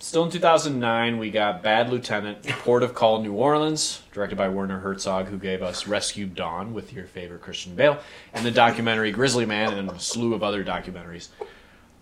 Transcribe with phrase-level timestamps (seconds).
[0.00, 4.80] still in 2009, we got Bad Lieutenant, Port of Call, New Orleans, directed by Werner
[4.80, 7.98] Herzog, who gave us Rescue Dawn with your favorite Christian Bale,
[8.32, 11.28] and the documentary Grizzly Man, and a slew of other documentaries.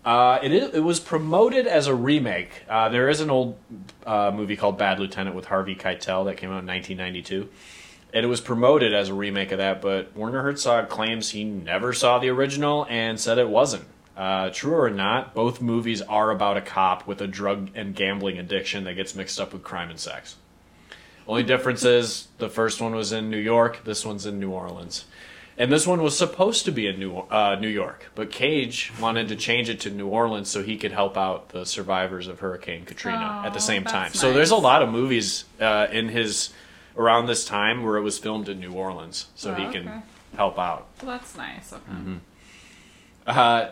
[0.05, 2.63] Uh, it, is, it was promoted as a remake.
[2.69, 3.57] Uh, there is an old
[4.05, 7.49] uh, movie called Bad Lieutenant with Harvey Keitel that came out in 1992.
[8.13, 11.93] And it was promoted as a remake of that, but Werner Herzog claims he never
[11.93, 13.85] saw the original and said it wasn't.
[14.19, 18.37] Uh, true or not, both movies are about a cop with a drug and gambling
[18.37, 20.35] addiction that gets mixed up with crime and sex.
[21.25, 25.05] Only difference is the first one was in New York, this one's in New Orleans.
[25.57, 29.29] And this one was supposed to be in New, uh, New York, but Cage wanted
[29.29, 32.83] to change it to New Orleans so he could help out the survivors of Hurricane
[32.83, 34.13] Katrina at the Oh, same time.
[34.13, 36.49] So there's a lot of movies uh, in his
[36.97, 39.79] around this time where it was filmed in New Orleans, so Oh, he okay.
[39.83, 40.03] can
[40.35, 40.87] help out.
[41.01, 42.17] Well, that's nice of Mm-hmm.
[43.27, 43.69] Uh,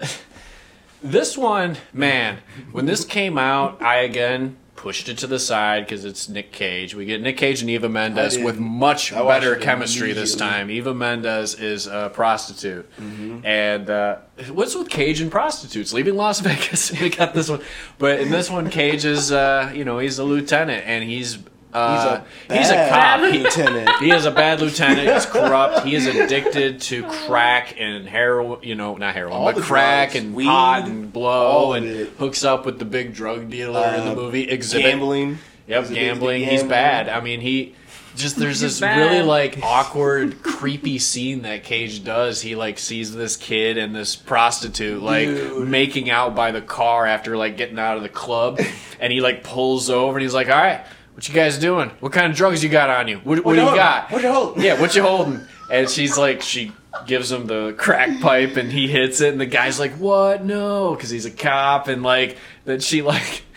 [1.03, 2.39] this one, man,
[2.71, 6.93] when this came out, I again pushed it to the side because it's Nick Cage.
[6.93, 10.69] We get Nick Cage and Eva Mendes with much better chemistry this time.
[10.69, 13.43] Eva Mendes is a prostitute, Mm-hmm.
[13.43, 14.17] and uh,
[14.51, 15.93] what's with Cage and prostitutes?
[15.93, 17.61] Leaving Las Vegas, we got this one.
[17.97, 21.39] But in this one, Cage is, uh, you know, he's a lieutenant, and he's.
[21.77, 23.21] Uh, he's a bad he's a cop.
[23.55, 23.89] lieutenant.
[23.99, 25.11] He is a bad lieutenant.
[25.13, 25.85] He's corrupt.
[25.85, 28.59] He is addicted to crack and heroin.
[28.63, 31.85] You know, not heroin, All but crack drugs, and weed, pot and blow, all and
[31.85, 32.09] it.
[32.19, 34.43] hooks up with the big drug dealer in the Uh, movie.
[34.49, 34.85] Exhibit.
[34.85, 35.37] Gambling.
[35.67, 36.43] Yep, He's a big gambling.
[36.45, 37.09] He's bad.
[37.09, 37.75] I mean, he
[38.15, 38.97] just there's He's this bad.
[38.97, 42.41] really like awkward, creepy scene that Cage does.
[42.41, 45.67] He like sees this kid and this prostitute like Dude.
[45.67, 48.59] making out by the car after like getting out of the club,
[48.99, 50.85] and he like pulls over and he's like, "All right,
[51.17, 51.89] what you guys doing?
[51.99, 53.17] What kind of drugs you got on you?
[53.17, 54.11] What, what, do you you got?
[54.11, 54.63] What you holding?
[54.63, 56.73] Yeah, what you holding?" And she's like, she
[57.07, 60.45] gives him the crack pipe and he hits it, and the guy's like, "What?
[60.45, 63.43] No," because he's a cop, and like then she like.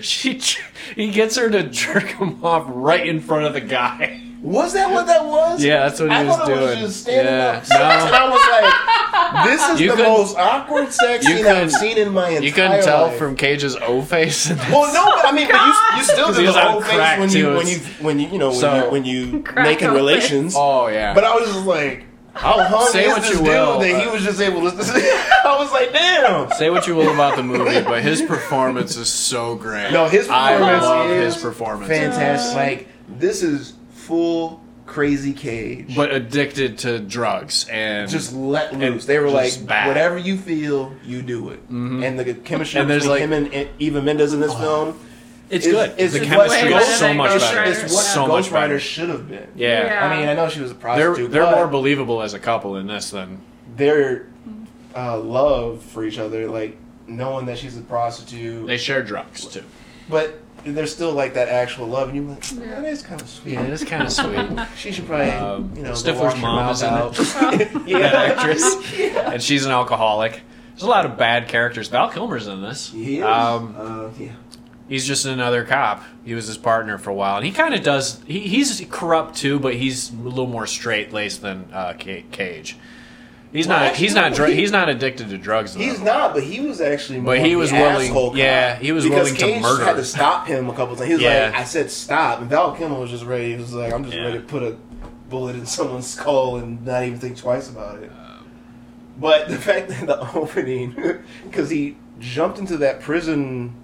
[0.00, 0.40] She,
[0.96, 4.20] he gets her to jerk him off right in front of the guy.
[4.46, 5.62] Was that what that was?
[5.62, 6.78] Yeah, that's what he I was thought it was doing.
[6.78, 7.68] just standing Yeah, up.
[7.68, 8.16] no.
[8.16, 12.28] I was like, this is You the most awkward sex scene I've seen in my
[12.28, 12.44] entire life.
[12.44, 13.18] You couldn't tell life.
[13.18, 14.48] from Cage's O face.
[14.48, 14.68] in this.
[14.70, 16.70] Well, no, but I mean, but you, you still 'Cause do he the was on
[16.72, 19.44] whole face when you when you when you you know when So- you when you
[19.56, 19.96] making open.
[19.96, 20.54] relations.
[20.56, 21.12] Oh yeah.
[21.12, 22.04] But I was just like,
[22.34, 24.68] how hung Say is what this you dude will, that he was just able to?
[25.44, 26.52] I was like, damn.
[26.52, 29.90] Say what you will about the movie, but his performance is so great.
[29.90, 31.88] No, his I performance love is his performance.
[31.88, 32.56] Fantastic.
[32.56, 33.72] Like this is
[34.06, 35.94] full crazy cage.
[35.96, 39.04] But addicted to drugs and just let and loose.
[39.06, 39.88] They were like, bad.
[39.88, 41.60] whatever you feel, you do it.
[41.68, 44.98] And the chemistry And there's between like- him and Eva Mendes in this film,
[45.50, 45.98] it's is- good.
[45.98, 47.70] is the what chemistry Ghost- is so much Ghost better.
[47.70, 48.60] It's what so Ghost much.
[48.60, 49.48] Rider should have been.
[49.56, 49.84] Yeah.
[49.86, 50.06] Yeah.
[50.06, 51.30] I mean, I know she was a They're prostitute.
[51.32, 53.40] they're but more believable as a couple in this than
[53.76, 54.26] their
[54.96, 56.76] uh, love for each other, like
[57.08, 59.62] knowing that she's a prostitute, they share drugs too.
[60.08, 60.40] but
[60.74, 63.54] there's still like that actual love, and you're like, "Oh, that is kind of sweet.
[63.54, 64.66] Yeah, it is kind of sweet.
[64.76, 67.14] She should probably, Um, you know, go Stifler's wash her mom mouth is in out.
[68.02, 69.00] that actress,
[69.32, 70.40] and she's an alcoholic.
[70.70, 71.88] There's a lot of bad characters.
[71.88, 72.90] Val Kilmer's in this.
[72.90, 73.24] He is.
[73.24, 74.32] Um, uh, yeah.
[74.88, 76.02] he's just another cop.
[76.24, 78.20] He was his partner for a while, and he kind of does.
[78.26, 82.76] He, he's corrupt too, but he's a little more straight laced than uh, Ca- Cage.
[83.52, 83.86] He's Well, not.
[83.86, 84.34] actually, he's not.
[84.34, 85.74] Dr- he- he's not addicted to drugs.
[85.74, 85.80] Though.
[85.80, 87.20] He's not, but he was actually.
[87.20, 89.84] But he was willing- yeah, he was because willing to murder.
[89.84, 91.06] had to stop him a couple times.
[91.08, 91.46] He was Yeah.
[91.52, 93.52] like, "I said stop," and Val Kilmer was just ready.
[93.52, 94.24] He was like, "I'm just Yeah.
[94.24, 94.74] ready to put a
[95.30, 98.10] bullet in someone's skull and not even think twice about it."
[99.18, 100.94] But the fact that the opening,
[101.44, 103.74] because he jumped into that prison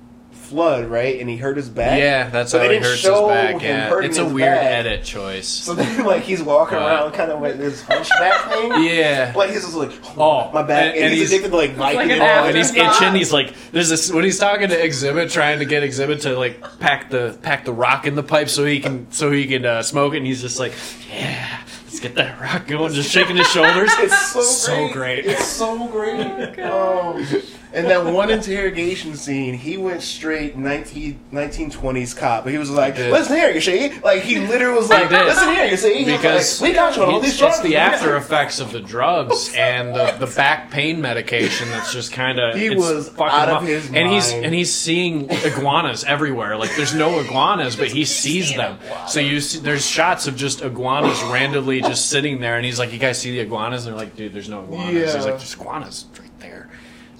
[0.53, 1.99] flood, right, and he hurt his back.
[1.99, 3.63] Yeah, that's But how he hurts his back.
[3.63, 4.65] Yeah, it's a weird back.
[4.65, 5.49] edit choice.
[5.49, 8.85] So then, like, he's walking But- around kind of with this hunchback thing.
[8.85, 9.33] yeah.
[9.35, 11.71] Like he's just like, Oh, my back, and- and, and he's, he's- addicted to like
[11.75, 11.95] Vicodin.
[11.97, 13.03] like an Oh, and he's Afterthought.
[13.03, 13.15] itching.
[13.15, 16.61] He's like, there's this when he's talking to Exhibit, trying to get Exhibit to like
[16.79, 19.83] pack the pack the rock in the pipe so he can so he can uh,
[19.83, 20.19] smoke it.
[20.19, 20.75] And he's just like,
[21.11, 23.91] yeah, let's get that rock going, just shaking his shoulders.
[23.99, 25.25] It's so, So great.
[25.25, 25.27] great.
[25.27, 26.59] It's so great.
[26.61, 27.27] um,
[27.75, 32.47] and that one interrogation scene, he went straight 19, 1920s cop.
[32.47, 33.11] He was like, did.
[33.11, 36.61] "Listen here, you see." Like he literally was like, "Listen here, you see." He because
[36.61, 37.59] like, we got you on all these drugs.
[37.59, 42.13] it's the after effects of the drugs and the, the back pain medication that's just
[42.13, 43.63] kind of He was fucking out of up.
[43.63, 48.55] his and he's and he's seeing iguanas everywhere like there's no iguanas but he sees
[48.55, 48.79] them
[49.09, 52.93] so you see there's shots of just iguanas randomly just sitting there and he's like
[52.93, 55.55] you guys see the iguanas and they're like dude there's no iguanas he's like there's
[55.55, 56.69] iguanas right there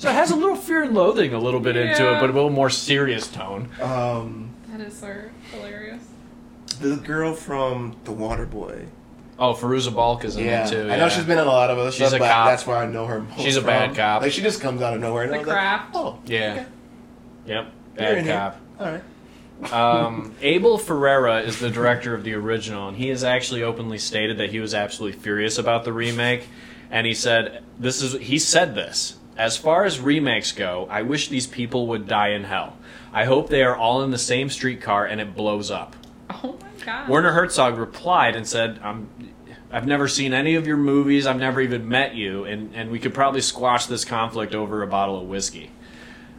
[0.03, 2.21] so it has a little fear and loathing a little bit into it Yeah.
[2.21, 5.15] but a little more serious tone Um, That is so
[5.53, 6.03] hilarious.
[6.81, 8.87] the girl from The Water Boy.
[9.39, 11.09] oh Fairuza Balk is in Yeah, it too I know yeah.
[11.09, 12.49] she's been in a lot of other She's stuff, a but cop.
[12.49, 13.21] that's where I know her.
[13.21, 13.67] Most She's a from.
[13.69, 14.23] bad cop.
[14.23, 15.23] Like she just comes out of nowhere.
[15.25, 15.91] And The I was like, Craft.
[15.95, 16.67] oh, yeah Okay.
[17.47, 18.35] yep You're bad in here.
[18.35, 19.03] cop All right.
[19.73, 24.39] Um, Abel Ferrara is the director of the original, and he has actually openly stated
[24.39, 26.49] that he was absolutely furious about the remake.
[26.91, 29.15] And he said, "This is." He said this.
[29.43, 32.77] As far as remakes go, I wish these people would die in hell.
[33.13, 35.97] I hope they are all in the same streetcar and it blows up.
[36.31, 37.09] Oh my god.
[37.09, 39.09] Werner Herzog replied and said, I'm,
[39.73, 43.01] I've never seen any of your movies, I've never even met you, and, and we
[43.01, 45.73] could probably squash this conflict over a bottle of whiskey.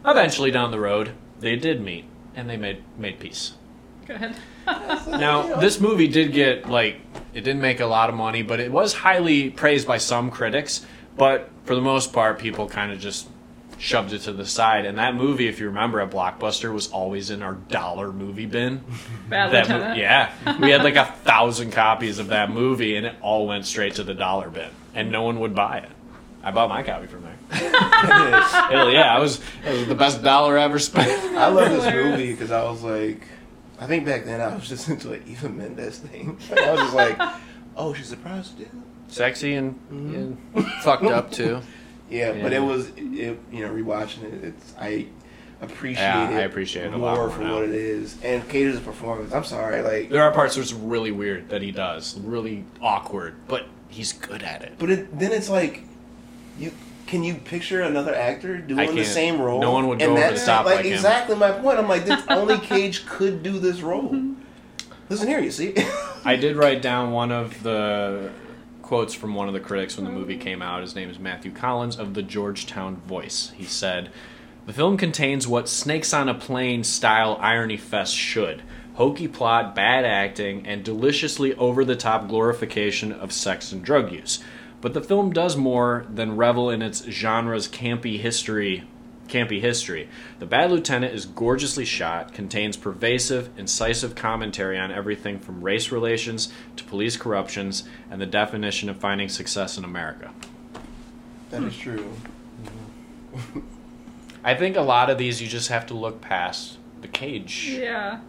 [0.02, 3.52] Eventually, down the road, they did meet, and they made, made peace.
[4.06, 4.34] Good.
[4.66, 7.02] Now, this movie did get, like,
[7.34, 10.86] it didn't make a lot of money, but it was highly praised by some critics,
[11.18, 13.28] but for the most part, people kind of just
[13.78, 14.86] shoved it to the side.
[14.86, 18.82] And that movie, if you remember at Blockbuster, was always in our dollar movie bin.
[19.28, 23.16] Bad That mo- yeah, we had like a thousand copies of that movie, and it
[23.20, 25.90] all went straight to the dollar bin, and no one would buy it.
[26.42, 27.36] I bought my copy from there.
[27.50, 31.08] Hell yeah, I was it was the best dollar ever spent.
[31.36, 33.26] I love this movie because I was like,
[33.80, 36.38] I think back then I was just into an Eva Mendes thing.
[36.56, 37.18] I was just like,
[37.76, 38.68] oh, she's a prostitute.
[39.08, 40.14] Sexy and, mm-hmm.
[40.56, 41.60] and fucked up too.
[42.10, 45.06] Yeah, but it was, it, you know, rewatching it, it's I
[45.62, 46.34] appreciate Yeah, it.
[46.34, 47.54] I appreciate it a lot more more for now.
[47.54, 49.32] what it is, and Cater's performance.
[49.32, 53.66] I'm sorry, like, There are parts that's really weird that he does, really awkward, but
[53.88, 54.74] he's good at it.
[54.78, 55.82] but it, then it's like,
[56.58, 56.72] you
[57.06, 59.60] can you picture another actor doing the same role?
[59.60, 60.94] No one would go and over the that's top like, like him.
[60.94, 61.78] exactly my point.
[61.78, 64.14] I'm like, this, only Cage could do this role.
[65.08, 65.74] Listen here, you see.
[66.24, 68.30] I did write down one of the
[68.84, 70.82] quotes from one of the critics when the movie came out.
[70.82, 73.50] His name is Matthew Collins of the Georgetown Voice.
[73.56, 74.10] He said,
[74.66, 78.62] The film contains what Snakes on a Plane style irony fest should
[78.94, 84.38] hokey plot, bad acting, and deliciously over the top glorification of sex and drug use.
[84.80, 88.84] But the film does more than revel in its genre's campy history
[89.34, 90.08] campy history.
[90.38, 96.52] The Bad Lieutenant is gorgeously shot, contains pervasive, incisive commentary on everything from race relations
[96.76, 100.30] to police corruptions and the definition of finding success in America.
[101.50, 102.12] that is true.
[104.44, 107.70] I think a lot of these you just have to look past the cage.
[107.78, 108.20] Yeah.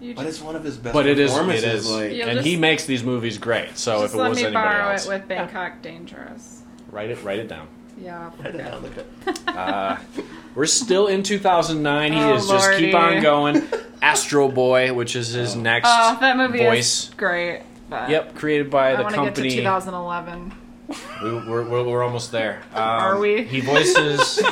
[0.00, 1.64] You But just, it's one of his best But it is, performances.
[1.64, 3.76] it is, Like, and just- he makes these movies great.
[3.76, 6.62] So if it let was me anybody borrow else, it with Bangkok Dangerous.
[6.90, 7.68] write it, write it down.
[7.96, 8.30] Yeah.
[8.38, 8.82] write it forget.
[8.82, 9.40] look it.
[9.54, 9.96] Uh,
[10.56, 12.12] we're still in 2009.
[12.12, 13.16] He Oh, is just keep Lordy.
[13.18, 13.62] on going.
[14.02, 17.04] Astro Boy, which is his next Oh, that movie voice.
[17.08, 17.62] is great.
[17.88, 19.50] But Yep, created by I the want to get company.
[19.50, 20.52] to 2011.
[21.22, 22.62] We, we're, we're, we're almost there.
[22.74, 23.44] Um, Are we?
[23.44, 24.42] He voices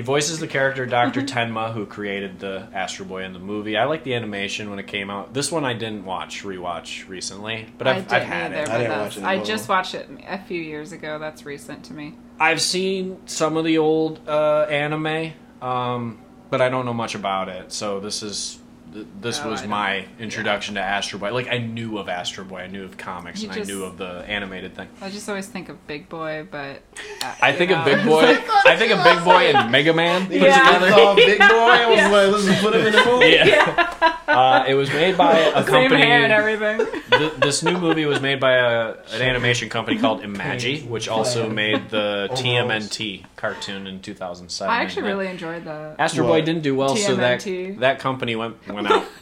[0.00, 3.76] he voices the character Doctor Tenma, who created the Astro Boy in the movie.
[3.76, 5.34] I like the animation when it came out.
[5.34, 8.68] This one I didn't watch rewatch recently, but I I've, didn't I've had either, it.
[8.70, 11.18] I didn't watch it I at just watched it a few years ago.
[11.18, 12.14] That's recent to me.
[12.38, 16.18] I've seen some of the old uh, anime, um,
[16.48, 17.70] but I don't know much about it.
[17.70, 18.58] So this is
[18.92, 21.32] th- this Oh, was my introduction to Astro Boy.
[21.32, 23.96] Like I knew of Astro Boy, I knew of comics, You and I knew of
[23.98, 24.88] the animated thing.
[25.00, 26.82] I just always think of Big Boy, but
[27.22, 28.22] uh, I you think of Big Boy.
[28.22, 30.56] like- I think of Big Boy and Mega Man put Yeah.
[30.58, 30.90] together.
[30.94, 31.46] Oh, big boy!
[31.46, 32.08] I was Yeah.
[32.08, 33.26] like, let's put him in the movie.
[33.30, 34.16] Yeah.
[34.30, 36.02] Uh, it was made by a Same company.
[36.02, 36.86] hair and everything.
[37.10, 41.50] Th- this new movie was made by a, an animation company called Imagi, which also
[41.50, 44.70] made the TMNT cartoon in 2007.
[44.72, 45.96] I actually really enjoyed that.
[45.98, 46.30] Astro What?
[46.30, 47.78] Boy didn't do well, so that TMNT.
[47.80, 49.04] that company went went out.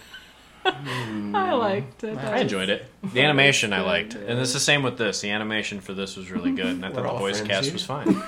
[0.64, 2.18] I liked it.
[2.18, 2.84] I enjoyed it.
[3.14, 5.20] The animation I liked, and it's the same with this.
[5.22, 7.50] The animation for this was really good, and I We're thought the all voice friends
[7.50, 7.72] cast here.
[7.72, 8.22] was fine.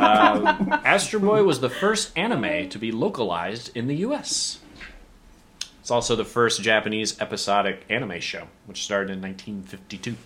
[0.00, 4.60] uh, Astro Boy was the first anime to be localized in the U.S.
[5.80, 10.16] It's also the first Japanese episodic anime show, which started in 1952.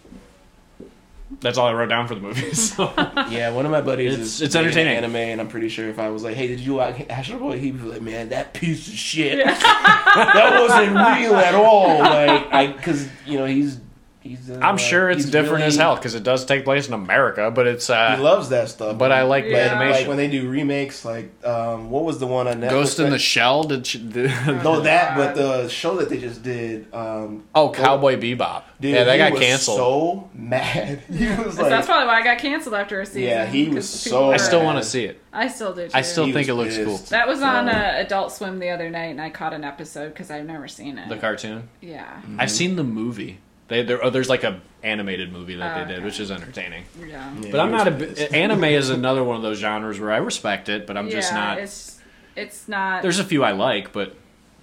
[1.41, 2.51] That's all I wrote down for the movie.
[2.55, 2.93] So.
[3.31, 4.97] Yeah, one of my buddies It's- is it's big into entertaining.
[4.99, 7.59] anime, and I'm pretty sure if I was like, "Hey, did you watch Astro Boy?"
[7.59, 9.45] He'd be like, "Man, that piece of shit.
[9.47, 13.79] that wasn't real at all." Like, I because you know he's
[14.21, 14.51] he's.
[14.51, 16.95] Uh, I'm sure it's he's different really- as hell because it does take place in
[16.95, 18.97] America, but it's uh, He loves that stuff.
[18.99, 19.57] but I like the Yeah.
[19.65, 20.09] Like animation.
[20.09, 22.71] when they do remakes, like um, what was the one on Netflix?
[22.71, 23.65] Ghost in that- the Shell.
[23.65, 26.93] Did she, did, No, that, but the show that they just did.
[26.95, 28.65] Um, oh Cowboy Bebop?
[28.81, 29.77] dude, yeah, that he got was canceled.
[29.79, 31.03] So mad.
[31.11, 33.23] He was like, that's probably why I got canceled after a season.
[33.23, 35.21] Yeah, he was so- were- I still want to see it.
[35.33, 35.87] I still do.
[35.87, 35.93] Too.
[35.95, 36.97] I still He think it was looks cool.
[37.11, 40.29] That was on uh, Adult Swim the other night, and I caught an episode because
[40.31, 41.09] I've never seen it.
[41.09, 41.69] The cartoon.
[41.81, 43.39] yeah, I've seen the movie.
[43.71, 46.05] They there, oh, there's like a animated movie that Oh, they did, okay.
[46.05, 46.85] which is entertaining.
[46.99, 50.11] yeah, Yeah, But I'm not a was anime is another one of those genres where
[50.11, 51.59] I respect it, but I'm just not.
[51.59, 52.01] It's
[52.35, 53.03] it's not.
[53.03, 54.17] There's a few I like, but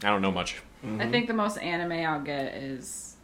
[0.04, 0.62] I don't know much.
[0.84, 1.10] I mm-hmm.
[1.12, 3.16] think the most anime I'll get is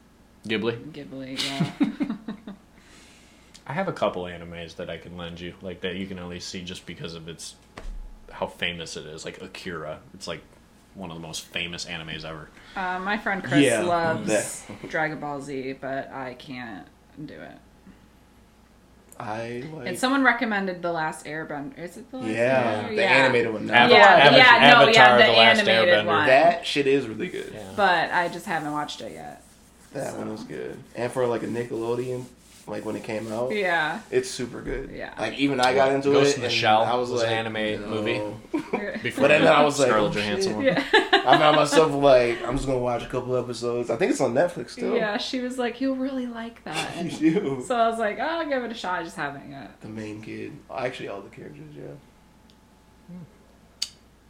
[0.48, 0.92] Ghibli.
[0.92, 1.38] Ghibli.
[1.46, 2.34] Yeah.
[3.68, 6.28] I have a couple animes that I can lend you, like that you can at
[6.30, 7.56] least see just because of its
[8.32, 9.26] how famous it is.
[9.26, 10.42] Like Akira, it's like
[10.96, 12.50] one of the most famous animes ever.
[12.76, 14.66] Uh, my friend Chris Yeah, loves.
[14.88, 16.88] Dragon Ball Z, but I can't
[17.26, 17.58] do it.
[19.20, 19.88] I like.
[19.88, 21.78] And someone recommended the Last Airbender.
[21.78, 22.96] Is it the Last yeah, Airbender?
[22.96, 23.64] the animated one.
[23.70, 26.06] Ava- Yeah, Ava- yeah, no, yeah, the, The Last animated Airbender.
[26.08, 26.28] one.
[26.28, 27.52] That shit is really good.
[27.54, 27.62] Yeah.
[27.76, 29.44] But I just haven't watched it yet.
[29.94, 30.80] That one was good.
[30.96, 32.26] And for like a Nickelodeon,
[32.66, 34.00] like when it came out, Yeah.
[34.10, 34.90] it's super good.
[34.92, 35.14] Yeah.
[35.20, 36.36] Like even I got into Ghost it.
[36.38, 37.88] in the and Shell I was, was like, an anime no.
[37.88, 38.22] movie.
[39.02, 40.78] Before But then I was like, Scarlett oh, Johansson shit.
[40.78, 40.84] yeah.
[41.26, 43.90] I found myself like, I'm just gonna watch a couple episodes.
[43.90, 44.96] I think it's on Netflix still.
[44.96, 47.64] yeah, she was like, "You'll really like that." And You do.
[47.66, 49.80] so I was like, "Oh, I'll give it a shot." I just haven't yet.
[49.82, 50.54] The main kid.
[50.76, 51.74] Actually, all the characters.
[51.76, 51.84] Yeah.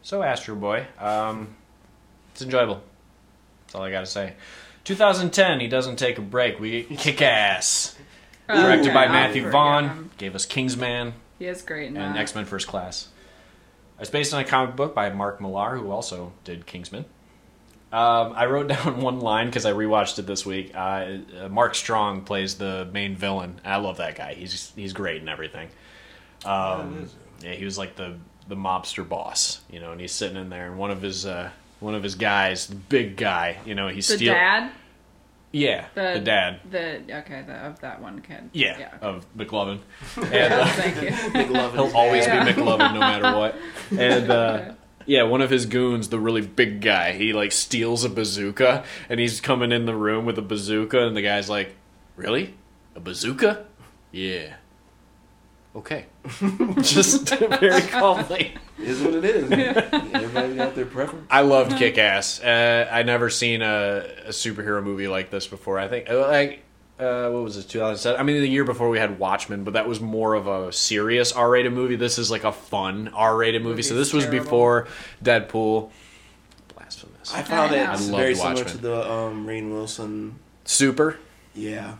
[0.01, 1.55] So Astro Boy, um,
[2.33, 2.81] it's enjoyable.
[3.65, 4.33] That's all I gotta say.
[4.83, 6.59] 2010, he doesn't take a break.
[6.59, 7.95] We Kick Ass,
[8.49, 12.19] directed Okay, by Matthew Vaughn, gave us Kingsman He is great in and that.
[12.19, 13.07] X Men First Class.
[14.03, 17.05] It's based on a comic book by Mark Millar, who also did Kingsman.
[17.93, 20.75] Um, I wrote down one line because I rewatched it this week.
[20.75, 23.61] Uh, uh, Mark Strong plays the main villain.
[23.63, 24.33] I love that guy.
[24.33, 25.69] He's he's great and everything.
[26.43, 27.09] Um,
[27.41, 28.17] yeah, he was like the
[28.49, 31.49] the mobster boss, you know, and he's sitting in there, and one of his uh,
[31.79, 34.69] one of his guys, the big guy, you know, he's the steal- dad.
[35.55, 36.59] Yeah, the, dad.
[36.69, 38.49] The okay, the of that one kid.
[38.53, 38.89] Yeah, Yeah.
[39.01, 39.79] of McLovin.
[40.17, 41.31] And, uh, Thank you.
[41.33, 41.73] Big love.
[41.73, 42.43] He'll always Yeah.
[42.43, 43.55] be McLovin no matter what.
[43.97, 44.73] And uh,
[45.05, 49.19] yeah, one of his goons, the really big guy, he like steals a bazooka and
[49.19, 51.75] he's coming in the room with a bazooka and the guy's like,
[52.15, 52.55] "Really?
[52.95, 53.65] A bazooka?
[54.11, 54.55] Yeah.
[55.75, 56.05] Okay."
[56.81, 58.53] Just very calmly.
[58.79, 59.51] Is what it is.
[59.51, 61.27] Everybody got their preference.
[61.29, 62.41] I loved Kick Ass.
[62.41, 65.79] Uh, I never seen a, a superhero movie like this before.
[65.79, 66.63] I think uh, like
[66.99, 68.19] uh, what was it, 2007?
[68.19, 71.31] I mean, the year before we had Watchmen, but that was more of a serious
[71.31, 71.95] R-rated movie.
[71.95, 73.81] This is like a fun R-rated movie.
[73.81, 74.87] So Movie's this was before
[75.23, 75.91] Deadpool.
[76.75, 77.33] Blasphemous.
[77.33, 77.89] I found I it.
[77.89, 78.67] I very loved similar Watchmen.
[78.75, 80.39] to the um, Rainn Wilson.
[80.65, 81.17] Super.
[81.55, 81.95] Yeah.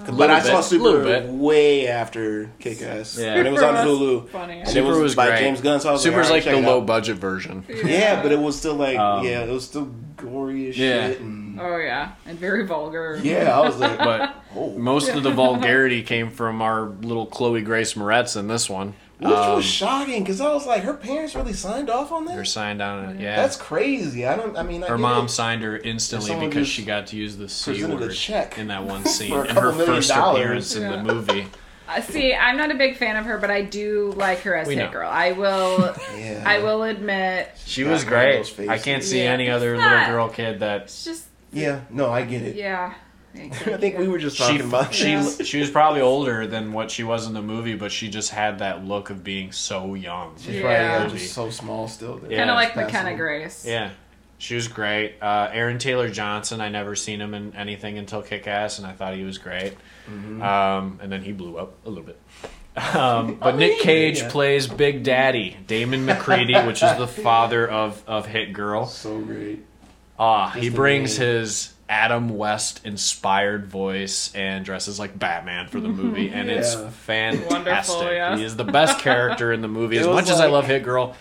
[0.00, 3.18] Little But I saw Super way after Kick Ass.
[3.18, 3.34] Yeah.
[3.34, 4.28] And it was on Super Hulu.
[4.30, 4.60] funny.
[4.60, 5.38] And Super it was, was by great.
[5.40, 5.80] James Gunn.
[5.80, 6.86] So I was Super's like, like the low out.
[6.86, 7.64] budget version.
[7.68, 11.08] Yeah, but it was still like Um, yeah, it was still gory as Yeah.
[11.08, 11.20] shit.
[11.20, 13.18] And, Oh yeah, and very vulgar.
[13.22, 14.70] yeah, I was like, But oh.
[14.76, 18.92] most of the vulgarity came from our little Chloe Grace Moretz in this one.
[19.18, 22.36] Which Um, was shocking because I was like, her parents really signed off on They're
[22.38, 22.44] that.
[22.46, 23.20] signed on it.
[23.20, 23.36] Yeah.
[23.36, 24.26] That's crazy.
[24.26, 24.56] I don't.
[24.58, 25.28] I mean, I Her get mom it.
[25.30, 28.68] signed her instantly because she got to use the C presented a word check in
[28.68, 30.38] that one scene and her first dollars.
[30.40, 31.46] appearance in the movie.
[31.88, 34.66] Uh, see, I'm not a big fan of her, but I do like her as
[34.66, 34.86] We know.
[34.86, 35.08] Hit Girl.
[35.08, 35.94] I will.
[36.18, 36.42] Yeah.
[36.44, 38.58] I will admit, She was great.
[38.68, 39.30] I can't see Yeah.
[39.30, 41.82] any other It's little girl kid that it's just Yeah.
[41.90, 42.56] No, I get it.
[42.56, 42.92] yeah.
[43.66, 44.92] I think we were just she about.
[44.94, 45.28] she Yeah.
[45.44, 48.58] she was probably older than what she was in the movie, but she just had
[48.60, 50.34] that look of being so young.
[50.38, 50.60] She's Yeah.
[50.62, 52.20] probably yeah, just so small still.
[52.28, 52.38] Yeah.
[52.38, 53.16] Kind of like it's McKenna passable.
[53.18, 53.64] Grace.
[53.66, 53.90] Yeah.
[54.38, 55.14] She was great.
[55.22, 58.92] Uh, Aaron Taylor Johnson, I never seen him in anything until Kick Ass, and I
[58.92, 59.72] thought he was great.
[60.10, 60.42] Mm-hmm.
[60.42, 62.20] Um, and then he blew up a little bit.
[62.94, 64.30] Um, but I Nick Cage yeah.
[64.30, 68.86] plays Big Daddy, Damon Macready, which is the father of, of Hit Girl.
[68.86, 69.64] So great.
[70.18, 71.28] Ah, he Just the brings name.
[71.28, 78.08] his Adam West inspired voice and dresses like Batman for the movie, and it's fantastic.
[78.12, 78.36] Yeah.
[78.36, 79.96] He is the best character in the movie.
[79.98, 81.14] It As was much as I love Hit Girl,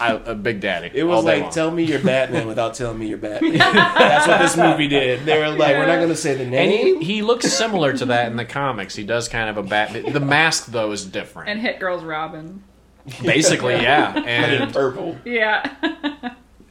[0.00, 0.90] I, a Big Daddy.
[0.94, 1.50] It was like long.
[1.52, 3.52] tell me you're Batman without telling me you're Batman.
[3.58, 5.24] That's what this movie did.
[5.24, 7.00] They were like, we're not going to say the And name.
[7.00, 8.94] he, he looks similar to that in the comics.
[8.94, 10.12] He does kind of a Batman.
[10.12, 11.48] The mask though is different.
[11.48, 12.62] And Hit Girl's Robin.
[13.22, 14.12] Basically, yeah.
[14.12, 15.16] But And purple.
[15.24, 15.74] Yeah.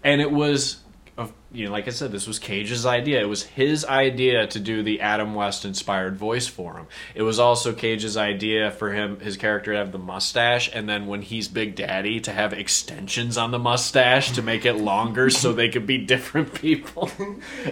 [0.03, 0.79] and it was of-
[1.51, 3.21] you know like i said this was cage's idea.
[3.21, 6.87] It was his idea to do the adam west inspired voice for him.
[7.15, 11.07] It was also cage's idea for him his character to have the mustache and then
[11.07, 15.53] when he's big daddy to have extensions on the mustache to make it longer so
[15.53, 17.09] they could be different people.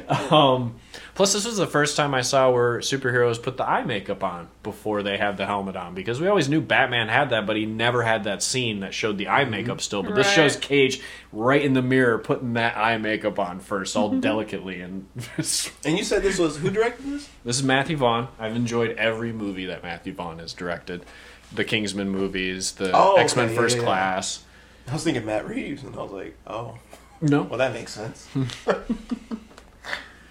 [0.10, 0.76] Um,
[1.14, 4.48] plus this was the first time i saw where superheroes put the eye makeup on
[4.64, 7.66] before they have the helmet on because we always knew batman had that but he
[7.66, 10.04] never had that scene that showed the eye makeup still.
[10.04, 10.36] But this Right.
[10.36, 11.02] shows Cage
[11.32, 14.82] right in the mirror putting that eye makeup on first, all delicately.
[14.82, 15.08] And
[15.86, 17.30] And you said this was who directed this?
[17.44, 18.28] This is Matthew Vaughn.
[18.40, 21.06] I've enjoyed every movie that Matthew Vaughn has directed.
[21.54, 23.88] The Kingsman movies, the Oh, X Men yeah, First yeah, yeah.
[23.88, 24.44] Class.
[24.88, 26.78] I was thinking Matt Reeves, and I was like, oh,
[27.22, 28.28] No, well, that makes sense.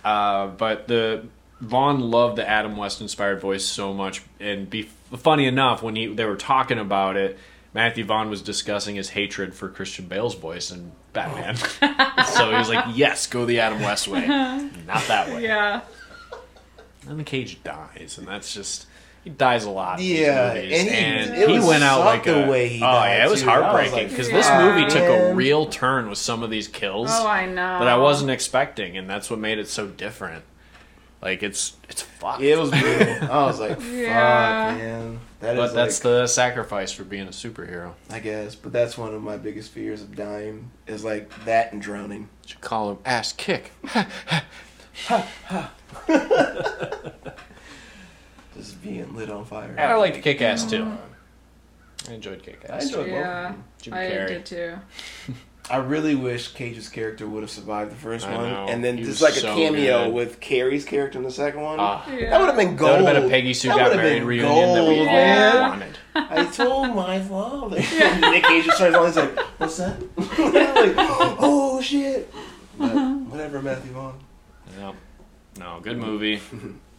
[0.05, 1.27] uh, but the
[1.61, 4.83] Vaughn loved the Adam West inspired voice so much, and be
[5.17, 7.39] funny enough when he they were talking about it.
[7.73, 11.57] Matthew Vaughn was discussing his hatred for Christian Bale's voice in Batman.
[12.27, 14.27] so he was like, yes, go the Adam West way,
[14.87, 15.43] not that way.
[15.45, 15.81] yeah.
[17.09, 18.87] And the cage dies, and that's just
[19.25, 19.99] He dies a lot.
[20.01, 22.45] in these Yeah, movies, and he- and it he was went out sucked like the
[22.47, 22.51] a.
[22.51, 23.49] way he oh died, yeah, it was too.
[23.51, 24.37] I was heartbreaking like, because Yeah.
[24.37, 25.37] this movie took a Man.
[25.37, 27.79] real turn with some of these kills Oh, I know.
[27.79, 30.45] that I wasn't expecting, and that's what made it so different.
[31.25, 32.43] Like it's it's fucked.
[32.43, 33.33] It was brutal.
[33.33, 34.75] I was like, fuck, Yeah.
[34.77, 35.21] man.
[35.41, 37.95] That is but that's like, the sacrifice for being a superhero.
[38.11, 41.81] I guess, but that's one of my biggest fears of dying is like that and
[41.83, 42.29] drowning.
[42.47, 43.73] Should call him ass kick.
[48.57, 49.75] Just being lit on fire.
[49.79, 50.87] I liked Kick Ass too.
[52.09, 52.71] I enjoyed Kick ass.
[52.71, 52.85] I Ass.
[52.87, 53.15] enjoyed both.
[53.15, 54.29] Yeah, Jim I Carrey.
[54.29, 54.75] did too.
[55.71, 58.67] I really wish Cage's character would have survived the first I one, know.
[58.69, 60.15] and then He just was like a so cameo good.
[60.15, 61.79] with Carrey's character in the second one.
[61.81, 62.31] Ah, Yeah.
[62.31, 63.01] That would have been that gold.
[63.03, 65.09] would have been a Peggy Sue That got would've married been reunion that we gold,
[65.09, 65.69] all man.
[65.71, 65.99] wanted.
[66.17, 67.77] I told my father.
[68.31, 69.07] Nick Cage just turns on.
[69.07, 70.95] He's like, "What's that?" like,
[71.41, 72.33] "Oh shit!"
[72.79, 74.19] But whatever, Matthew Vaughn.
[74.79, 74.95] Yep.
[75.59, 76.41] No, good movie.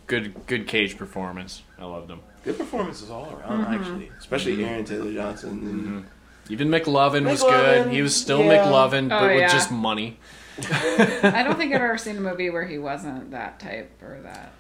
[0.07, 1.61] Good good Cage performance.
[1.79, 2.19] I loved him.
[2.43, 4.11] Good performances all around, actually.
[4.19, 4.65] Especially Mm-hmm.
[4.65, 5.49] Aaron Taylor Johnson.
[5.49, 6.05] And
[6.49, 7.91] Even McLovin was good.
[7.91, 8.65] He was still yeah.
[8.65, 10.19] McLovin, but Oh, with just money.
[10.59, 14.51] I don't think I've ever seen a movie where he wasn't that type or that.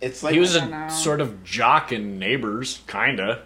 [0.00, 0.86] It's like he was I don't know.
[0.86, 3.42] a sort of jock in Neighbors, kinda.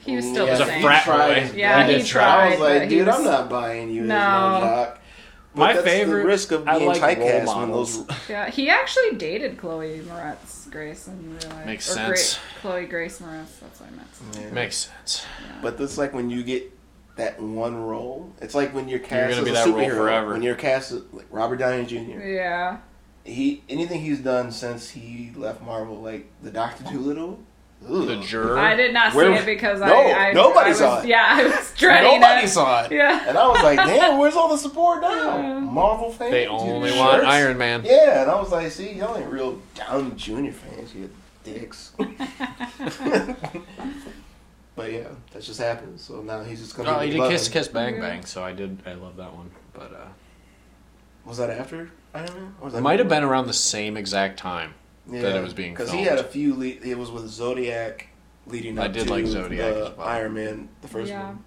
[0.00, 0.82] He was still Yeah, the He was a same.
[0.82, 1.50] frat tried.
[1.50, 1.56] boy.
[1.58, 2.22] Yeah, he he did tried.
[2.24, 2.46] try.
[2.46, 4.14] I was like, dude, was- I'm not buying you No.
[4.16, 4.20] as
[4.62, 4.98] no jock.
[5.54, 8.04] But My that's favorite- the risk of I being like role typecast when those.
[8.28, 11.66] Yeah, he actually dated Chloe Moretz Grace in real life.
[11.66, 12.34] Makes Or sense.
[12.34, 13.58] Gra- Chloe Grace Moretz.
[13.60, 14.08] That's what I meant.
[14.46, 14.50] Yeah.
[14.54, 15.26] Makes sense.
[15.62, 16.70] But it's like when you get
[17.18, 18.32] that one role.
[18.40, 19.96] It's like when you're cast gonna as be a that role superhero.
[19.96, 20.32] forever.
[20.32, 22.20] When you're cast as, like Robert Downey Jr.
[22.26, 22.78] Yeah.
[23.24, 27.38] He anything he's done since he left Marvel, like the Doctor Dolittle.
[27.86, 28.06] ugh.
[28.06, 28.58] The juror.
[28.58, 31.06] I did not see it because No, I, I nobody I was, saw it.
[31.08, 32.48] Yeah, I was dreading Nobody it.
[32.48, 32.92] saw it.
[32.92, 33.28] Yeah.
[33.28, 35.36] And I was like, damn, where's all the support now?
[35.36, 35.58] Yeah.
[35.60, 36.30] Marvel fans.
[36.30, 37.00] They you only shirts.
[37.00, 37.82] want Iron Man.
[37.84, 40.50] Yeah, and I was like, see, y'all ain't real Downey Jr.
[40.52, 41.10] fans, you
[41.44, 41.92] dicks.
[44.78, 46.00] but yeah, that just happened.
[46.00, 47.30] So now he's just gonna Oh, he did McLovin.
[47.30, 48.00] Kiss Kiss Bang Yeah.
[48.00, 48.82] Bang, so I did.
[48.86, 49.50] I love that one.
[49.74, 50.08] But uh,
[51.26, 52.54] Was that after Iron Man?
[52.60, 54.72] Or was that it might have been around the same exact time.
[55.10, 56.54] yeah, that it was being Because he had a few.
[56.54, 58.08] Le- it was with Zodiac
[58.46, 60.06] leading up I did to like Zodiac the as well.
[60.08, 61.24] Iron Man, the first Yeah.
[61.26, 61.44] one.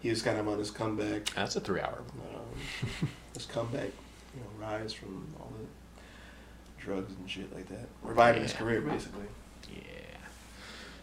[0.00, 1.26] He was kind of on his comeback.
[1.34, 2.02] That's a three-hour.
[2.34, 3.90] um, his comeback,
[4.34, 9.24] you know, rise from all the drugs and shit like that, reviving his career basically.
[9.72, 9.80] Yeah.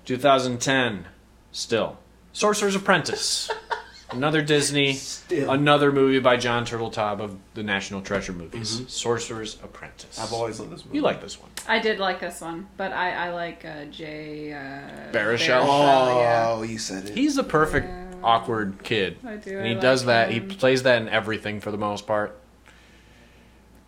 [0.05, 1.05] 2010.
[1.51, 1.97] Still,
[2.33, 3.49] Sorcerer's Apprentice.
[4.11, 4.91] Another Disney.
[4.93, 8.81] Still, Another movie by John Turteltaub of the National Treasure movies.
[8.81, 8.89] Mhm.
[8.89, 10.19] Sorcerer's Apprentice.
[10.19, 10.97] I've always loved this movie.
[10.97, 11.49] You like this one?
[11.67, 15.61] I did like this one, but I, I like uh, Jay uh, Baruchel?
[15.65, 16.69] Oh, yeah.
[16.69, 17.15] you said it.
[17.17, 18.07] He's the perfect Yeah.
[18.21, 19.17] awkward kid.
[19.25, 19.51] I do.
[19.57, 20.29] And I he like does that.
[20.31, 20.49] him.
[20.49, 22.37] He plays that in everything for the most part.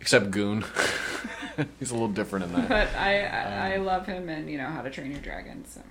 [0.00, 0.64] Except Goon.
[1.78, 2.68] He's a little different in that.
[2.68, 5.64] But I, I I love him and you know How to Train Your Dragon.
[5.66, 5.88] So That's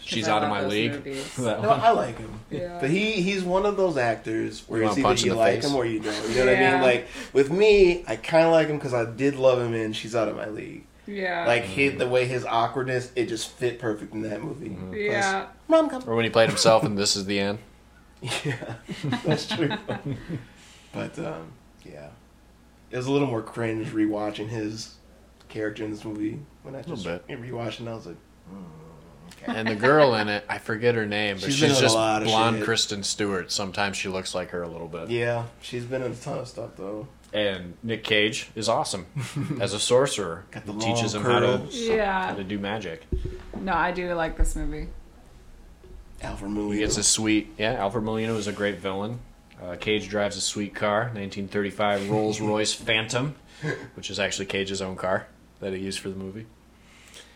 [0.00, 1.04] She's I out of my league.
[1.38, 1.70] No.
[1.70, 2.40] I like him.
[2.50, 2.78] Yeah.
[2.80, 5.70] But he he's one of those actors where You it's wanna either you like face?
[5.70, 6.28] him or you don't.
[6.30, 6.82] You know what I mean?
[6.82, 10.14] Like with me, I kind of like him because I did love him in She's
[10.16, 10.84] Out of My League.
[11.06, 11.46] yeah.
[11.46, 14.70] Like he, the way his awkwardness, it just fit perfect in that movie.
[14.70, 14.94] Mm-hmm.
[14.94, 15.46] yeah.
[15.68, 16.02] Mom, come.
[16.06, 17.58] Or when he played himself in This Is the End.
[18.44, 18.74] Yeah,
[19.24, 19.68] that's true.
[20.92, 21.50] but um,
[21.84, 22.08] yeah,
[22.90, 24.94] it was a little more cringe rewatching his
[25.48, 27.26] character in this movie when I just bit.
[27.28, 27.88] rewatching.
[27.88, 28.16] I was like,
[28.52, 28.62] mm,
[29.42, 29.52] okay.
[29.58, 31.94] And the girl in it, I forget her name, but She's she's, been a just
[31.94, 32.64] lot blonde shit.
[32.64, 33.50] Kristen Stewart.
[33.52, 35.10] Sometimes she looks like her a little bit.
[35.10, 37.06] yeah, she's been in a ton of stuff though.
[37.34, 39.06] And Nick Cage is awesome
[39.60, 40.44] as a sorcerer.
[40.50, 41.88] Got the teaches him long how to, curls.
[41.88, 43.04] how to do magic.
[43.58, 44.88] No, I do like this movie.
[46.20, 46.80] Alfred He Molina.
[46.82, 47.72] gets a sweet, yeah.
[47.74, 49.18] Alfred Molina was a great villain.
[49.62, 53.34] Uh, Cage drives a sweet car, 1935 Rolls Royce Phantom,
[53.94, 55.26] which is actually Cage's own car
[55.60, 56.46] that he used for the movie.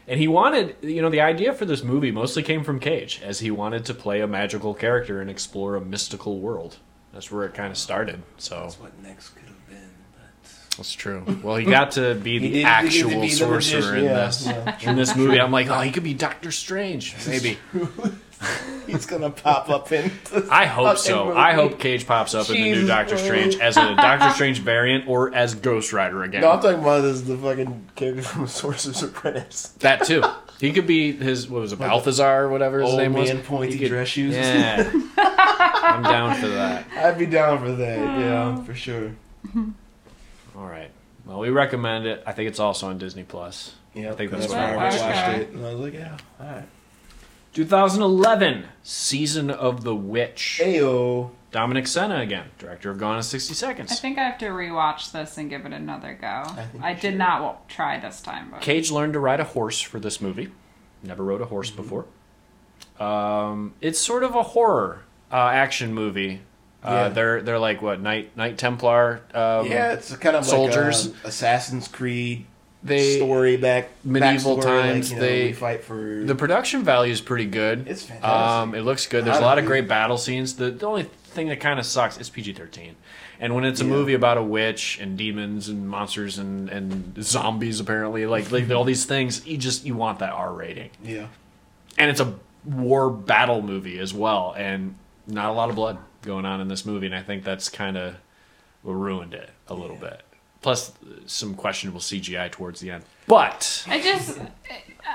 [0.08, 3.40] And he wanted, you know, the idea for this movie mostly came from Cage, as
[3.40, 6.76] he wanted to play a magical character and explore a mystical world.
[7.12, 8.22] That's where it kind of started.
[8.36, 9.90] So That's what next could have been.
[10.12, 11.24] But that's true.
[11.42, 14.90] Well, he got to be the did- actual be sorcerer magician, in yeah, this yeah.
[14.90, 15.40] in this movie.
[15.40, 17.58] I'm like, oh, he could be Doctor Strange, maybe.
[18.86, 20.10] he's gonna pop up in.
[20.50, 21.26] I hope so.
[21.26, 21.38] movie.
[21.38, 25.08] I hope Cage pops up in the new Doctor Strange as a Doctor Strange variant
[25.08, 26.42] or as Ghost Rider again.
[26.42, 29.68] No, I'm talking about this the fucking character from Sorcerer's Apprentice.
[29.80, 30.22] that too.
[30.60, 33.32] He could be his what was it, Balthazar or whatever his Old name was.
[33.32, 34.34] man, pointy could- dress shoes.
[34.34, 36.86] Yeah, I'm down for that.
[36.96, 37.98] I'd be down for that.
[37.98, 38.18] Oh.
[38.20, 39.12] Yeah, for sure.
[40.56, 40.90] All right.
[41.24, 42.22] Well, we recommend it.
[42.26, 43.74] I think it's also on Disney Plus.
[43.94, 45.38] Yeah, I think that's why what I I watched watched.
[45.40, 45.48] it.
[45.50, 46.64] And I was like, yeah, all right.
[47.56, 50.60] 2011, Season of the Witch.
[50.62, 51.30] Ayo.
[51.52, 53.90] Dominic Sena again, director of Gone in 60 Seconds.
[53.90, 56.42] I think I have to rewatch this and give it another go.
[56.70, 57.14] think I, did should.
[57.16, 60.52] not wa- try this time, but Cage learned to ride a horse for this movie.
[61.02, 62.04] Never rode a horse before.
[63.00, 66.42] Um, it's sort of a horror uh, action movie.
[66.84, 67.08] Uh, Yeah.
[67.08, 69.22] They're they're like what Knight Knight Templar.
[69.32, 71.06] Um, yeah, it's kind of soldiers.
[71.06, 72.44] like a Assassin's Creed
[72.82, 77.12] they story back medieval backstory, times, Like, you know, they- fight for the production value
[77.12, 77.88] is pretty good.
[77.88, 78.28] It's fantastic.
[78.30, 79.24] Um, it looks good.
[79.24, 80.56] There's a lot of great battle scenes.
[80.56, 82.92] The, the only thing that kind of sucks is PG-13.
[83.38, 83.90] And when it's a Yeah.
[83.90, 88.84] movie about a witch and demons and monsters and, and zombies, apparently, like like all
[88.84, 90.90] these things, you just you want that R rating.
[91.04, 91.26] yeah.
[91.98, 92.34] and it's a
[92.64, 94.94] war battle movie as well, and
[95.26, 97.96] not a lot of blood going on in this movie, and I think that's kind
[97.98, 98.16] of
[98.84, 100.22] ruined it a little bit.
[100.66, 100.90] Plus,
[101.26, 103.04] some questionable CGI towards the end.
[103.28, 104.36] But I just,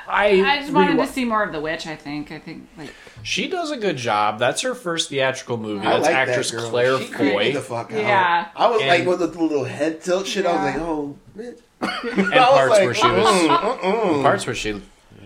[0.08, 1.88] I, I just wanted rewa- to see more of the witch.
[1.88, 2.32] I think.
[2.32, 4.40] I think like She does a good job.
[4.40, 5.86] That's her first theatrical movie.
[5.86, 6.70] I That's like actress that girl.
[6.70, 7.52] Claire she creeped Foy.
[7.52, 8.00] the fuck out.
[8.00, 8.48] Yeah.
[8.56, 10.46] I was like And- with the little head tilt shit.
[10.46, 10.82] I was Yeah.
[10.82, 11.18] like, oh.
[11.38, 11.60] bitch.
[12.14, 14.22] and I was parts like, where she was mm, mm, mm.
[14.22, 14.82] parts where she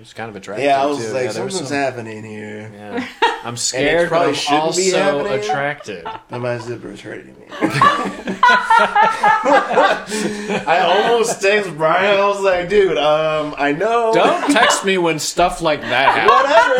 [0.05, 0.65] was kind of attractive.
[0.65, 1.11] Yeah, I was too.
[1.13, 2.71] like, yeah, something's some- happening here.
[2.73, 3.07] Yeah.
[3.43, 5.39] I'm scared, but probably I'm also happening.
[5.39, 6.03] attracted.
[6.29, 7.45] But my zipper is hurting me.
[10.67, 12.19] I almost text Brian.
[12.19, 14.11] I was like, dude, um, I know.
[14.13, 16.31] Don't text me when stuff like that happens.
[16.31, 16.73] Whatever,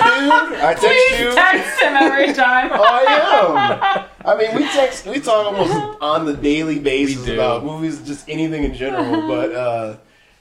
[0.56, 0.64] dude.
[0.64, 1.34] I text please you.
[1.36, 2.72] text him every time.
[2.74, 4.28] I am.
[4.28, 8.64] I mean, we text, we talk almost on the daily basis about movies, just anything
[8.64, 9.28] in general.
[9.28, 9.98] But uh,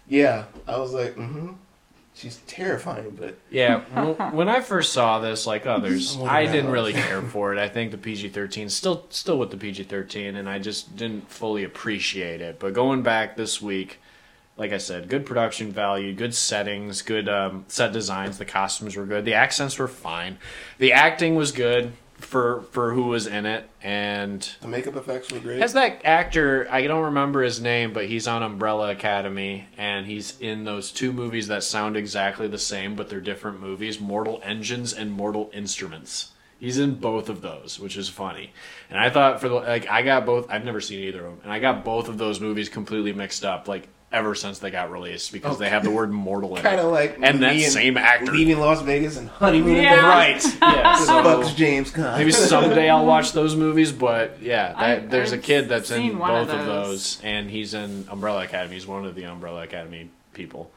[0.09, 1.53] yeah, I was like, mm-hmm.
[2.16, 3.81] She's terrifying, but Yeah,
[4.31, 7.59] when I first saw this, like others, I didn't really care for it.
[7.59, 11.29] I think the PG thirteen still still with the PG thirteen, and I just didn't
[11.29, 12.61] fully appreciate it.
[12.61, 13.98] But going back this week,
[14.57, 18.38] like I said, good production value, good settings, good um, set designs.
[18.38, 19.24] The costumes were good.
[19.24, 20.38] The accents were fine.
[20.79, 21.92] The acting was good
[22.25, 25.61] for for who was in it, and the makeup effects were great.
[25.61, 26.67] has that actor?
[26.71, 31.13] I don't remember his name, but he's on Umbrella Academy, and he's in those two
[31.13, 36.33] movies that sound exactly the same, but they're different movies: Mortal Engines and Mortal Instruments.
[36.59, 38.53] He's in both of those, which is funny.
[38.89, 40.51] And I thought for the like, I got both.
[40.51, 43.45] I've never seen either of them, and I got both of those movies completely mixed
[43.45, 45.70] up, like ever since they got released, because they oh.
[45.70, 46.85] have the word mortal in kind it.
[46.85, 48.33] of like And that me same actor.
[48.33, 49.77] leaving Las Vegas and honeymoon.
[49.77, 50.09] Yeah.
[50.09, 50.42] Right?
[50.62, 50.96] Yeah.
[50.98, 52.18] So fucks James Conn.
[52.18, 55.90] Maybe someday I'll watch those movies, but yeah, that, I- there's a I've kid that's
[55.90, 57.16] in both of of those.
[57.16, 58.74] those, and he's in Umbrella Academy.
[58.74, 60.70] He's one of the Umbrella Academy people,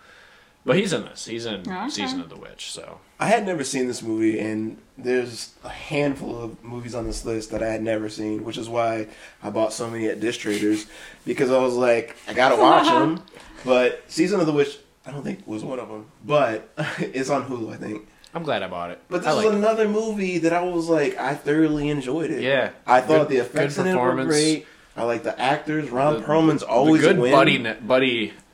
[0.67, 1.25] but he's in this.
[1.25, 1.89] He's in oh, Okay.
[1.89, 2.71] Season of the Witch.
[2.71, 7.25] So I had never seen this movie, and there's a handful of movies on this
[7.25, 9.07] list that I had never seen, which is why
[9.41, 10.85] I bought so many at Dish Traders
[11.25, 13.23] because I was like, I gotta watch them.
[13.65, 17.45] But Season of the Witch, I don't think was one of them, but it's on
[17.49, 18.07] Hulu, I think.
[18.33, 19.01] I'm glad I bought it.
[19.09, 19.57] But I this like is it.
[19.57, 22.43] another movie that I was like, I thoroughly enjoyed it.
[22.43, 22.69] Yeah.
[22.85, 24.67] I thought Good- the effects good in it were great.
[24.95, 25.89] I like the actors.
[25.89, 27.31] Ron The- Perlman's always the good a win.
[27.31, 27.73] buddy ne-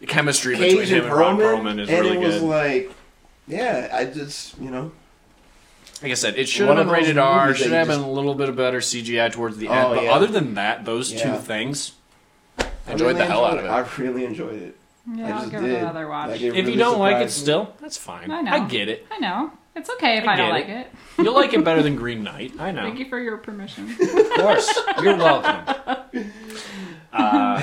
[0.05, 2.35] buddy chemistry between Cage him and and Ron Perlman, Perlman is and really it was
[2.39, 2.43] good.
[2.43, 2.91] like,
[3.47, 4.91] yeah, I just you know,
[6.01, 7.45] like I said, it should one have been of those rated R.
[7.47, 9.67] movies that Should you have just- been a little bit of better CGI towards the
[9.69, 9.85] end.
[9.87, 10.11] Oh, but yeah.
[10.13, 11.93] other than that, those two things,
[12.59, 13.97] I I enjoyed really the hell out enjoyed of I it.
[13.97, 14.77] really enjoyed it.
[15.15, 15.71] Yeah, I I'll just give did.
[15.71, 16.29] it another watch.
[16.31, 17.41] Like, it If you don't like it surprised me.
[17.43, 18.31] still, that's fine.
[18.31, 18.51] I know.
[18.51, 19.05] I get it.
[19.11, 19.51] I know.
[19.75, 20.87] It's okay if I I, don't get like it.
[21.17, 21.23] it.
[21.23, 22.53] You'll like it better than Green Knight.
[22.59, 22.83] I know.
[22.83, 23.89] Thank you for your permission.
[23.99, 24.73] Of course.
[25.01, 26.31] You're welcome.
[27.11, 27.61] Uh,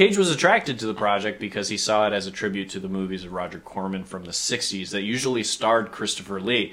[0.00, 2.88] Cage was attracted to the project because he saw it as a tribute to the
[2.88, 6.72] movies of Roger Corman from the 60s that usually starred Christopher Lee.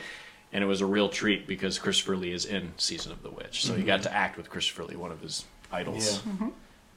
[0.53, 3.65] And it was a real treat because Christopher Lee is in Season of the Witch.
[3.65, 3.87] So he mm-hmm.
[3.87, 6.31] got to act with Christopher Lee, one of his idols, Yeah.
[6.31, 6.47] Mm-hmm.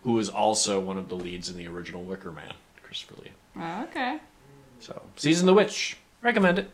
[0.05, 3.33] who was also one of the leads in the original Wicker Man, Christopher Lee.
[3.57, 4.21] Oh, okay.
[4.79, 5.97] So, Season of the Witch.
[6.23, 6.71] Recommend it.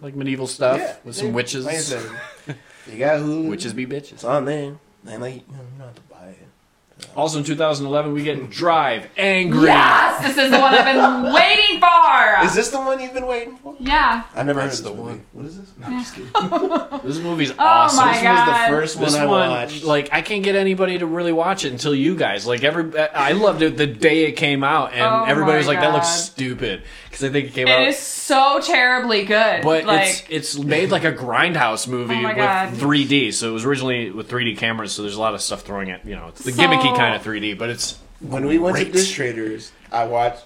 [0.00, 1.34] Like medieval stuff Yeah, with some yeah.
[1.34, 1.66] witches.
[1.66, 2.54] Like
[2.86, 3.42] you got who?
[3.48, 4.12] Witches be bitches.
[4.12, 4.76] It's on there.
[5.04, 6.99] And like, you don't have to buy it.
[7.16, 9.64] Also in 2011, we get Drive Angry.
[9.66, 12.44] Yes, this is the one I've been waiting for.
[12.46, 13.74] Is this the one you've been waiting for?
[13.80, 14.22] yeah.
[14.34, 15.18] I've never That's heard of the movie.
[15.18, 15.26] one.
[15.32, 15.72] What is this?
[15.78, 16.14] No, I'm just
[16.94, 17.00] kidding.
[17.10, 18.04] This movie's Oh awesome.
[18.06, 18.68] my This was the God.
[18.70, 19.84] first This one I one, watched.
[19.84, 22.46] like, I can't get anybody to really watch it until you guys.
[22.46, 25.66] Like, every I loved it the day it came out, and Oh everybody my was
[25.66, 26.14] like, "That looks God.
[26.16, 27.88] stupid," because I think it came It out.
[27.88, 29.62] is so terribly good.
[29.62, 32.72] but like, it's it's made like a grindhouse movie Oh with God.
[32.74, 33.32] 3D.
[33.34, 34.92] So it was originally with 3D cameras.
[34.92, 36.00] So there's a lot of stuff throwing it.
[36.04, 38.86] You know, it's the So- gimmicky kind of 3D, but it's when we went Great.
[38.88, 40.44] to Dish Traders, I watched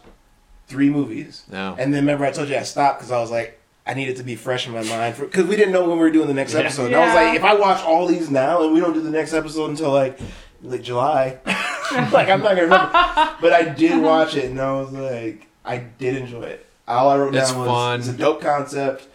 [0.68, 1.42] three movies.
[1.52, 1.76] No.
[1.78, 4.22] And then remember I told you I stopped because I was like, I needed to
[4.22, 6.54] be fresh in my mind because we didn't know when we were doing the next
[6.54, 6.60] Yeah.
[6.60, 6.86] episode.
[6.86, 9.10] And I was like, if I watch all these now and we don't do the
[9.10, 10.18] next episode until like
[10.62, 12.90] like July, like I'm not gonna remember.
[13.42, 16.66] But I did watch it and I was like, I did enjoy it.
[16.86, 18.00] All I wrote It's down was fun.
[18.00, 19.08] it's a dope concept,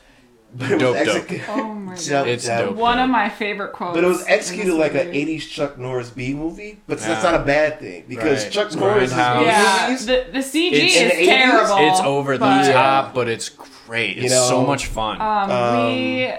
[0.55, 1.15] but it Dope, was dope.
[1.17, 1.45] executed.
[1.49, 2.27] oh my god.
[2.27, 2.69] It's dope.
[2.69, 2.75] dope.
[2.75, 3.93] One of my favorite quotes.
[3.95, 7.43] But it was executed like an '80s Chuck Norris B movie, but that's not a
[7.45, 8.51] bad thing because Right.
[8.51, 9.45] Chuck Norris' Grindhouse.
[9.45, 11.77] Yeah, the, the CG It's- is the 80s terrible.
[11.91, 14.17] it's over the but- top, but it's great.
[14.17, 15.21] You It's know, so much fun.
[15.21, 16.33] Um, Um, we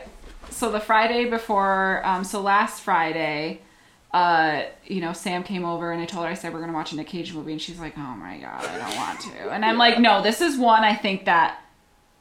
[0.51, 3.61] so the Friday before, um, so last Friday,
[4.13, 6.93] uh, you know, Sam came over and I told her I said we're gonna watch
[6.93, 9.65] a Nick Cage movie, and she's like, "Oh my god, I don't want to." And
[9.65, 11.61] I'm like, "No, this is one I think that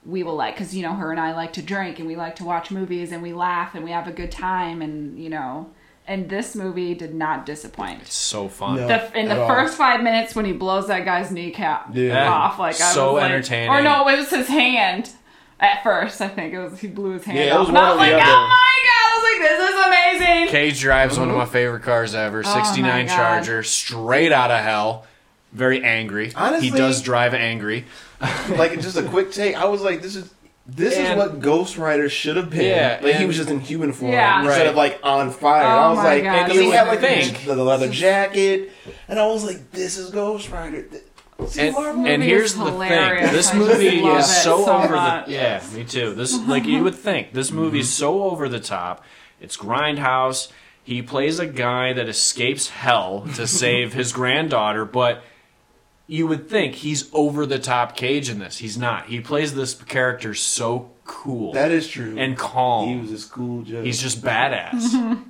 [0.05, 2.35] we will like because you know her and I like to drink and we like
[2.37, 5.69] to watch movies and we laugh and we have a good time and you know."
[6.07, 8.01] And this movie did not disappoint.
[8.01, 8.77] it's so fun.
[8.77, 8.87] No.
[8.87, 9.47] The, in the all.
[9.47, 12.27] first five minutes when he blows that guy's kneecap Yeah.
[12.31, 13.69] off, like I So was like, entertaining.
[13.69, 15.11] Or no, it was his hand.
[15.59, 17.77] At first, I think it was he blew his hand Yeah, it off, was and
[17.77, 18.98] I was like, "Oh my god!"
[19.31, 22.43] I was like, "This is amazing." Cage drives one of my favorite cars ever.
[22.45, 23.15] Oh 69 God.
[23.15, 25.05] Charger, straight out of hell.
[25.53, 26.31] Very angry.
[26.35, 27.85] Honestly- he does drive angry.
[28.49, 29.55] like just a quick take.
[29.55, 30.33] I was like, this is
[30.67, 32.65] this is what Ghost Rider should have been.
[32.65, 34.41] Yeah, like he was just in human form Yeah.
[34.41, 34.67] instead Right.
[34.67, 35.63] of like on fire.
[35.63, 37.45] Oh I was like, God, because he you had like think.
[37.45, 38.71] the, the leather jacket,
[39.07, 40.85] and I was like, this is Ghost Rider.
[41.47, 43.23] See, And, and here's the hilarious.
[43.27, 43.33] thing.
[43.35, 45.25] This movie is so, so over much.
[45.27, 46.13] the Yeah, me too.
[46.13, 47.31] This like you would think.
[47.33, 49.05] This movie's so over the top.
[49.41, 50.51] It's grindhouse.
[50.83, 55.23] He plays a guy that escapes hell to save his granddaughter, but
[56.07, 58.57] you would think he's over the top cage in this.
[58.57, 59.05] He's not.
[59.07, 62.15] He plays this character so cool that is true.
[62.17, 62.87] and calm.
[62.89, 63.85] he was a school judge.
[63.85, 64.93] He's just badass.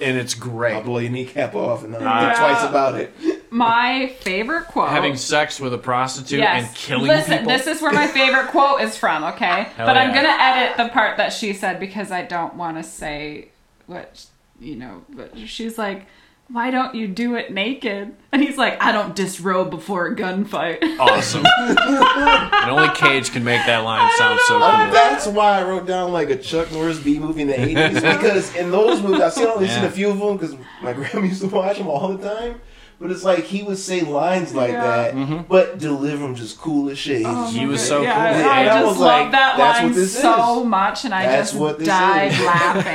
[0.00, 0.74] and it's great.
[0.74, 1.98] I'll blow your kneecap off and Yeah.
[1.98, 3.35] Uh, think twice about it.
[3.56, 4.90] My favorite quote.
[4.90, 6.66] Having sex with a prostitute yes.
[6.66, 7.52] and killing Listen, people.
[7.52, 9.24] this is where my favorite quote is from.
[9.24, 12.76] Okay, Hell but I'm gonna edit the part that she said because I don't want
[12.76, 13.48] to say
[13.86, 14.26] what
[14.60, 15.04] you know.
[15.08, 16.06] But she's like.
[16.48, 18.14] Why don't you do it naked?
[18.30, 20.78] And he's like, I don't disrobe before a gunfight.
[21.00, 21.44] awesome.
[21.44, 24.70] and only Cage can make that line sound so know.
[24.84, 24.92] cool.
[24.92, 28.54] That's why I wrote down like a Chuck Norris B movie in the '80s because
[28.54, 29.88] in those movies I've seen only seen Yeah.
[29.88, 32.60] a few of them because my grandma used to watch them all the time.
[32.98, 34.82] But it's like he would say lines like Yeah.
[34.86, 35.42] that, mm-hmm.
[35.48, 37.22] but deliver them just cool as shit.
[37.26, 38.22] Oh He was so yeah, cool.
[38.22, 40.60] I, Yeah, I and I just was love like, that that's line what this so
[40.62, 40.66] is.
[40.66, 42.40] much, and I That's just what died is.
[42.44, 42.92] laughing.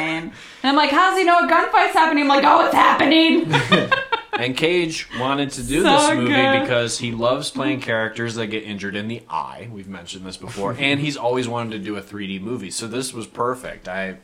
[0.63, 3.51] And I'm like, "How's he know a gunfight's happening?" I'm like, "Oh, it's happening."
[4.33, 6.61] And Cage wanted to do So this movie good.
[6.61, 9.67] because he loves playing characters that get injured in the eye.
[9.71, 12.71] We've mentioned this before, and he's always wanted to do a 3D movie.
[12.71, 13.87] So this was perfect.
[13.87, 14.17] I.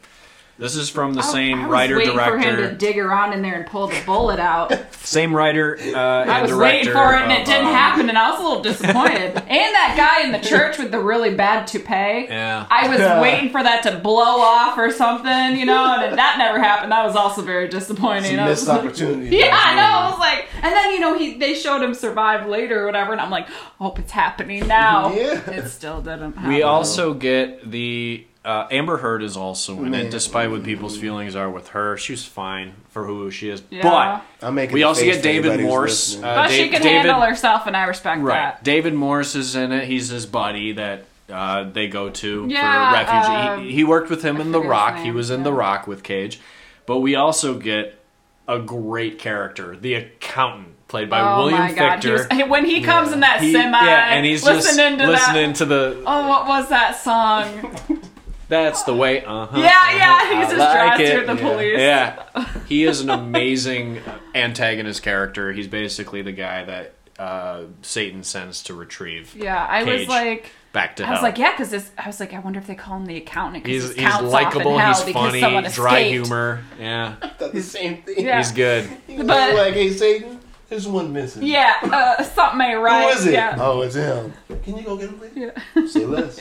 [0.60, 3.44] This is from the I same was writer waiting for him to dig around in
[3.44, 4.74] there and pull the bullet out.
[5.04, 8.10] same writer uh, and I was waiting for it, and of, it didn't um, happen,
[8.10, 9.38] and I was a little disappointed.
[9.38, 12.26] and that guy in the church with the really bad toupee.
[12.28, 12.66] Yeah.
[12.72, 16.60] I was waiting for that to blow off or something, you know, and that never
[16.60, 16.92] happened.
[16.92, 18.32] That was also very disappointing.
[18.32, 19.38] Some I was missed like- opportunity.
[19.38, 19.82] Yeah, I know.
[19.82, 23.12] I was like, and then you know he they showed him survive later or whatever,
[23.12, 25.14] and I'm like, hope it's happening now.
[25.14, 25.50] Yeah.
[25.52, 26.34] It still didn't.
[26.34, 26.50] happen.
[26.50, 30.06] We also get the uh, Amber Heard is also in Man.
[30.06, 31.98] it, despite what people's feelings are with her.
[31.98, 33.84] She's fine for who she is, Yeah.
[33.84, 37.68] but I'm making We also get David Morse, uh, but she can David- handle herself,
[37.68, 38.34] and I respect right.
[38.56, 38.64] that.
[38.64, 39.86] David Morse is in it.
[39.88, 43.48] He's his buddy that uh, they go to Yeah, for refugee.
[43.50, 44.98] um, he, he worked with him I in The Rock.
[45.00, 45.44] He was in yeah.
[45.44, 46.40] The Rock with Cage,
[46.86, 48.00] but we also get
[48.48, 50.74] a great character, the accountant.
[50.88, 52.02] Played by oh William my god!
[52.02, 55.12] He was, when he comes in that He- semi, yeah, and he's listening just to
[55.12, 55.56] listening that.
[55.58, 56.04] to the.
[56.08, 57.76] Oh, what was that song?
[58.50, 59.24] That's the way.
[59.26, 59.58] Uh huh.
[59.60, 60.28] yeah, yeah.
[60.40, 61.52] He's I just like drives through the Yeah.
[61.52, 61.78] police.
[61.78, 64.00] Yeah, he is an amazing
[64.36, 65.52] antagonist character.
[65.52, 70.96] He's basically the guy that uh, Satan sends to retrieve Yeah, I was like, back
[70.98, 71.16] to I hell.
[71.16, 73.66] was like, yeah, because I was like, I wonder if they call him the accountant
[73.66, 74.78] he's his he's counts likable.
[74.80, 75.40] He's funny.
[75.42, 76.10] Dry escaped.
[76.28, 76.64] humor.
[76.80, 78.24] Yeah, the same thing.
[78.26, 78.38] Yeah.
[78.38, 78.86] he's good.
[79.08, 81.44] He was But- like, hey Satan, there's one missing.
[81.44, 83.12] Yeah, uh, something ain't right.
[83.14, 83.34] Who is it?
[83.34, 84.34] Yeah, Oh, it's him.
[84.64, 85.32] Can you go get him, please?
[85.36, 85.88] yeah.
[85.88, 86.40] Say less.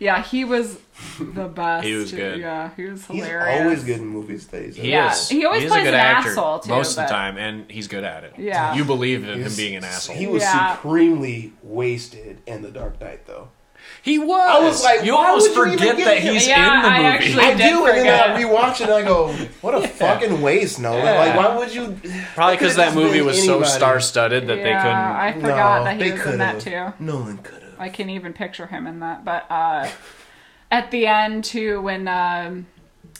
[0.00, 0.22] Yeah.
[0.24, 0.76] He was
[1.20, 1.86] the best.
[1.86, 2.40] He was good.
[2.40, 3.52] Yeah, he was hilarious.
[3.54, 4.74] He's always good in movies days.
[4.76, 5.28] He Yeah, is.
[5.28, 7.70] he always is plays a good an actor asshole, too, most of the time, and
[7.70, 8.34] he's good at it.
[8.36, 8.74] Yeah.
[8.74, 10.16] you believe in him being an asshole.
[10.16, 10.74] He was Yeah.
[10.74, 13.48] supremely wasted in The Dark Knight, though.
[14.02, 14.40] He was.
[14.40, 16.96] I was like, you why almost would you forget that he's Yeah, in the I
[16.98, 17.06] movie.
[17.08, 19.28] actually- I did do, and then I rewatch it and I go,
[19.62, 21.04] "What a fucking waste, Nolan!
[21.04, 21.18] Yeah.
[21.18, 21.98] Like, why would you?"
[22.34, 24.86] Probably because that movie was so star-studded that yeah, they couldn't.
[24.96, 26.92] I forgot no, that he was could in that too.
[27.02, 27.59] Nolan could have.
[27.80, 29.24] I can't even picture him in that.
[29.24, 29.88] But uh,
[30.70, 32.66] at the end too, when um,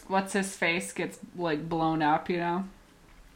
[0.09, 2.65] what's his face gets like blown up, you know,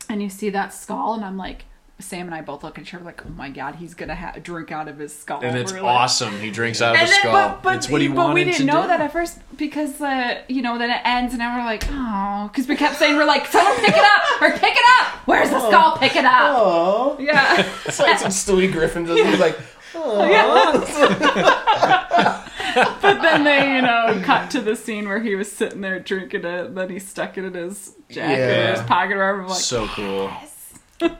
[0.08, 1.64] and you see that skull, and I'm like,
[2.00, 4.34] Sam and I both look at each other like, oh my god, he's gonna ha-
[4.42, 5.40] drink out of his skull.
[5.42, 6.38] and it's like- awesome.
[6.40, 7.32] He drinks out of And a then, skull.
[7.32, 8.88] but, but, it's what he but wanted we didn't know do.
[8.88, 12.50] that at first because uh, you know then it ends and now we're like oh
[12.52, 15.50] because we kept saying we're like someone pick it up or pick it up where's
[15.50, 19.16] the skull pick it up Oh, yeah it's like some Stewie Griffin does.
[19.16, 20.28] He's like, "Oh." But
[23.22, 26.74] then they you know cut to the scene where he was sitting there drinking it
[26.74, 29.86] then he stuck it in his jacket or his pocket or wherever I'm like so
[29.88, 30.30] cool.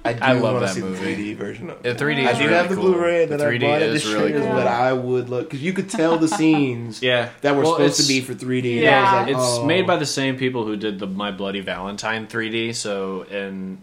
[0.05, 1.15] I do I love that see movie.
[1.15, 1.99] the 3D version of it.
[1.99, 2.85] The 3D I is do really have the cool.
[2.93, 4.47] Blu-ray that the 3D bought at the is really cool.
[4.49, 8.01] but I would look because you could tell the scenes Yeah, that were Well, supposed
[8.01, 8.81] to be for 3D.
[8.81, 8.99] Yeah.
[8.99, 9.67] and I like, It's oh.
[9.67, 12.75] made by the same people who did the My Bloody Valentine 3D.
[12.77, 13.79] So, and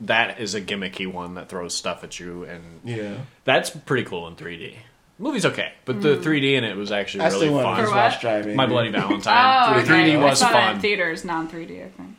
[0.00, 3.18] that is a gimmicky one that throws stuff at you, and yeah.
[3.44, 4.76] that's pretty cool in 3D.
[5.18, 7.76] Movie's okay, but the 3D in it was actually I really still want fun.
[7.78, 8.20] to For watch what?
[8.20, 8.56] driving.
[8.56, 9.16] My Bloody Valentine.
[9.68, 9.94] Oh, Valentine.
[9.94, 10.10] okay.
[10.12, 10.80] 3D I was saw that in fun.
[10.82, 11.84] theaters, non 3D.
[11.84, 12.16] I think.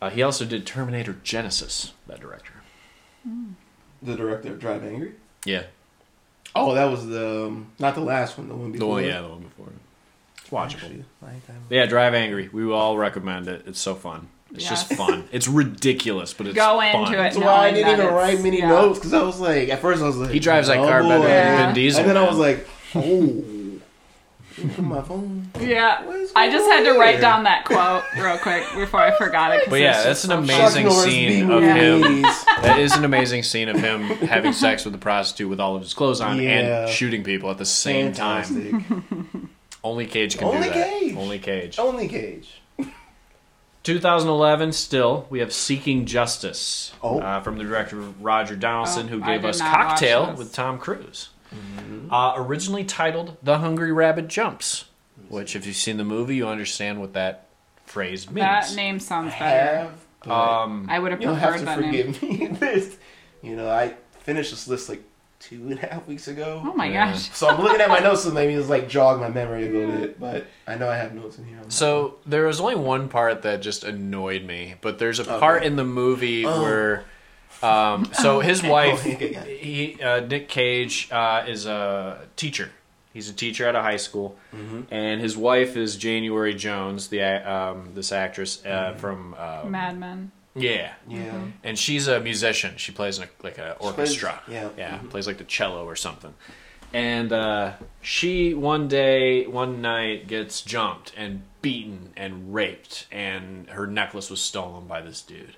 [0.00, 1.90] Uh, he also did Terminator Genisys.
[2.06, 2.54] That director.
[4.02, 5.12] The director of Drive Angry.
[5.44, 5.64] Yeah,
[6.54, 8.48] Oh, that was the um, not the last one.
[8.48, 8.94] The one the before.
[8.94, 9.04] one.
[9.04, 9.68] Yeah, the one before.
[10.38, 10.74] It's watchable.
[10.82, 11.62] Actually, Lifetime.
[11.68, 12.48] Yeah, Drive Angry.
[12.52, 13.64] We will all recommend it.
[13.66, 14.28] It's so fun.
[14.52, 15.28] It's just fun.
[15.32, 16.88] It's ridiculous, but it's Go fun.
[17.04, 17.16] into it.
[17.16, 18.68] That's why I didn't even it's- write many yeah.
[18.68, 21.02] notes because I was like, at first I was like, He drives that oh, car
[21.02, 21.22] better boy.
[21.24, 21.66] than Yeah.
[21.66, 22.00] Vin Diesel.
[22.00, 23.44] and then I was like, oh,
[24.78, 25.48] my phone.
[25.60, 26.02] Yeah,
[26.36, 27.20] I just had to write here?
[27.20, 29.60] down that quote real quick before I forgot it.
[29.64, 32.22] 'cause But yeah, it's that's an amazing scene of him.
[32.62, 35.82] That is an amazing scene of him having sex with a prostitute with all of
[35.82, 36.82] his clothes on Yeah.
[36.82, 39.48] and shooting people at the same time.
[39.82, 40.90] Only Cage can Only do that.
[41.00, 41.16] Cage.
[41.16, 41.78] Only Cage.
[41.78, 42.60] Only Cage.
[43.82, 47.18] 2011, still, we have Seeking Justice Oh.
[47.20, 51.30] uh, from the director Roger Donaldson, Oh, who gave us Cocktail with Tom Cruise.
[51.54, 52.12] Mm-hmm.
[52.12, 54.84] Uh, originally titled The Hungry Rabbit Jumps,
[55.28, 57.46] which, if you've seen the movie, you understand what that
[57.86, 58.44] phrase means.
[58.46, 59.90] That name sounds better.
[60.24, 62.12] Have, um, I would have you'll have to that name.
[62.12, 62.46] forgive me.
[62.48, 62.96] this,
[63.42, 65.02] you know, I finished this list like
[65.40, 66.62] two and a half weeks ago.
[66.64, 67.12] Oh my Yeah.
[67.12, 67.30] gosh.
[67.32, 69.96] So I'm looking at my notes and maybe it's like jog my memory a little
[69.96, 71.58] bit, but I know I have notes in here.
[71.68, 75.76] So there was only one part that just annoyed me, but there's a part in
[75.76, 76.62] the movie Oh.
[76.62, 77.04] where,
[77.62, 79.44] um, so his wife, Oh, yeah, yeah.
[79.44, 82.70] he uh, Nick Cage uh, is a teacher.
[83.12, 84.82] He's a teacher at a high school, Mm-hmm.
[84.94, 90.30] and his wife is January Jones, the um, this actress uh, from uh, Mad Men.
[90.54, 91.44] Yeah, yeah.
[91.64, 92.74] and she's a musician.
[92.76, 94.42] She plays in a, like an plays- orchestra.
[94.48, 94.68] yeah.
[94.76, 95.10] yeah, Mhm.
[95.10, 96.34] plays like the cello or something.
[96.92, 103.86] And uh, she one day, one night, gets jumped and beaten and raped, and her
[103.86, 105.54] necklace was stolen by this dude.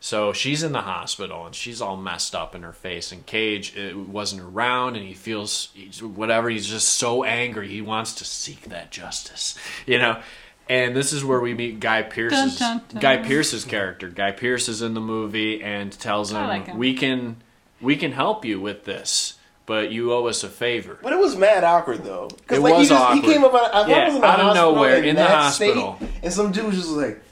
[0.00, 3.10] So she's in the hospital and she's all messed up in her face.
[3.10, 6.48] And Cage uh, wasn't around, and he feels he's, whatever.
[6.50, 7.66] He's just so angry.
[7.68, 10.20] He wants to seek that justice, you know.
[10.68, 13.00] And this is where we meet Guy Pearce's Dun, dun, dun.
[13.00, 14.08] Guy Pearce's character.
[14.08, 16.76] Guy Pearce is in the movie and tells him, like him.
[16.78, 17.36] "We can,
[17.80, 19.34] we can help you with this,
[19.66, 22.28] but you owe us a favor." But it was mad awkward though.
[22.50, 23.24] It like, he was just, awkward.
[23.24, 25.22] He came up out, I Yeah, was in the out of nowhere, in, in the
[25.22, 25.96] that hospital.
[25.96, 27.22] state, and some dude was just like,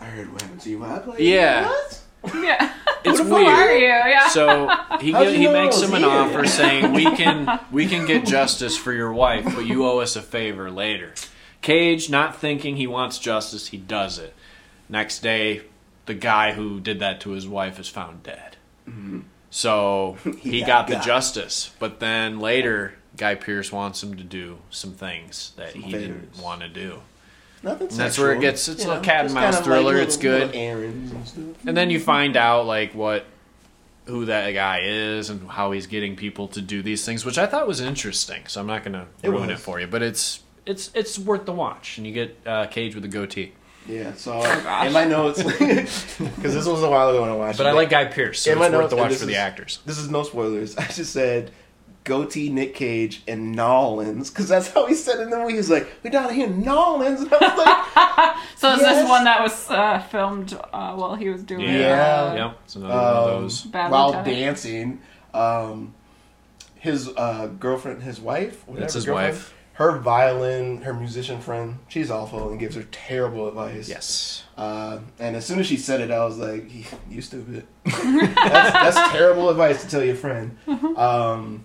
[0.00, 0.84] "I heard what happened to you.
[0.84, 1.20] I played.
[1.20, 1.66] Yeah.
[1.68, 2.00] What?
[2.34, 2.72] Yeah.
[3.04, 3.46] It's Who weird.
[3.46, 3.86] are you?
[3.86, 4.28] Yeah.
[4.30, 4.66] So
[4.98, 6.08] he How'd gi- you he makes him an here?
[6.10, 10.16] offer saying we can we can get justice for your wife, but you owe us
[10.16, 11.12] a favor later.
[11.64, 14.34] Cage, not thinking he wants justice, he does it.
[14.88, 15.62] Next day,
[16.06, 18.56] the guy who did that to his wife is found dead.
[18.88, 19.20] Mm-hmm.
[19.50, 21.04] So he, He got, the got.
[21.04, 25.92] justice, but then later, Guy Pearce wants him to do some things that Some he
[25.92, 27.00] didn't want to do.
[27.62, 27.88] Nothing.
[27.88, 30.16] And that's where it gets- it's you a know, cat and mouse thriller, Like it's
[30.18, 30.54] good.
[30.54, 31.56] and.
[31.66, 33.24] And then you find out like what
[34.06, 37.46] who that guy is and how he's getting people to do these things, which I
[37.46, 38.42] thought was interesting.
[38.48, 39.58] So I'm not gonna It ruin was.
[39.58, 42.94] it for you, but it's it's it's worth the watch, and you get uh, Cage
[42.94, 43.52] with a goatee.
[43.86, 44.14] Yeah.
[44.14, 44.86] So gosh.
[44.86, 47.56] in my notes, because this was a while ago when I watched.
[47.56, 47.64] It.
[47.64, 49.20] But it, I like Guy Pearce, so In it's worth notes, the and watch this
[49.20, 49.78] for the is- actors.
[49.84, 50.76] This is no spoilers.
[50.78, 51.50] I just said
[52.04, 55.54] goatee Nick Cage and Nolans because that's how he said it in the movie.
[55.54, 57.58] He's like, "We down here, Nolans," and I was
[58.36, 58.96] like, so is Yes.
[59.02, 62.30] this one that was uh, filmed uh, while he was doing Yeah.
[62.32, 63.62] uh, Yep, it's another one of um, those.
[63.62, 64.26] Bad while Lieutenant?
[64.36, 65.00] dancing.
[65.34, 65.94] Um,
[66.76, 69.54] his uh, girlfriend, his wife, whatever, That's his girlfriend, wife.
[69.74, 73.88] Her violin, her musician friend, she's awful and gives her terrible advice.
[73.88, 74.44] Yes.
[74.56, 76.70] Uh, and as soon as she said it, I was like,
[77.10, 80.56] "You stupid." that's, that's terrible advice to tell your friend.
[80.96, 81.64] Um,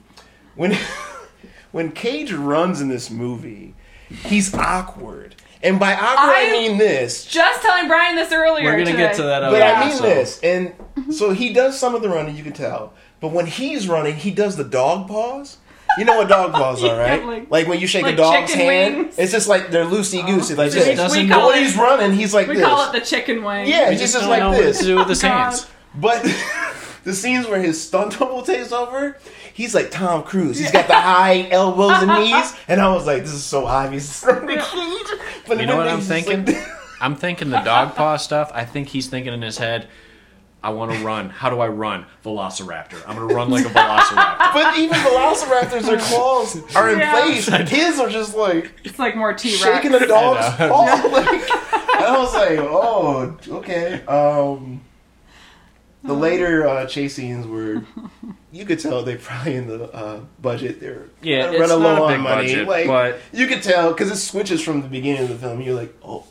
[0.55, 0.75] when
[1.71, 3.75] when Cage runs in this movie,
[4.09, 7.25] he's awkward, and by awkward I, I- mean this.
[7.25, 8.65] Just telling Brian this earlier.
[8.65, 8.97] We're gonna today.
[8.97, 10.03] get to that other But I mean also.
[10.03, 10.73] this, and
[11.13, 12.93] so he does some of the running, you can tell.
[13.19, 15.57] But when he's running, he does the dog paws.
[15.99, 17.25] You know what dog paws are, Yeah, right?
[17.25, 19.19] like- like, when you shake like a dog's hand, wings.
[19.19, 20.87] it's just like they're loosey oh, goosey, like We- this.
[20.87, 22.65] we doesn't But call when he's running, he's like We this.
[22.65, 23.67] call it the chicken wing.
[23.67, 24.77] Yeah, he's just just like know this.
[24.77, 25.67] what to do with his hands.
[25.95, 26.23] But
[27.03, 29.17] the scenes where his stunt double takes over,
[29.53, 30.57] he's like Tom Cruise.
[30.59, 34.09] He's got the high elbows and knees, and I was like, this is so obvious.
[34.09, 35.19] It's not Nick Cage.
[35.47, 36.63] But You know what I'm he's just like- thinking?
[37.01, 38.51] I'm thinking the dog paw stuff.
[38.53, 39.87] I think he's thinking in his head,
[40.61, 41.29] I want to run.
[41.29, 42.05] How do I run?
[42.25, 43.01] Velociraptor.
[43.07, 44.53] I'm going to run like a velociraptor.
[44.53, 47.13] but even Velociraptors, their claws are in Yeah.
[47.13, 47.47] place.
[47.69, 49.61] His are just like It's like more T Rex.
[49.61, 50.73] shaking a dog's I know.
[50.73, 51.09] paw.
[51.11, 54.01] Like, and I was like, oh, okay.
[54.05, 54.81] Um,
[56.03, 57.83] the later uh, chase scenes were,
[58.51, 60.79] you could tell they probably in the uh, budget.
[60.79, 62.47] They're Yeah, it's running not a low big on money.
[62.47, 65.61] budget, like, but- you could tell because it switches from the beginning of the film.
[65.61, 66.25] You're like, oh,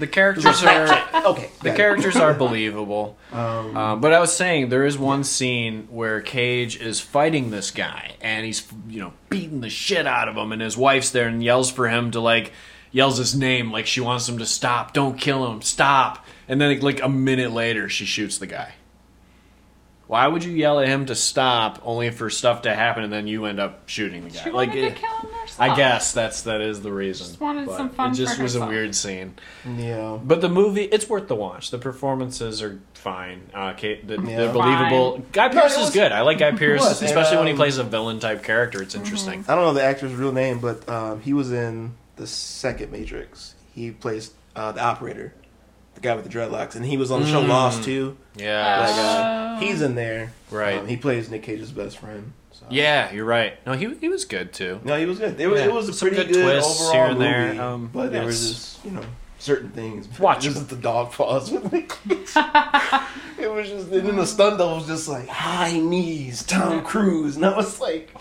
[0.00, 1.50] The characters are okay.
[1.62, 3.16] the characters are believable.
[3.32, 7.70] Um, Um, but I was saying there is one scene where Cage is fighting this
[7.70, 11.28] guy and he's you know beating the shit out of him and his wife's there
[11.28, 12.52] and yells for him to like
[12.90, 16.26] yells his name like she wants him to stop, don't kill him, stop.
[16.48, 18.74] And then like a minute later she shoots the guy.
[20.10, 23.28] Why would you yell at him to stop only for stuff to happen and then
[23.28, 24.42] you end up shooting the guy?
[24.42, 25.30] She like wanted it- kill him.
[25.56, 27.28] I guess that's that is the reason.
[27.28, 29.34] Just wanted But some fun It just for was a weird scene.
[29.76, 30.18] yeah.
[30.20, 31.70] But the movie, it's worth the watch.
[31.70, 33.42] The performances are fine.
[33.54, 34.36] Uh, Kate, the, Yeah.
[34.36, 35.22] they're believable.
[35.30, 36.10] Guy No, Pearce it is was- good.
[36.10, 38.82] I like Guy Pearce, was, and, especially when he um, plays a villain type character.
[38.82, 39.44] It's interesting.
[39.46, 43.54] I don't know the actor's real name, but um, he was in the second Matrix.
[43.76, 45.34] He plays uh, the operator,
[46.00, 47.48] the guy with the dreadlocks, and he was on the show Mm.
[47.48, 48.16] Lost too.
[48.36, 49.56] Yeah, That guy.
[49.56, 49.66] Oh.
[49.66, 50.32] He's in there.
[50.50, 50.78] Right.
[50.78, 52.32] Um, he plays Nick Cage's best friend.
[52.52, 52.66] So.
[52.70, 53.54] yeah, you're right.
[53.66, 54.80] No, he he was good too.
[54.84, 55.40] No, he was good.
[55.40, 57.62] It was, Yeah, it was a some pretty good good, overall here and movie, there,
[57.62, 58.54] um, but there was yes.
[58.54, 59.04] just you know
[59.38, 60.06] certain things.
[60.08, 60.40] Watchable.
[60.40, 61.86] Just the dog paws with me.
[63.38, 67.36] it was just and then the stun double was just like high knees, Tom Cruise,
[67.36, 68.14] and I was like,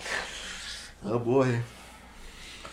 [1.05, 1.59] oh boy.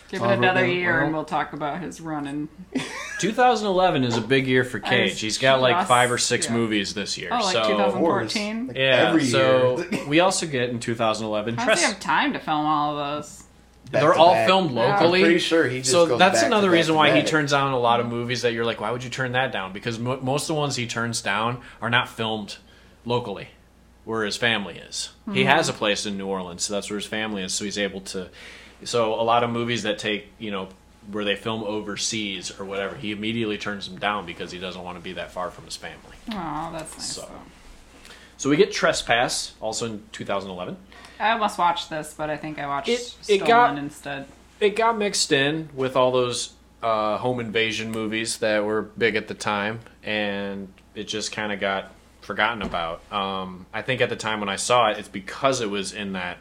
[0.09, 2.47] Give it another Robin, year and we'll talk about his run and
[3.19, 5.19] 2011 is a big year for I Cage.
[5.19, 6.53] He's got like just- five or six yeah.
[6.53, 7.29] movies this year.
[7.31, 8.67] Oh, like so 2000 Wars, 14?
[8.67, 10.05] like, yeah, every so year.
[10.07, 11.55] we also get in 2011.
[11.55, 13.43] how does Tress- he have time to film all of those?
[13.91, 14.47] Back they're to all back.
[14.47, 14.81] filmed Yeah.
[14.81, 15.21] I'm locally.
[15.21, 17.19] Pretty sure he just so goes that's back another to back reason to why he
[17.21, 17.27] back.
[17.27, 19.71] turns down a lot of movies that you're like, why would you turn that down?
[19.71, 22.57] Because mo- most of the ones he turns down are not filmed
[23.05, 23.47] locally,
[24.03, 25.11] where his family is.
[25.31, 25.47] He hmm.
[25.47, 27.53] has a place in New Orleans, so that's where his family is.
[27.53, 28.29] So he's able to.
[28.83, 30.69] So a lot of movies that take you know
[31.11, 34.97] where they film overseas or whatever, he immediately turns them down because he doesn't want
[34.97, 36.15] to be that far from his family.
[36.33, 37.05] Oh, that's nice.
[37.15, 37.21] So.
[37.21, 38.11] though.
[38.37, 40.77] So we get Trespass, also in 2011.
[41.19, 44.27] I almost watched this, but I think I watched It- Stolen it got- instead.
[44.59, 46.53] it got mixed in with all those
[46.83, 51.59] uh, home invasion movies that were big at the time, and it just kind of
[51.59, 53.01] got forgotten about.
[53.11, 56.13] Um, I think at the time when I saw it, it's because it was in
[56.13, 56.37] that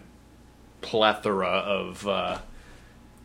[0.80, 2.38] plethora of uh,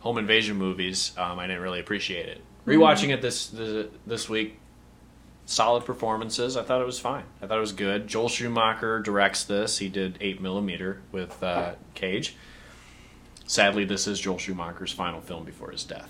[0.00, 1.12] home invasion movies.
[1.16, 2.40] Um, I didn't really appreciate it.
[2.66, 4.58] Rewatching it this, this this week,
[5.46, 6.56] solid performances.
[6.56, 7.24] I thought it was fine.
[7.42, 8.06] I thought it was good.
[8.06, 9.78] Joel Schumacher directs this.
[9.78, 12.36] He did eight millimeter with uh, Cage.
[13.44, 16.08] Sadly, this is Joel Schumacher's final film before his death.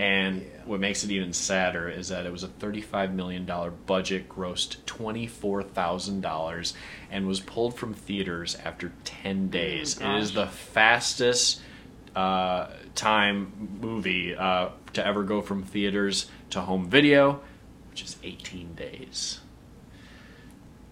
[0.00, 0.57] And Yeah.
[0.68, 3.44] What makes it even sadder is that it was a $35 million
[3.86, 6.72] budget, grossed $24,000,
[7.10, 9.98] and was pulled from theaters after 10 days.
[9.98, 11.60] it is the fastest
[12.14, 17.40] uh, time movie uh, to ever go from theaters to home video,
[17.90, 19.40] which is 18 days.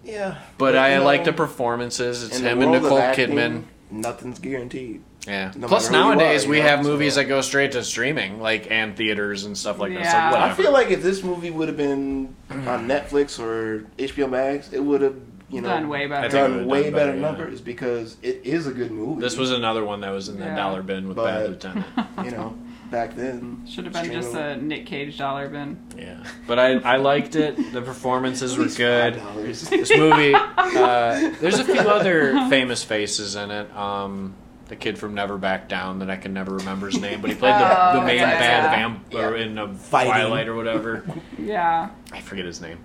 [0.03, 2.23] Yeah, But I you like the performances.
[2.23, 3.63] It's him and Nicole acting, Kidman.
[3.91, 5.03] Nothing's guaranteed.
[5.27, 5.51] Yeah.
[5.55, 7.73] No Plus, matter who you nowadays are, we you know, have movies that go straight
[7.73, 9.99] to streaming, like and theaters and stuff like that.
[10.01, 10.43] It's Yeah.
[10.45, 14.79] I feel like if this movie would have been on Netflix or HBO Max, it
[14.79, 15.15] would have
[15.49, 16.25] you know Done way better.
[16.25, 17.21] I done way done better, better, yeah.
[17.21, 19.21] numbers because it is a good movie.
[19.21, 20.55] this was another one that was in the Yeah.
[20.55, 21.85] dollar bin with But- Bad Lieutenant.
[22.25, 22.57] you know
[22.91, 25.77] back then Should have been just a Nick Cage dollar bin.
[25.97, 27.73] Yeah, but I I liked it.
[27.73, 29.15] The performances were good.
[29.15, 29.69] $5.
[29.69, 33.75] This movie, uh, there's a few other famous faces in it.
[33.75, 34.35] Um,
[34.67, 37.35] the kid from Never Back Down that I can never remember his name, but he
[37.35, 37.57] played the,
[37.91, 38.75] Oh, the main yeah, bad yeah.
[38.75, 39.35] vamp Yeah.
[39.35, 40.11] in uh, Fighting.
[40.13, 41.03] Twilight or whatever.
[41.39, 41.89] Yeah.
[42.11, 42.79] I forget his name.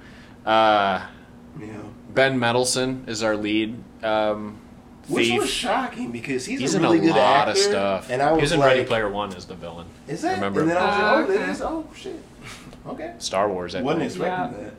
[0.46, 1.06] Uh,
[1.60, 1.66] yeah.
[2.14, 3.82] Ben Mendelsohn is our lead.
[4.04, 4.58] Um,
[5.08, 5.40] Which thief.
[5.40, 8.10] was shocking because he's, He's a in really a good lot actor, of stuff.
[8.10, 9.86] And I he was, was in like, Ready Player One as the villain.
[10.06, 10.34] Is that?
[10.36, 10.60] Remember?
[10.60, 10.86] And then I
[11.20, 11.62] was like, oh, it is.
[11.62, 12.22] Oh shit.
[12.86, 13.14] Okay.
[13.18, 13.74] Star Wars.
[13.74, 14.70] I Wasn't expecting Yeah.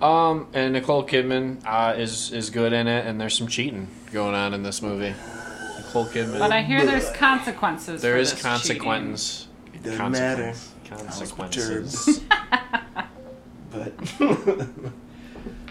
[0.00, 0.04] that.
[0.06, 4.34] Um, and Nicole Kidman uh, is is good in it, and there's some cheating going
[4.34, 5.14] on in this movie.
[5.90, 6.38] Nicole Kidman.
[6.38, 8.00] But I hear there's consequences.
[8.02, 9.48] there for is this consequence.
[9.74, 10.54] It doesn't matter.
[10.88, 12.20] Consequences.
[13.72, 13.92] But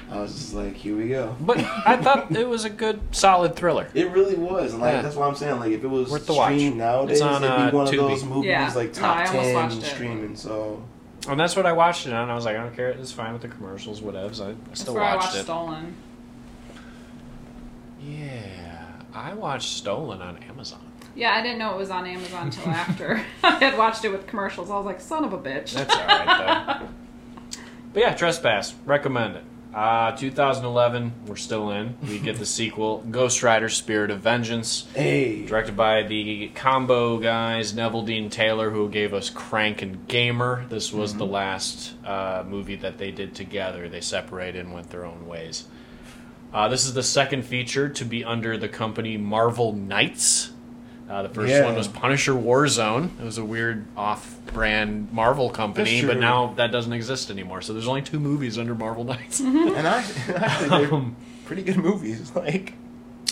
[0.10, 1.36] I was just like, here we go.
[1.42, 3.90] but I thought it was a good, solid thriller.
[3.94, 5.02] It really was, and like Yeah.
[5.02, 5.60] that's what I'm saying.
[5.60, 6.54] Like if it was Worth the watch.
[6.62, 7.98] nowadays, It's on, it'd uh, be one of Tubi.
[7.98, 8.72] those movies Yeah.
[8.74, 9.84] like top almost ten watched it.
[9.84, 10.38] streaming.
[10.38, 10.82] So
[11.28, 12.30] And that's what I watched it on.
[12.30, 12.88] I was like, I don't care.
[12.92, 14.40] It's fine with the commercials, whatevs.
[14.42, 15.44] I, I That's still where I watched watched it.
[15.44, 15.94] Stolen.
[18.02, 18.79] Yeah,
[19.20, 20.80] I watched Stolen on Amazon.
[21.14, 24.26] Yeah, I didn't know it was on Amazon until after I had watched it with
[24.28, 24.72] commercials.
[24.72, 25.74] I was like, son of a bitch.
[25.74, 26.88] That's all right though.
[27.92, 28.76] But yeah, Trespass.
[28.86, 29.44] Recommend it.
[29.74, 31.98] Uh, 2011, we're still in.
[32.08, 37.74] We get the sequel, Ghost Rider: Spirit of Vengeance, Hey, directed by the combo guys
[37.74, 40.66] Neveldine Taylor, who gave us Crank and Gamer.
[40.70, 43.90] This was the last uh, movie that they did together.
[43.90, 45.66] They separated and went their own ways.
[46.54, 50.52] Uh, this is the second feature to be under the company Marvel Knights.
[51.10, 51.66] Uh, the first Yeah.
[51.66, 53.20] one was Punisher Warzone.
[53.20, 57.62] It was a weird off-brand Marvel company, but now that doesn't exist anymore.
[57.62, 59.40] So there's only two movies under Marvel Knights.
[59.40, 60.04] and I
[60.36, 61.02] actually they're
[61.46, 62.32] pretty good movies.
[62.36, 62.74] Like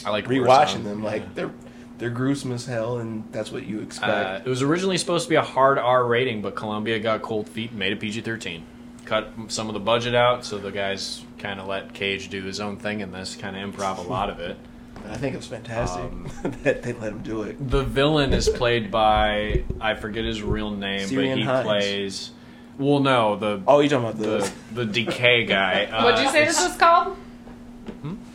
[0.05, 0.84] I like rewatching Warzone.
[0.84, 1.28] them, like Yeah.
[1.36, 1.51] they're
[1.99, 4.11] they're gruesome as hell, and that's what you expect.
[4.11, 7.49] Uh, it was originally supposed to be a hard R rating, but Columbia got cold
[7.49, 8.61] feet and made it PG-13.
[9.07, 12.59] Cut some of the budget out, so the guys kind of let Cage do his
[12.59, 14.57] own thing in this, kind of improv a lot of it.
[15.09, 16.29] I think it was fantastic Um,
[16.63, 17.55] that they let him do it.
[17.69, 21.65] The villain is played by I forget his real name, Ciarán but he Hinds.
[21.65, 22.31] plays.
[22.77, 25.85] Well, no, the Oh, you talking about the the, the decay guy.
[25.85, 27.15] Uh, What'd you say this was called?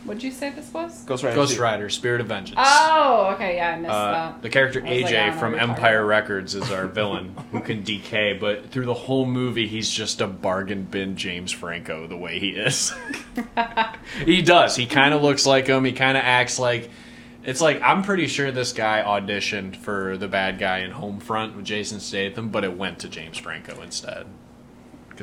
[0.05, 1.03] What'd you say this was?
[1.05, 1.35] Ghost Rider?
[1.35, 1.57] Ghost.
[1.59, 2.59] Rider: Spirit of Vengeance.
[2.61, 4.41] Oh, okay, yeah, I missed Uh, that.
[4.41, 6.05] the character I was like, I AJ from what you're talking Empire.
[6.05, 10.27] Records is our villain who can decay, but through the whole movie, he's just a
[10.27, 12.93] bargain bin James Franco the way he is.
[14.25, 14.75] he does.
[14.75, 15.85] He kind of looks like him.
[15.85, 16.89] He kind of acts like.
[17.45, 21.65] It's like I'm pretty sure this guy auditioned for the bad guy in Homefront with
[21.65, 24.27] Jason Statham, but it went to James Franco instead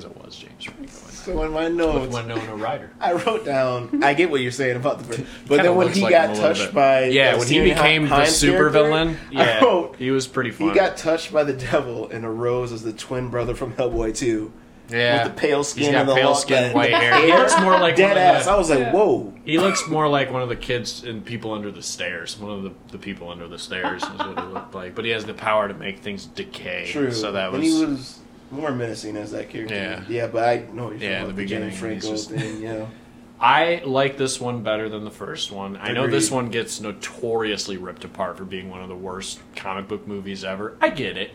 [0.05, 2.90] because it was James Franco So in my with notes, Winona Ryder.
[3.01, 4.03] I wrote down.
[4.03, 6.30] I get what you're saying about the first, but then when he like got him
[6.30, 9.61] a little touched by yeah, when he became the Hines super character, villain, I yeah,
[9.64, 10.68] wrote, he was pretty fun.
[10.68, 14.53] He got touched by the devil and arose as the twin brother from Hellboy 2.
[14.90, 17.20] yeah, With the pale skin He's got and the pale skin, the- white hair.
[17.24, 18.44] He looks more like Dead one of ass.
[18.46, 18.92] the- I was like, Yeah.
[18.92, 19.34] whoa.
[19.44, 22.38] He looks more like one of the kids and people under the stairs.
[22.38, 24.94] One of the, the people under the stairs is what he looked like.
[24.94, 26.86] But he has the power to make things decay.
[26.90, 27.11] True.
[27.12, 28.20] So that and he was
[28.51, 29.74] more menacing as that character.
[29.74, 30.05] Yeah.
[30.09, 32.62] Yeah, but I know you're Yeah, the beginning, James Franco just- thing.
[32.62, 32.86] Yeah.
[33.42, 35.78] I like this one better than the first one.
[35.78, 39.88] I know this one gets notoriously ripped apart for being one of the worst comic
[39.88, 40.76] book movies ever.
[40.80, 41.30] I get it.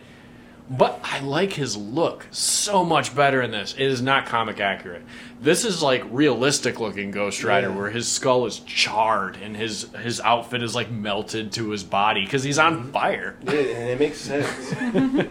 [0.70, 3.72] But I like his look so much better in this.
[3.74, 5.02] It is not comic accurate.
[5.40, 7.76] This is like realistic looking Ghost Rider, Yeah.
[7.76, 12.24] where his skull is charred and his his outfit is like melted to his body
[12.24, 12.90] because he's on Mm-hmm.
[12.92, 13.36] fire.
[13.44, 14.74] Yeah, and it makes sense.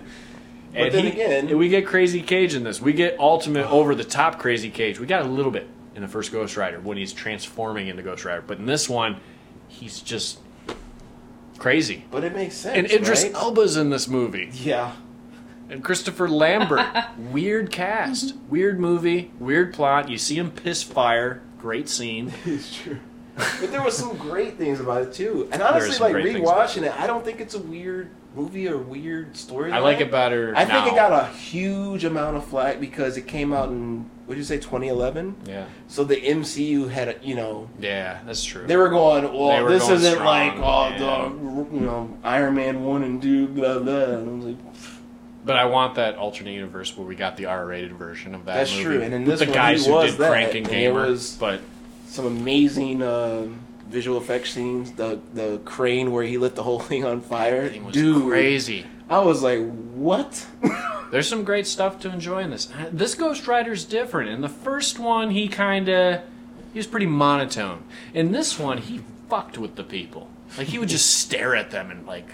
[0.75, 2.81] And then he- again- we get Crazy Cage in this.
[2.81, 4.99] We get ultimate over the top Crazy Cage.
[4.99, 8.25] We got a little bit in the first Ghost Rider when he's transforming into Ghost
[8.25, 9.17] Rider, but in this one,
[9.67, 10.39] he's just
[11.57, 12.05] crazy.
[12.11, 12.77] But it makes sense.
[12.77, 13.33] And Idris right?
[13.33, 14.93] Elba's in this movie, Yeah.
[15.69, 16.85] and Christopher Lambert.
[17.17, 18.49] weird cast, mm-hmm.
[18.49, 20.09] weird movie, weird plot.
[20.09, 21.41] You see him piss fire.
[21.59, 22.33] Great scene.
[22.45, 22.99] It's true.
[23.37, 25.49] But there was some great things about it too.
[25.51, 28.67] And honestly, like great things about rewatching it, I don't think it's a weird movie
[28.67, 29.71] or weird story.
[29.71, 30.53] I like it better.
[30.55, 30.91] I think now.
[30.91, 34.43] it got a huge amount of flack because it came out in what did you
[34.45, 35.35] say 2011.
[35.47, 38.65] Yeah, So the MCU had a, you know yeah, that's true.
[38.65, 40.97] they were going well were this going isn't strong, like oh yeah.
[41.69, 43.93] the you know Iron Man one and two blah blah.
[43.93, 44.57] And I was like
[45.45, 48.55] But I want that alternate universe where we got the R-rated version of that.
[48.55, 48.83] That's movie.
[48.83, 50.67] true, and in this the one, guys he who was did that, Crank and and
[50.69, 51.61] Gamer, was- but
[52.07, 53.47] some amazing uh,
[53.87, 54.91] visual effects scenes.
[54.93, 57.57] The the crane where he lit the whole thing on fire.
[57.57, 58.85] everything was Dude, crazy.
[59.09, 59.59] I was like,
[59.93, 60.47] what?
[61.11, 62.71] There's some great stuff to enjoy in this.
[62.71, 64.29] Uh, This Ghost Rider's different.
[64.31, 66.21] In the first one, he kind of
[66.73, 67.83] he was pretty monotone.
[68.13, 70.27] In this one, he fucked with the people.
[70.57, 72.27] Like he would just stare at them and like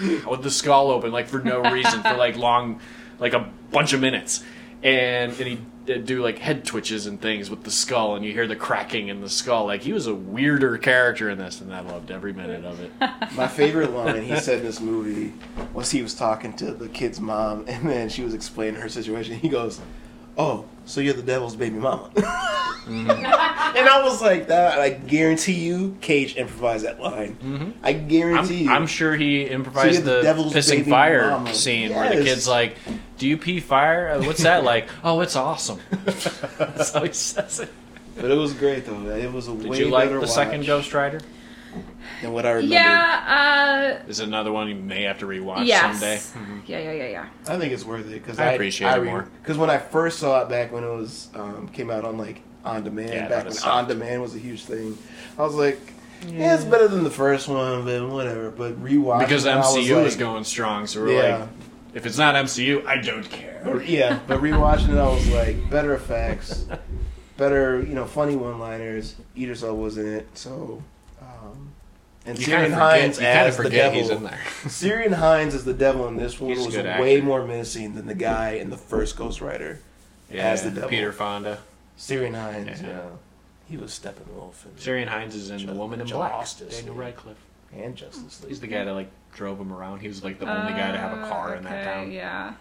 [0.28, 2.80] with the skull open, like for no reason, for like long,
[3.18, 4.42] like a bunch of minutes,
[4.82, 8.46] and and uh, do like head twitches and things with the skull, and you hear
[8.46, 9.66] the cracking in the skull.
[9.66, 12.92] Like he was a weirder character in this, and I loved every minute of it.
[13.34, 15.32] My favorite line he said in this movie
[15.72, 19.38] was he was talking to the kid's mom, and then she was explaining her situation.
[19.38, 19.80] He goes,
[20.40, 22.10] "Oh, so you're the devil's baby mama?"
[22.80, 23.10] Mm-hmm.
[23.10, 27.74] and I was like, "That I guarantee you, Cage improvised that line.
[27.84, 31.54] I guarantee I'm, you." I'm sure he improvised So the the, devil's pissing fire mama.
[31.54, 32.76] scene where the kid's like,
[33.18, 34.08] "Do you pee fire?
[34.08, 34.88] Uh, What's that like?
[35.04, 37.68] oh, it's awesome." That's how he says it.
[38.16, 39.06] but it was great though.
[39.10, 41.20] It was a Did way you like the second Ghost Rider?
[42.22, 42.74] Than what I remember.
[42.74, 46.24] Yeah, Is it another one you may have to rewatch uh, yes.
[46.26, 46.62] someday?
[46.66, 47.28] Yeah, yeah, yeah, yeah.
[47.48, 49.28] I think it's worth it because I appreciate it more.
[49.42, 52.42] Because when I first saw it back when it was um, came out on like
[52.64, 54.96] on demand, Yeah, back that when is on demand was a huge thing,
[55.38, 55.78] I was like,
[56.26, 58.50] yeah, it's better than the first one, but whatever.
[58.50, 61.36] But rewatch Because it, I was MCU is going strong, so we're Yeah.
[61.38, 61.48] like,
[61.94, 63.62] if it's not MCU, I don't care.
[63.66, 66.66] Or- yeah, but rewatching it, I was like, better effects,
[67.36, 69.16] better, you know, funny one-liners.
[69.36, 70.82] Idris Elba was in it, so.
[72.26, 73.98] And You Ciarán kind of forget, Hinds you as the devil.
[74.00, 74.38] he's in there.
[74.64, 77.22] Ciarán Hinds as the devil in this one He's a was way actor.
[77.24, 79.80] more menacing than the guy in the first Ghost Rider.
[80.32, 80.88] as the devil.
[80.90, 81.58] Peter Fonda.
[81.98, 82.88] Ciarán Hinds, Yeah.
[82.88, 83.00] yeah.
[83.68, 86.70] He was Steppenwolf and, Ciarán Hinds is in Ju- The Woman in Justice Black.
[86.72, 87.36] Daniel Radcliffe.
[87.74, 88.48] and Justice League.
[88.50, 90.00] He's the guy that like drove him around.
[90.00, 92.10] He was like the only guy to have a car in that Uh, town.
[92.12, 92.52] Yeah.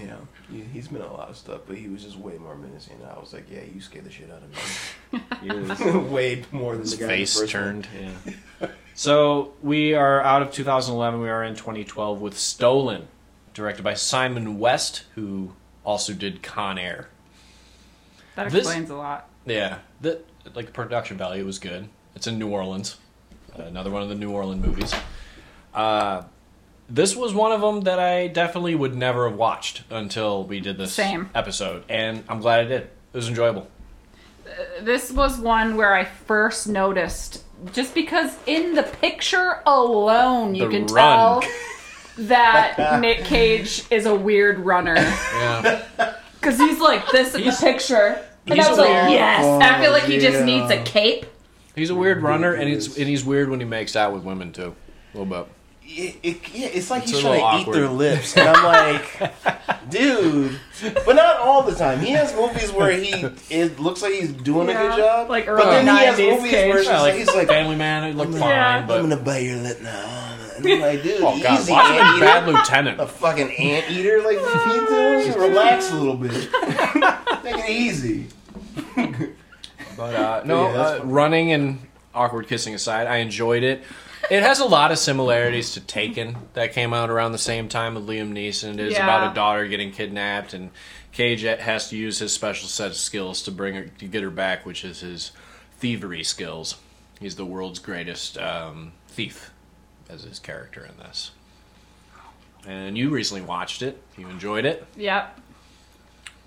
[0.00, 0.16] Yeah,
[0.50, 2.96] he, he's been in a lot of stuff, but he was just way more menacing.
[3.04, 5.80] I was like, yeah, you scared the shit out of He is.
[5.80, 6.00] me.
[6.10, 7.88] way more than His the guy in the face turned.
[8.60, 8.68] Yeah.
[8.94, 11.20] so we are out of 2011.
[11.20, 13.08] We are in 2012 with Stolen,
[13.54, 15.52] directed by Simon West, who
[15.84, 17.08] also did Con Air.
[18.36, 19.28] That This- explains a lot.
[19.46, 20.20] Yeah, the
[20.54, 21.88] like the production value was good.
[22.14, 22.98] It's in New Orleans,
[23.54, 24.92] another one of the New Orleans movies.
[25.72, 26.22] Uh,
[26.90, 30.76] this was one of them that I definitely would never have watched until we did
[30.76, 31.30] this Same.
[31.34, 32.82] episode, and I'm glad I did.
[32.82, 33.68] It was enjoyable.
[34.46, 40.64] Uh, this was one where I first noticed, just because in the picture alone you
[40.66, 41.42] The can run.
[41.42, 41.50] tell
[42.18, 44.94] that Nick Cage is a weird runner.
[44.96, 45.84] Yeah,
[46.40, 48.24] Because he's like this in the picture.
[48.46, 49.44] And I was like, weird- yes.
[49.44, 51.26] Oh, I feel like he just needs a cape.
[51.76, 52.98] he's a weird runner, and He it's is.
[52.98, 54.74] and he's weird when he makes out with women too,
[55.14, 55.52] a little bit.
[55.92, 59.32] It, it, yeah, it's like It's he's trying to eat their lips, and I'm like,
[59.90, 60.58] dude.
[61.04, 61.98] But not all the time.
[62.00, 63.12] He has movies where he
[63.50, 66.36] it looks like he's doing a good job, like but early then he has 90s
[66.36, 66.86] movies where it's Cage.
[66.86, 68.78] just Yeah, like, like he's like, Family Man, it looked fine, Yeah.
[68.78, 72.24] I'm gonna bite your lip now, and I'm like, dude, oh god, easy, watch anteater.
[72.24, 73.00] Bad Lieutenant.
[73.00, 74.18] a fucking anteater.
[74.22, 74.86] Like, what are you
[75.34, 75.50] doing?
[75.50, 76.30] Relax a little bit.
[77.42, 78.26] Take it easy.
[79.96, 81.78] But uh, no, Yeah, uh, running and
[82.14, 83.82] awkward kissing aside, I enjoyed it.
[84.30, 87.96] It has a lot of similarities to Taken that came out around the same time
[87.96, 88.74] with Liam Neeson.
[88.74, 89.02] It is Yeah.
[89.02, 90.70] about a daughter getting kidnapped, and
[91.10, 94.30] Cage has to use his special set of skills to bring her to get her
[94.30, 95.32] back, which is his
[95.78, 96.76] thievery skills.
[97.18, 99.50] He's the world's greatest um, thief,
[100.08, 101.32] as his character in this.
[102.64, 104.00] And you recently watched it.
[104.16, 104.86] You enjoyed it.
[104.96, 105.40] Yep.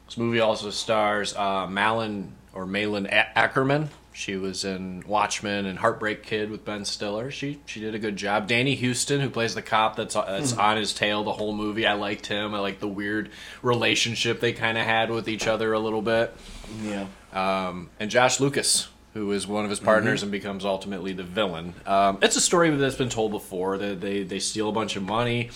[0.05, 3.89] This movie also stars uh, Malin or Malin Akerman.
[4.13, 7.31] She was in Watchmen and Heartbreak Kid with Ben Stiller.
[7.31, 8.47] She she did a good job.
[8.47, 11.87] Danny Huston, who plays the cop that's that's on his tail the whole movie.
[11.87, 12.53] I liked him.
[12.53, 13.31] I liked the weird
[13.63, 16.35] relationship they kind of had with each other a little bit.
[16.83, 17.07] Yeah.
[17.33, 21.73] Um, and Josh Lucas, who is one of his partners and becomes ultimately the villain.
[21.87, 23.79] Um, it's a story that's been told before.
[23.79, 25.49] That they they steal a bunch of money,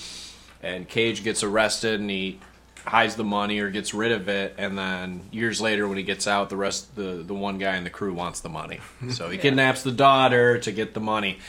[0.64, 2.40] and Cage gets arrested, and he
[2.88, 6.28] hides the money or gets rid of it, and then years later, when he gets
[6.28, 8.80] out, the rest the the one guy in the crew wants the money,
[9.10, 11.40] so he kidnaps the daughter to get the money.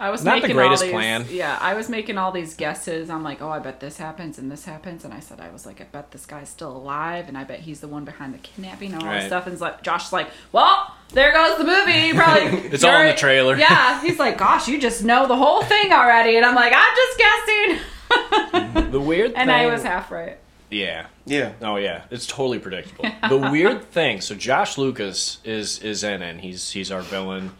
[0.00, 1.26] I was Not the greatest all these, plan.
[1.30, 3.08] Yeah, I was making all these guesses.
[3.08, 5.64] I'm like, oh, I bet this happens and this happens, and I said, I was
[5.66, 8.38] like, I bet this guy's still alive, and I bet he's the one behind the
[8.38, 9.18] kidnapping and all Right.
[9.20, 9.46] this stuff.
[9.46, 12.12] And like, Josh's like, well, there goes the movie.
[12.12, 13.56] Probably It's all in the trailer.
[13.56, 16.96] Yeah, he's like, gosh, you just know the whole thing already, and I'm like, I'm
[16.96, 20.38] just guessing, The weird and I was half right.
[20.70, 21.06] Yeah.
[21.26, 21.52] Yeah.
[21.62, 23.06] Oh yeah, it's totally predictable.
[23.28, 26.30] the weird thing, so Josh Lucas is is in it.
[26.30, 27.52] and He's he's our villain.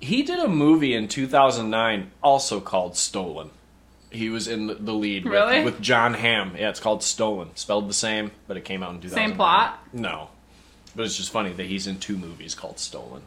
[0.00, 3.50] He did a movie in 2009 also called Stolen.
[4.10, 5.64] He was in the, the lead with, Really?
[5.64, 6.54] with Jon Hamm.
[6.56, 9.28] Yeah, it's called Stolen, spelled the same, but it came out in 2009.
[9.30, 9.78] Same plot?
[9.92, 10.28] No,
[10.94, 13.22] but it's just funny that he's in two movies called Stolen.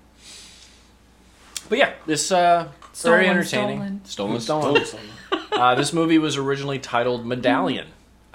[1.68, 4.02] But yeah, this uh, very Stolen, entertaining.
[4.06, 4.84] Stolen, stolen.
[5.52, 7.88] uh, this movie was originally titled Medallion.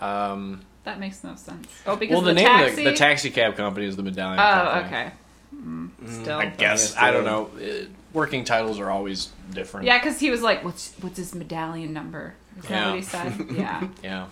[0.04, 1.66] Um, That makes no sense.
[1.86, 2.70] Oh, because well, the, the, name taxi.
[2.70, 4.38] of the, the taxi cab company is the Medallion.
[4.38, 4.86] Oh, Company.
[4.86, 5.10] okay.
[5.54, 5.90] Mm,
[6.22, 6.38] still.
[6.38, 7.50] I guess I don't know.
[7.58, 9.86] Uh, working titles are always different.
[9.86, 12.86] Yeah, because he was like, "What's what's his medallion number?" Is that Yeah.
[12.88, 13.46] what he said?
[13.52, 13.88] Yeah.
[14.02, 14.26] yeah.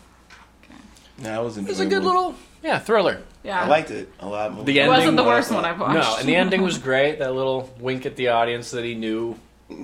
[1.18, 3.22] No, I was It was a good little yeah thriller.
[3.44, 3.62] Yeah.
[3.62, 4.64] I liked it a lot more.
[4.64, 5.94] The It ending wasn't the worst one I've watched.
[5.94, 7.18] No, and the ending was great.
[7.18, 9.36] That little wink at the audience that he knew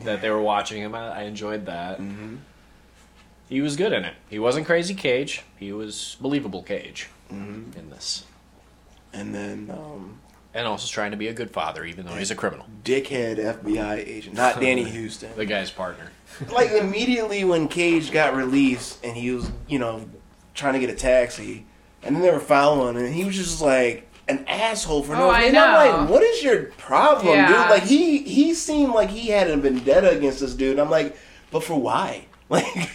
[0.05, 0.95] that they were watching him.
[0.95, 1.99] I, I enjoyed that.
[1.99, 2.37] hmm
[3.49, 4.15] He was good in it.
[4.29, 5.43] He wasn't crazy Cage.
[5.59, 8.25] He was believable Cage hmm in this,
[9.13, 10.21] And then um,
[10.55, 12.67] and also trying to be a good father, even though he's a criminal.
[12.85, 15.31] dickhead FBI agent, not Danny Huston.
[15.37, 16.11] The guy's partner.
[16.53, 20.09] like immediately when Cage got released and he was, you know,
[20.55, 21.65] trying to get a taxi,
[22.03, 25.31] and then they were following, him, and he was just like an asshole for no
[25.31, 25.57] Oh, reason.
[25.57, 27.49] I'm like, what is your problem, Yeah.
[27.49, 27.71] dude?
[27.71, 30.73] Like he he seemed like he had a vendetta against this dude.
[30.73, 31.17] And I'm like,
[31.51, 32.25] but for why?
[32.51, 32.89] Like,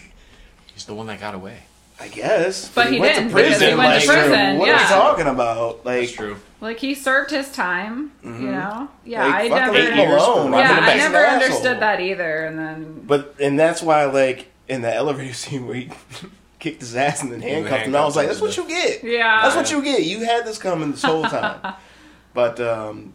[0.84, 1.60] He's the one that got away.
[1.98, 2.68] I guess.
[2.68, 3.70] But he went didn't, to because prison.
[3.70, 4.82] he went to like, prison, What are yeah.
[4.82, 5.86] you talking about?
[5.86, 6.36] Like, That's true.
[6.60, 8.90] Like he served his time, you know.
[9.06, 9.74] Yeah, Like, I fuck never.
[9.74, 10.52] leave him alone.
[10.52, 11.42] Yeah, Yeah, I've been a I basic never asshole.
[11.44, 12.46] understood that either.
[12.46, 15.90] And then But and that's why like in the elevator scene where he
[16.60, 19.06] kicked his ass and then handcuffed him, I was like, that's what you get.
[19.06, 20.04] yeah, That's what you get.
[20.04, 21.76] You had this coming this whole time.
[22.34, 23.14] but um,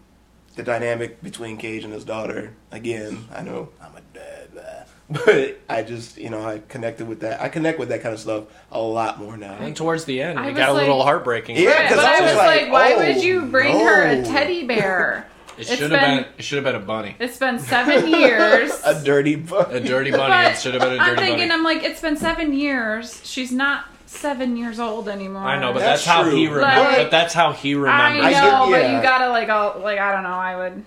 [0.56, 5.58] the dynamic between Cage and his daughter, again, I know I'm a dad, uh, but
[5.68, 7.40] I just you know I connected with that.
[7.40, 9.54] I connect with that kind of stuff a lot more now.
[9.58, 11.56] And towards the end, I it was got a little heartbreaking.
[11.56, 14.22] Yeah, because I I was was like, like, why oh, would you bring her a
[14.24, 15.26] teddy bear?
[15.58, 16.26] It should have been- been.
[16.38, 17.16] It should have been a bunny.
[17.18, 18.70] It's been seven years.
[18.84, 19.80] a dirty A bunny.
[19.80, 20.28] dirty bunny.
[20.28, 21.50] But It should have been a dirty I'm thinking, bunny.
[21.50, 23.20] I'm like, it's been seven years.
[23.26, 25.42] She's not seven years old anymore.
[25.42, 26.36] I know, but That's that's, how true.
[26.36, 26.84] he remembers.
[26.92, 28.22] Like- but that's how he I remembers.
[28.22, 28.96] know, I get- but yeah.
[28.96, 30.28] you gotta like, all, like I don't know.
[30.28, 30.84] I would.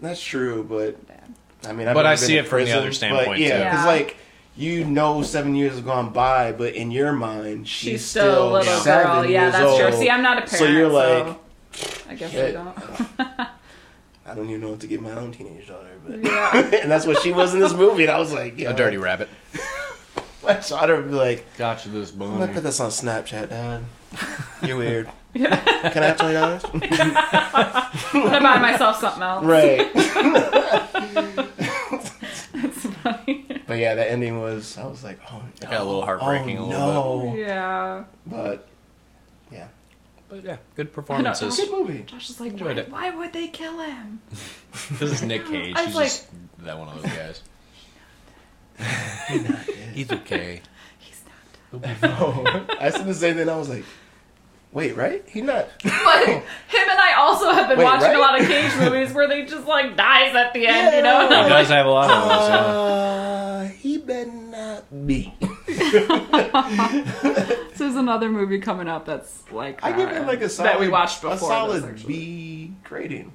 [0.00, 0.96] That's true, but
[1.66, 3.84] I mean, I've But I see to it from the other standpoint, but yeah, because
[3.84, 3.86] Yeah.
[3.86, 4.16] like
[4.56, 8.58] you know, seven years have gone by, but in your mind, she's, She's, still, a
[8.58, 9.26] little seven girl.
[9.26, 9.86] Yeah, years that's true.
[9.86, 9.94] old.
[9.94, 11.36] See, I'm not a parent, So you're like,
[11.72, 12.54] so I guess I shit.
[12.54, 12.78] don't.
[14.26, 16.56] I don't even know what to give my own teenage daughter, but Yeah.
[16.82, 18.04] and that's what she was in this movie.
[18.04, 19.28] And I was like, yeah, a dirty rabbit.
[20.40, 23.82] So I saw her be like, Gotcha this I'm gonna put this on Snapchat, Dad.
[24.62, 25.08] You're weird.
[25.34, 25.56] Yeah.
[25.90, 26.62] Can I have twenty dollars?
[26.72, 29.44] I'm gonna buy myself something else.
[29.44, 29.90] right.
[33.74, 33.80] It's funny.
[33.80, 34.76] But yeah, the ending was.
[34.78, 35.70] I was like, oh, no.
[35.70, 37.34] got a little oh, heartbreaking Oh, a little no.
[37.36, 38.04] Yeah.
[38.26, 38.68] But
[39.52, 39.68] yeah,
[40.28, 41.56] But yeah, good performances.
[41.56, 42.02] good movie.
[42.04, 42.90] Josh is like, Enjoyed why, it.
[42.90, 44.20] why would they kill him?
[44.98, 45.74] This is Nick Cage.
[45.78, 46.26] I was He's like- just
[46.64, 47.42] that one of those guys.
[49.94, 50.60] He's okay.
[50.98, 51.22] He's
[51.72, 51.96] not.
[52.20, 53.48] Oh, I said the same thing.
[53.48, 53.84] I was like,
[54.74, 55.24] wait, right?
[55.26, 55.68] He not.
[55.82, 56.42] But him
[56.90, 58.16] and I also have been Wait, watching right?
[58.16, 61.22] a lot of Cage movies where they just like dies at the end, you know?
[61.22, 62.48] He does have a lot of those.
[62.48, 62.56] Yeah.
[62.56, 65.32] Uh, he better not be.
[67.74, 70.78] So there's another movie coming up that's like I give it like a solid, that
[70.80, 71.34] we watched before.
[71.34, 72.02] a solid this.
[72.04, 73.32] B grading.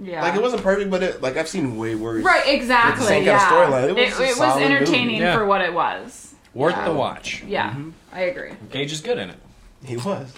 [0.00, 0.22] Yeah.
[0.22, 2.22] Like it wasn't perfect, but it like I've seen way worse.
[2.24, 3.04] right, exactly.
[3.06, 3.50] same kind of yeah.
[3.50, 3.84] storyline.
[3.84, 4.74] It It was was, a it, was solid movie.
[4.76, 5.36] entertaining Yeah.
[5.36, 6.34] for what it was.
[6.54, 6.84] Worth Yeah.
[6.84, 7.42] the watch.
[7.44, 7.90] Yeah, Mm-hmm.
[8.12, 8.52] I agree.
[8.70, 9.38] Cage is good in it.
[9.84, 10.32] He was.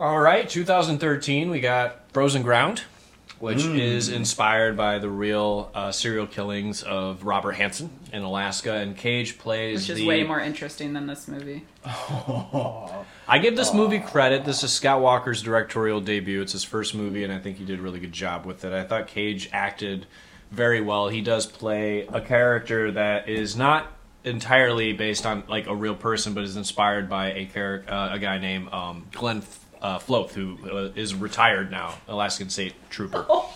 [0.00, 2.84] All right, 2013, we got Frozen Ground,
[3.38, 3.78] which Mm.
[3.78, 9.36] is inspired by the real uh, serial killings of Robert Hansen in Alaska, and Cage
[9.38, 10.06] plays Which is the.
[10.06, 11.64] way more interesting than this movie.
[11.84, 14.46] I give this movie credit.
[14.46, 16.40] This is Scott Walker's directorial debut.
[16.40, 18.72] It's his first movie, and I think he did a really good job with it.
[18.72, 20.06] I thought Cage acted
[20.50, 21.08] very well.
[21.10, 23.86] He does play a character that is not
[24.24, 28.18] entirely based on like a real person, but is inspired by a character, uh, a
[28.18, 29.42] guy named um, Glenn
[29.82, 33.26] uh, Floth, who uh, is retired now, Alaskan State Trooper.
[33.28, 33.54] Oh.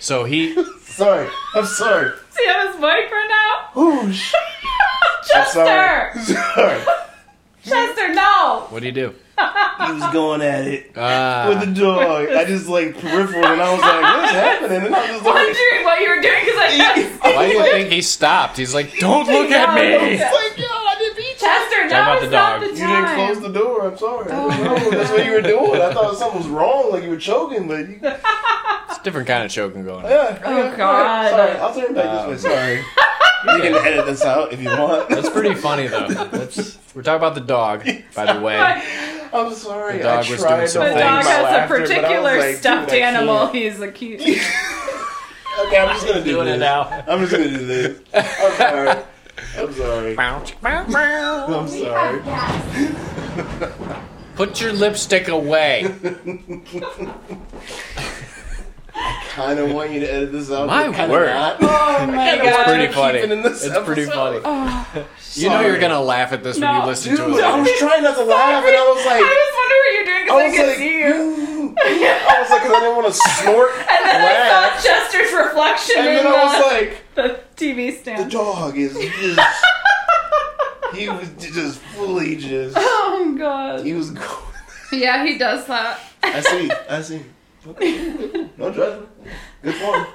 [0.00, 2.12] So he, Sorry, I'm sorry.
[2.30, 3.80] See how his mic right now?
[3.82, 5.54] Ooh, sh- I'm Chester!
[5.64, 6.20] sorry.
[6.24, 6.82] Sorry.
[7.64, 8.66] Chester, no!
[8.70, 9.14] what do you do?
[9.38, 12.28] He was going at it Uh, with the dog.
[12.30, 15.34] I just like peripheral, and I was like, "What's happening?" And I was just like,
[15.34, 16.76] Wondering what you were doing because I
[17.22, 18.56] kept why do you think he stopped?
[18.56, 19.82] He's like, "Don't look at me."
[20.14, 22.60] "It's like, yo, I didn't beat you." Chester, Talk now about is the not dog.
[22.60, 23.86] the You didn't close the door.
[23.88, 24.26] I'm sorry.
[24.30, 24.50] Oh.
[24.50, 24.90] I don't.
[24.90, 25.80] That's what you were doing.
[25.80, 28.18] I thought something was wrong, like you were choking, but you, yeah,
[28.90, 30.10] It's a different kind of choking going on.
[30.10, 30.42] yeah.
[30.44, 31.30] Oh, yeah, God.
[31.30, 32.82] Sorry, I'll turn back this uh, way.
[32.84, 32.84] Sorry.
[33.56, 35.08] You can edit this out if you want.
[35.08, 36.08] That's pretty funny though.
[36.08, 38.58] That's we're talking about the dog, by the way.
[38.58, 39.98] I'm sorry.
[39.98, 42.56] The dog I was tried doing some The dog has a laughter, but particular like,
[42.56, 43.46] stuffed animal.
[43.48, 44.20] He's a cute.
[44.20, 46.56] Okay, I'm just gonna do Doing this.
[46.56, 47.04] it now.
[47.06, 48.00] I'm just gonna do this.
[48.14, 49.04] I'm sorry.
[49.58, 50.16] I'm sorry.
[50.64, 52.22] I'm sorry.
[54.36, 55.92] Put your lipstick away.
[58.94, 60.66] I kind of want you to edit this out.
[60.66, 61.28] My kinda word.
[61.28, 61.56] Not.
[61.60, 62.52] Oh my Kinda god.
[62.54, 63.20] want pretty funny.
[63.20, 64.42] keep it in this It's pretty episode.
[64.42, 65.04] funny.
[65.34, 66.80] You know you're gonna laugh at this when No.
[66.80, 67.44] you listen Dude, to it.
[67.44, 69.92] I was trying not to laugh, and I was like, I like, was wondering what
[69.94, 71.14] you're doing I because I, was could like, see you.
[71.14, 74.88] "Mm." I was like, 'cause I didn't want to snort, And then I laugh, saw
[74.88, 78.26] Chester's reflection and in then the, I was like, the TV stand.
[78.26, 79.64] the dog is just,
[80.94, 83.84] he was just fully just, Oh god.
[83.84, 84.28] he was going.
[84.92, 85.98] Yeah, he does that.
[86.22, 87.22] I see, I see.
[88.56, 89.08] No judgment.
[89.62, 90.06] Good form.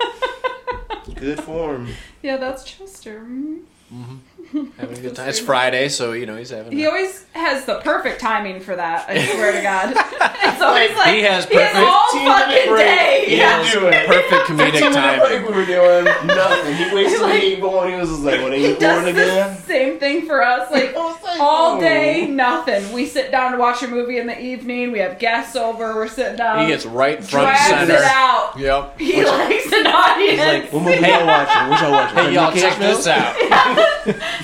[1.15, 1.89] Good form.
[2.21, 3.19] Yeah, that's Chester.
[3.19, 4.19] Mm.
[4.53, 5.29] Having a good time.
[5.29, 6.71] It's Friday, so you know he's having.
[6.73, 9.09] He always has the perfect timing for that.
[9.09, 9.95] I swear to God.
[10.45, 13.23] It's always like He has he has perfect- all fucking day.
[13.27, 13.63] He Yeah.
[13.63, 13.73] has
[14.07, 16.75] perfect comedic 15 minute break we were doing nothing.
[16.75, 19.57] He wasted Like- eight ball and he was just like, what are you doing again?
[19.63, 20.69] same thing for us.
[20.71, 21.79] Like like, all oh.
[21.79, 22.93] day, nothing.
[22.93, 24.91] We sit down to watch a movie in the evening.
[24.91, 25.95] We have guests over.
[25.95, 26.61] We're sitting down.
[26.61, 27.93] He gets right front and drags center.
[27.95, 28.57] it out.
[28.59, 28.99] Yep.
[28.99, 30.71] He likes an audience.
[30.71, 31.69] What movie y'all watching?
[31.69, 32.17] What y'all watching?
[32.17, 33.35] Hey y'all, check this out.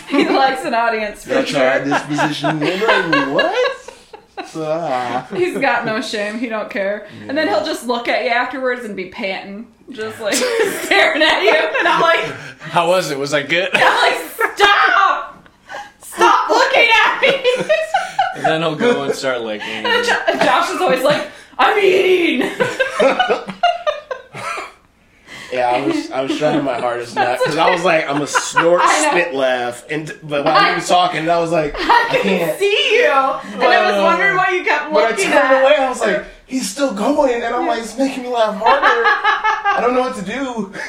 [0.09, 1.85] he likes an audience for Y'all tried sure.
[1.85, 2.59] this position.
[3.09, 3.75] Like, what?
[4.55, 5.27] Ah.
[5.35, 6.39] He's got no shame.
[6.39, 7.07] He don't care.
[7.27, 10.33] And then he'll just look at you afterwards and be panting, just like
[10.83, 11.53] staring at you.
[11.53, 12.23] And I'm like,
[12.59, 13.17] How was it?
[13.19, 13.69] Was I good?
[13.73, 15.45] I'm like, stop,
[16.01, 17.63] stop looking at me.
[18.37, 19.67] And then he'll go and start licking.
[19.67, 21.27] And Jo- Josh is always like,
[21.57, 22.49] I'm eating.
[25.51, 28.27] Yeah, I was I was trying my hardest not because I was like I'm a
[28.27, 32.59] snort, spit, laugh, and but while he was talking, I was like I can't.
[32.59, 34.93] see you, and I was wondering why you kept looking.
[34.93, 35.63] But I turned at.
[35.63, 35.75] away.
[35.77, 39.03] I was like, he's still going, and I'm like, it's making me laugh harder.
[39.05, 40.73] I don't know what to do.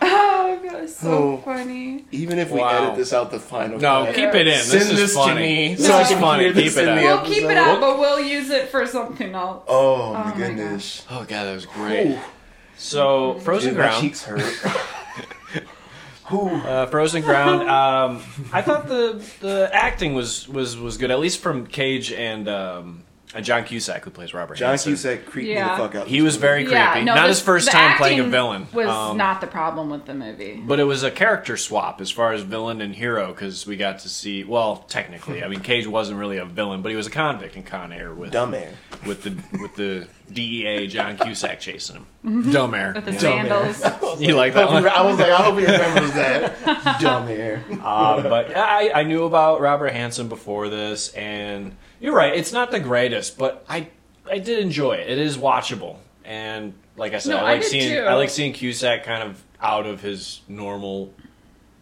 [0.00, 1.36] Oh god, so Oh.
[1.44, 2.04] funny.
[2.12, 2.84] Even if we Wow.
[2.84, 4.58] edit this out the final, No, cut, keep it in.
[4.58, 5.40] Send this is this to funny.
[5.40, 6.50] me This so I is funny.
[6.52, 7.04] this Keep it in in.
[7.04, 7.70] We'll keep it episode.
[7.74, 9.64] up, but we'll use it for something else.
[9.66, 11.04] Oh, my oh, my goodness.
[11.10, 12.06] Oh god, that was great.
[12.12, 12.18] Ooh,
[12.78, 14.02] So Frozen dude, my Ground.
[14.02, 14.42] cheeks hurt.
[16.30, 17.62] Uh, Frozen Ground.
[17.70, 18.22] Um,
[18.52, 23.04] I thought the the acting was was was good, at least from Cage and um,
[23.34, 24.54] uh, John Cusack, who plays Robert.
[24.56, 24.92] John Hansen.
[24.92, 25.64] Cusack creeped Yeah.
[25.64, 26.06] me the fuck out.
[26.08, 26.76] He was very creepy.
[26.76, 28.66] Yeah, no, not the- his first the time playing a acting villain.
[28.72, 30.60] Was Um, not the problem with the movie.
[30.64, 33.98] But it was a character swap as far as villain and hero because we got
[34.00, 34.44] to see.
[34.44, 37.62] Well, technically, I mean, Cage wasn't really a villain, but he was a convict in
[37.64, 38.72] Con Air with dumb man.
[39.06, 42.52] with the with the DEA John Cusack chasing him.
[42.52, 42.92] Dumb air.
[42.94, 43.18] With the Yeah.
[43.18, 43.82] sandals.
[44.20, 44.82] You like that I one?
[45.12, 46.98] was like, I hope he remembers that.
[47.00, 47.62] dumb air.
[47.82, 52.34] Uh, but I, I knew about Robert Hansen before this, and you're right.
[52.34, 53.88] It's not the greatest, but I
[54.30, 55.10] I did enjoy it.
[55.10, 58.00] It is watchable, and like I said, No, I I like did seeing too.
[58.02, 61.12] I like seeing Cusack kind of out of his normal,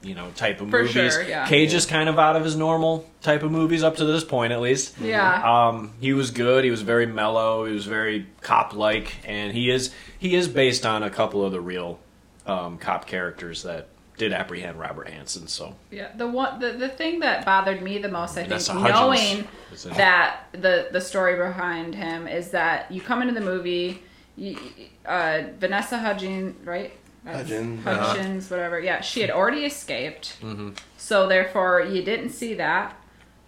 [0.03, 0.95] you know, type of For movies.
[1.15, 1.47] sure, yeah.
[1.47, 4.53] Cage is kind of out of his normal type of movies up to this point,
[4.53, 4.95] at least.
[5.01, 5.43] Yeah.
[5.69, 6.65] Um, he was good.
[6.65, 7.65] He was very mellow.
[7.67, 11.61] He was very cop-like, and he is he is based on a couple of the
[11.61, 11.99] real
[12.47, 13.89] um, cop characters that
[14.19, 15.47] did apprehend Robert Hansen.
[15.47, 18.69] So Yeah, the one the, the thing that bothered me the most, I think, Hudgens
[18.69, 19.97] knowing was in it.
[19.97, 24.03] that the the story behind him is that you come into the movie,
[24.37, 24.59] you,
[25.05, 26.93] uh, Vanessa Hudgens, right?
[27.25, 28.55] That's Hudgens, uh-huh.
[28.57, 28.79] Whatever.
[28.81, 30.71] Yeah, she had already escaped, Mm-hmm.
[30.97, 32.95] so therefore you didn't see that.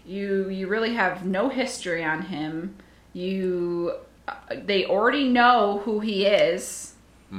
[0.04, 2.76] You you really have no history on him.
[3.12, 3.94] You
[4.26, 6.94] uh, they already know who he is.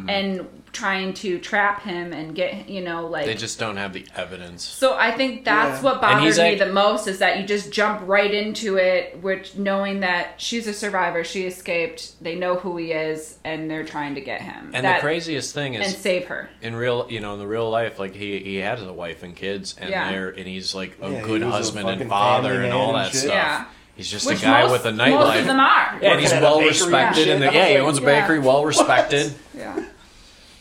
[0.08, 4.06] And trying to trap him and get you know like they just don't have the
[4.16, 4.64] evidence.
[4.64, 5.84] so I think that's Yeah.
[5.92, 9.56] what bothers me like- the most is that you just jump right into it, which
[9.56, 14.16] knowing that she's a survivor, she escaped, they know who he is, and they're trying
[14.16, 14.72] to get him.
[14.74, 16.50] And That- the craziest thing is and save her.
[16.62, 19.36] in real, you know, in the real life, like he he has a wife and
[19.36, 20.12] kids, and Yeah.
[20.12, 22.96] they're and he's like a Yeah, good he was a husband and father and all
[22.96, 23.22] and that shit.
[23.22, 23.34] stuff.
[23.34, 23.64] Yeah.
[23.96, 26.00] He's just Which a guy most, with a most of them are.
[26.02, 28.02] Yeah, and he's Working at a well respected, and and the, yeah, he owns a
[28.02, 28.22] yeah.
[28.22, 29.34] bakery, well respected.
[29.58, 29.74] Yeah.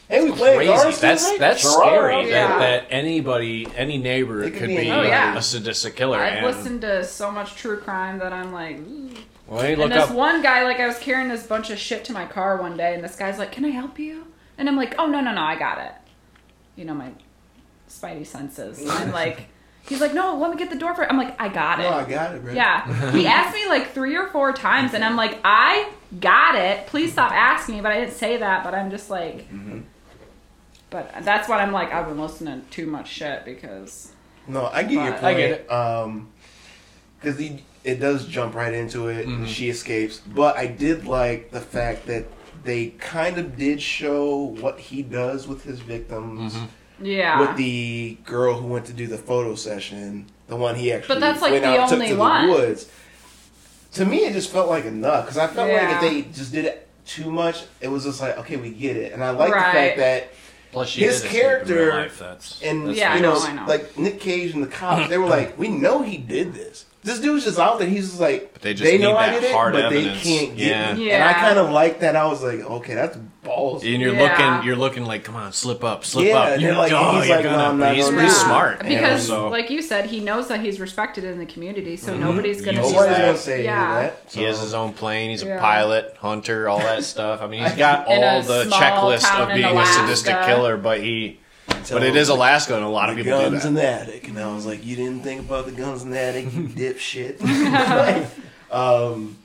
[0.08, 0.72] Hey, we played Crazy.
[0.72, 1.82] Garth That's that's Sure.
[1.84, 2.14] scary.
[2.14, 2.48] Oh, yeah.
[2.48, 5.36] That, that anybody, any neighbor could could be be Oh, yeah.
[5.36, 6.18] a sadistic killer.
[6.18, 9.10] I've and, listened to so much true crime that I'm like, "Ooh."
[9.46, 10.12] well, hey, and this up.
[10.12, 12.94] one guy, like, I was carrying this bunch of shit to my car one day,
[12.94, 15.42] and this guy's like, "Can I help you?" And I'm like, "Oh no, no, no,
[15.42, 15.92] I got it."
[16.74, 17.10] You know my
[17.90, 18.80] spidey senses.
[18.80, 19.48] And I'm like,
[19.88, 21.84] he's like, "No, let me get the door for it." I'm like, "I got it."
[21.86, 22.54] Oh, I got it, bro.
[22.54, 23.10] Yeah.
[23.12, 26.86] He asked me like three or four times, and I'm like, I got it.
[26.86, 27.80] Please stop asking me.
[27.82, 28.64] But I didn't say that.
[28.64, 29.80] But I'm just like, mm-hmm.
[30.90, 31.92] But that's what I'm like.
[31.92, 34.12] I've been listening to too much shit because
[34.46, 35.24] No, I get your point.
[35.24, 35.70] I get it.
[35.72, 36.28] Um,
[37.20, 37.40] because
[37.84, 39.26] it does jump right into it.
[39.26, 39.46] Mhm.
[39.46, 42.24] She escapes, but I did like the fact that
[42.64, 46.54] they kind of did show what he does with his victims.
[46.54, 46.68] Mhm.
[47.00, 47.40] yeah.
[47.40, 51.20] With the girl who went to do the photo session, the one he actually but
[51.20, 52.46] that's, like, went the out and took to one.
[52.46, 52.86] the woods.
[53.92, 55.86] To me, it just felt like enough because I felt Yeah.
[55.86, 58.96] like if they just did it too much, it was just like okay, we get
[58.96, 60.32] it, and I like the fact that
[60.72, 63.22] Plus, she his did escape in real character life, that's, and that's Yeah, I you
[63.22, 63.64] know, know, I know.
[63.66, 66.84] like Nick Cage and the cops, they were like, "We know he did this.
[67.04, 67.88] This dude's just out there.
[67.88, 70.22] He's just like, But they just need know I that did hard it, but evidence.
[70.24, 70.94] they can't get Yeah.
[70.94, 71.14] me." Yeah.
[71.14, 72.16] And I kind of like that.
[72.16, 74.22] I was like, "Okay, that's balls." And you're Yeah.
[74.56, 76.48] looking, you're looking like, come on, slip up, slip Yeah, up.
[76.54, 77.62] and You're like- oh, he's you're like, gonna.
[77.62, 78.80] I'm not he's pretty do smart.
[78.80, 79.52] because, so Mm-hmm.
[79.52, 82.78] like you said, he knows that he's respected in the community, so nobody's gonna.
[82.82, 84.00] Nobody's gonna say Yeah.
[84.02, 84.22] that.
[84.32, 85.30] he has his own plane.
[85.30, 85.60] He's a Yeah.
[85.60, 87.40] pilot, hunter, all that stuff.
[87.42, 91.28] I mean, he's got all the checklist of in being a sadistic killer, but he,
[91.28, 91.38] Tell
[91.90, 94.28] but it is Alaska, and a lot of the people do guns in the attic,
[94.28, 97.40] and I was like, "You didn't think about the guns in the attic, you dipshit."
[97.40, 98.26] Like,
[98.72, 99.36] um,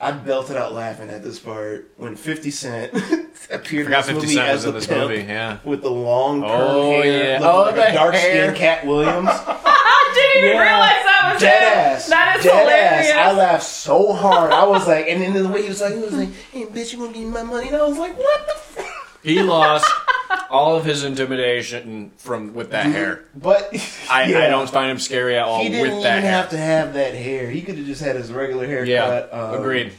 [0.00, 2.92] I belted out laughing at this part when Fifty Cent
[3.50, 5.22] appeared Forgot in 50 this movie Cent as was in the this pimp movie.
[5.22, 5.58] Yeah.
[5.64, 7.38] with the long curly Oh, hair, yeah.
[7.38, 8.56] looking Oh, like the a dark skinned.
[8.56, 9.28] Katt Williams.
[9.30, 10.62] I didn't even Yeah.
[10.62, 11.78] realize that was Dead him.
[11.96, 12.06] ass.
[12.08, 13.10] That is Dead hilarious.
[13.14, 13.26] ass.
[13.26, 14.52] I laughed so hard.
[14.52, 16.92] I was like, and then the way he was like, he was like, "Hey, bitch,
[16.92, 18.52] you gonna give me my money?" And I was like, "What the?"
[18.82, 18.93] F-?
[19.24, 19.90] He lost
[20.50, 23.24] all of his intimidation from with that hair.
[23.34, 23.70] But
[24.10, 24.38] I, yeah.
[24.40, 26.32] I don't find him scary at all He didn't with that even hair.
[26.42, 27.50] have to have that hair.
[27.50, 28.88] He could have just had his regular haircut.
[28.88, 29.92] yeah, um, agreed.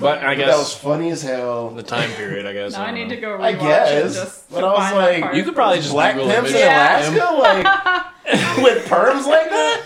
[0.00, 1.70] But I But that was funny as hell.
[1.70, 2.44] the time period.
[2.46, 2.72] I guess.
[2.72, 3.14] Now I don't need know.
[3.14, 5.34] to go rewatch I it guess, just but to I was like.
[5.34, 7.30] You could probably just Black Google pimps in images of Yeah.
[7.30, 7.34] him.
[7.34, 9.82] Alaska, like with perms like that.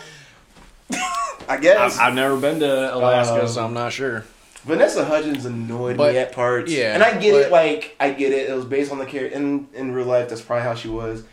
[1.49, 1.99] I guess.
[1.99, 4.25] I've, I've never been to Alaska, Um, so I'm not sure.
[4.65, 6.71] Vanessa Hudgens annoyed But- me at parts.
[6.73, 7.53] yeah, and I get but- it.
[7.53, 8.49] Like I get it.
[8.49, 9.37] It was based on the character.
[9.37, 11.25] In in real life, that's probably how she was.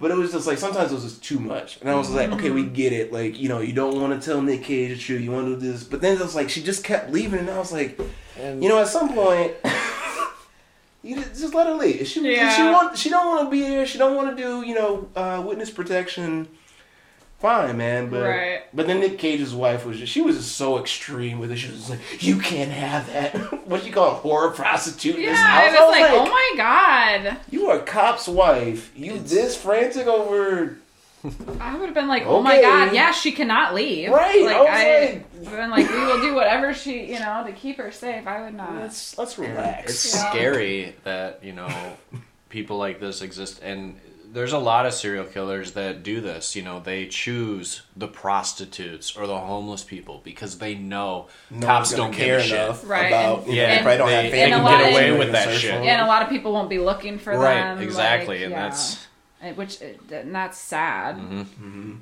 [0.00, 2.32] But it was just like sometimes it was just too much, and I was like,
[2.32, 3.12] okay, we get it.
[3.12, 5.20] Like you know, you don't want to tell Nick Cage the truth.
[5.22, 7.50] You want to do this, but then it was like she just kept leaving, and
[7.50, 8.00] I was like,
[8.40, 9.52] And you know, at some point.
[11.04, 12.06] You just just let her leave.
[12.06, 12.96] She, if she want.
[12.96, 13.84] She don't want to be there.
[13.84, 14.62] She don't want to do.
[14.64, 16.46] You know, uh, witness protection.
[17.42, 18.08] Fine, man.
[18.08, 18.62] But Right.
[18.72, 20.12] but then Nick Cage's wife was just.
[20.12, 21.56] She was just so extreme with it.
[21.58, 23.34] She was just like, "You can't have that."
[23.66, 25.76] what do you call a horror prostitute in Yeah, this house?
[25.76, 27.36] I was like, oh my god.
[27.50, 28.92] You are a cop's wife.
[28.96, 30.78] You this frantic over.
[31.60, 34.10] I would have been like, oh my god, yeah, she cannot leave.
[34.10, 37.20] Right, Like I was I would have been like, we will do whatever she, you
[37.20, 38.26] know, to keep her safe.
[38.26, 38.74] I would not.
[38.74, 39.90] Let's let's relax.
[39.92, 40.30] it's Yeah.
[40.30, 41.68] scary that you know
[42.48, 43.98] people like this exist, and
[44.32, 46.56] there's a lot of serial killers that do this.
[46.56, 51.92] You know, they choose the prostitutes or the homeless people because they know No cops
[51.94, 52.58] don't care give shit.
[52.60, 53.40] enough Right, about.
[53.44, 55.32] and- you Yeah, know, they probably don't they- have they can members get away with
[55.32, 55.84] that shit.
[55.84, 57.82] Yeah, and a lot of people won't be looking for Right, them.
[57.82, 58.62] exactly, like, and yeah.
[58.68, 59.06] that's
[59.56, 59.80] which
[60.10, 61.16] and that's sad.
[61.16, 61.92] Mm-hmm.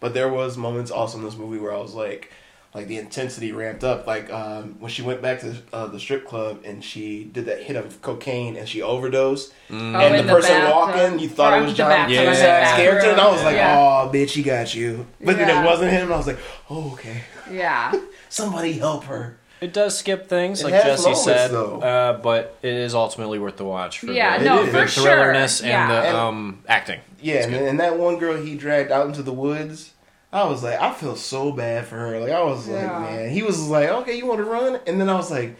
[0.00, 2.32] But there was moments also in this movie where I was like,
[2.74, 4.06] like the intensity ramped up.
[4.06, 7.62] Like um, when she went back to uh, the strip club and she did that
[7.62, 10.74] hit of cocaine and she overdosed, Oh, and in the person bathtub.
[10.74, 12.24] walking, you thought Or it was the John bathtub, Yeah.
[12.26, 12.76] Cusack's Yeah.
[12.76, 13.76] character, and I was like, Yeah.
[13.78, 16.12] "Oh, bitch, he got you." But then it wasn't him.
[16.12, 17.92] I was like, "Oh, okay, Yeah.
[18.28, 21.80] somebody help her." It does skip things, It like Jesse moments, said, though.
[21.82, 25.04] uh, but it is ultimately worth the watch for Yeah, the, no, the for sure.
[25.06, 25.86] thrillerness and Yeah.
[26.12, 27.00] the um, acting.
[27.20, 29.90] Yeah, and, and that one girl he dragged out into the woods.
[30.32, 32.20] I was like, I feel so bad for her.
[32.20, 34.78] Like I was like, man, he was like, okay, you want to run?
[34.86, 35.56] And then I was like,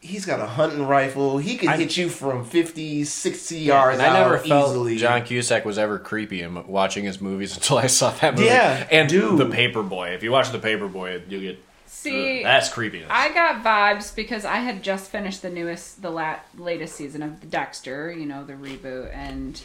[0.00, 1.38] he's got a hunting rifle.
[1.38, 4.96] He could I- hit you from 50, 60 yards And I never out felt easily.
[4.96, 8.46] John Cusack was ever creepy in watching his movies until I saw that movie.
[8.46, 9.38] Yeah, and dude.
[9.38, 10.14] the Paperboy.
[10.14, 13.08] If you watch the Paperboy, you get See, uh, that's creepiness.
[13.10, 17.48] I got vibes because I had just finished the newest, the la- latest season of
[17.50, 19.58] Dexter, you know, the reboot, and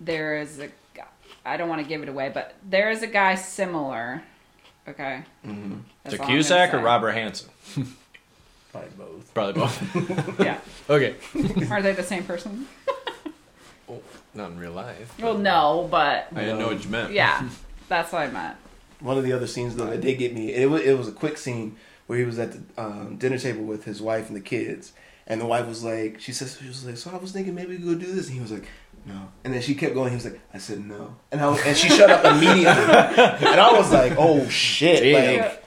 [0.00, 0.72] there is a, g-
[1.46, 4.22] I don't want to give it away, but there is a guy similar.
[4.88, 5.22] Okay.
[5.44, 6.78] That's to all gonna Cusack or.
[6.78, 7.48] Robert Hansen?
[8.72, 9.34] Probably both.
[9.34, 10.40] Probably both.
[10.40, 10.58] Yeah.
[10.90, 11.14] okay.
[11.70, 12.66] Are they the same person?
[14.34, 15.14] Not in real life.
[15.18, 17.12] Well, no, but I didn't know what you meant.
[17.12, 17.48] yeah,
[17.88, 18.56] that's what I meant.
[19.00, 20.52] One of the other scenes though that did get me.
[20.52, 21.76] It was it was a quick scene
[22.06, 24.92] where he was at the um, dinner table with his wife and the kids,
[25.26, 27.70] and the wife was like, she says she was like, so I was thinking maybe
[27.70, 28.68] we could go do this, and he was like.
[29.06, 30.10] No, and then she kept going.
[30.10, 32.64] He was like, "I said no," and I was, and she shut up immediately,
[33.48, 35.40] and I was like, "Oh shit!" Damn.
[35.42, 35.62] Like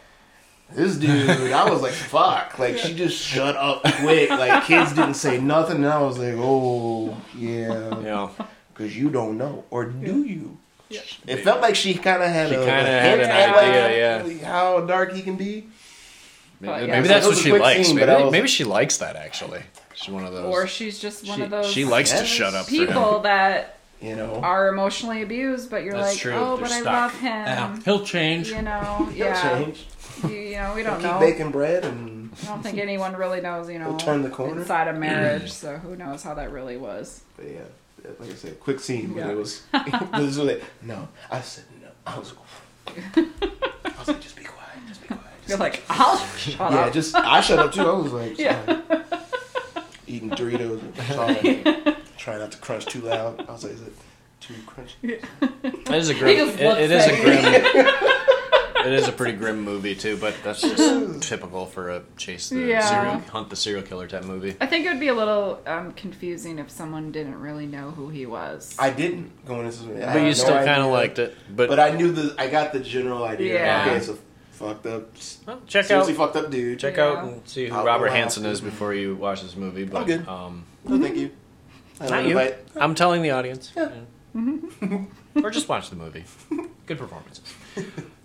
[0.71, 4.29] this dude, I was like, "Fuck!" Like she just shut up quick.
[4.29, 8.29] Like kids didn't say nothing, and I was like, "Oh yeah," Yeah.
[8.73, 10.57] because you don't know, or do you?
[10.91, 14.27] It felt like she kind of had She a, kinda had an at, like, idea,
[14.41, 14.45] yeah.
[14.47, 15.67] how dark he can be.
[16.59, 16.91] But, Maybe, yeah.
[16.95, 17.87] maybe that's what she likes.
[17.87, 19.61] scene, maybe, but I was- maybe she likes that actually.
[19.99, 20.45] She's one of those.
[20.45, 22.65] Or she's just one she, of those she likes to shut up.
[22.67, 22.87] for him.
[22.87, 26.33] people that You know, are emotionally abused, but you're That's like, true.
[26.33, 26.93] oh, They're but I stuck.
[26.93, 27.29] love him.
[27.45, 28.49] Yeah, he'll change.
[28.49, 29.41] You know, he'll yeah.
[29.57, 29.85] change.
[30.23, 31.19] You, you know, we don't keep know.
[31.19, 34.61] baking bread and I don't think anyone really knows, you know, He'll turn the corner.
[34.61, 35.43] inside of marriage.
[35.43, 35.49] Mm.
[35.49, 37.21] so who knows how that really was?
[37.35, 37.59] but yeah,
[38.03, 39.13] yeah, like I said, quick scene.
[39.13, 39.29] But Yeah.
[39.31, 41.07] it was, it was like, no.
[41.31, 41.87] I said no.
[42.07, 42.33] I was,
[43.15, 43.25] I
[43.99, 45.23] was like, just be quiet, just be quiet.
[45.39, 46.93] Just You're like, I'll shut yeah, up.
[46.93, 47.81] just I shut up too.
[47.81, 48.63] I was like, Yeah.
[48.65, 48.81] sorry.
[50.33, 53.45] Eating Doritos, and trying, trying not to crunch too loud.
[53.47, 53.93] I was like, is it
[54.39, 55.23] too crunchy?
[55.63, 56.49] It is a grim.
[56.49, 57.95] It, it is a grim.
[58.85, 62.59] it is a pretty grim movie too, but that's just typical for a chase the
[62.61, 62.79] Yeah.
[62.81, 64.55] serial hunt the serial killer type movie.
[64.61, 68.09] I think it would be a little um, confusing if someone didn't really know who
[68.09, 68.75] he was.
[68.79, 69.81] I didn't go into this.
[69.81, 69.99] movie.
[70.01, 71.35] But you no still kind of liked it.
[71.53, 72.35] But, But I knew the.
[72.37, 73.55] I got the general idea.
[73.55, 73.85] Yeah.
[73.87, 74.17] Okay, it's a
[74.59, 75.09] fucked up.
[75.47, 76.79] well, check out seriously fucked up dude.
[76.79, 77.05] check Yeah.
[77.07, 78.17] out and see who I'll Robert go out.
[78.17, 79.85] Hansen is before you watch this movie.
[79.85, 80.27] But good.
[80.27, 81.31] um, No, thank you.
[81.99, 82.29] I not don't you.
[82.31, 83.71] invite- I'm telling the audience.
[83.75, 83.89] Yeah.
[84.35, 84.99] Yeah.
[85.43, 86.23] or just watch the movie.
[86.85, 87.43] Good performances.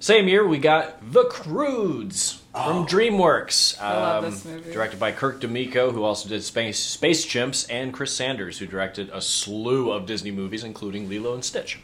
[0.00, 3.80] Same year, we got The Croods from DreamWorks.
[3.80, 4.72] I love um, this movie.
[4.72, 9.08] Directed by Kirk DeMicco, who also did Space, Space Chimps, and Chris Sanders, who directed
[9.12, 11.78] a slew of Disney movies, including Lilo and Stitch.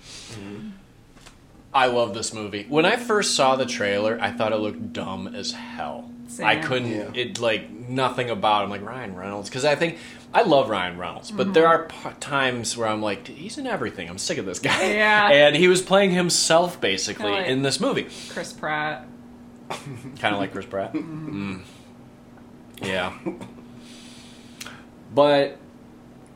[1.72, 2.66] I love this movie.
[2.68, 6.10] When I first saw the trailer, I thought it looked dumb as hell.
[6.26, 6.46] Same.
[6.46, 6.90] I couldn't.
[6.90, 7.10] Yeah.
[7.14, 9.98] It like nothing about him, like Ryan Reynolds, because I think
[10.32, 12.08] I love Ryan Reynolds, but there are Mm-hmm.
[12.08, 14.08] p- times where I'm like, he's in everything.
[14.08, 14.92] I'm sick of this guy.
[14.94, 15.28] Yeah.
[15.32, 19.06] and he was playing himself basically like- in this movie, Chris Pratt.
[19.68, 20.92] kind of like Chris Pratt.
[20.94, 21.62] Mm.
[22.82, 23.16] Yeah.
[25.14, 25.58] But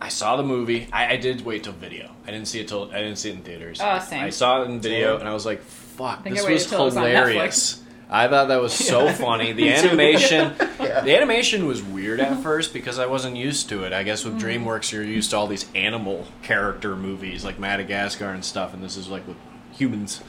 [0.05, 0.87] I saw the movie.
[0.93, 2.11] I, I did wait till video.
[2.27, 3.81] I didn't see it till I didn't see it in theaters.
[3.83, 4.23] Oh, same.
[4.23, 6.97] I saw it in video, and I was like, "Fuck, this was till it was
[6.99, 9.53] on hilarious." I thought that was so funny.
[9.53, 11.01] The animation, Yeah.
[11.01, 13.95] the animation was weird at first because I wasn't used to it.
[13.95, 14.41] I guess with mm.
[14.43, 18.99] DreamWorks, you're used to all these animal character movies like Madagascar and stuff, and this
[18.99, 19.39] is like with
[19.73, 20.21] humans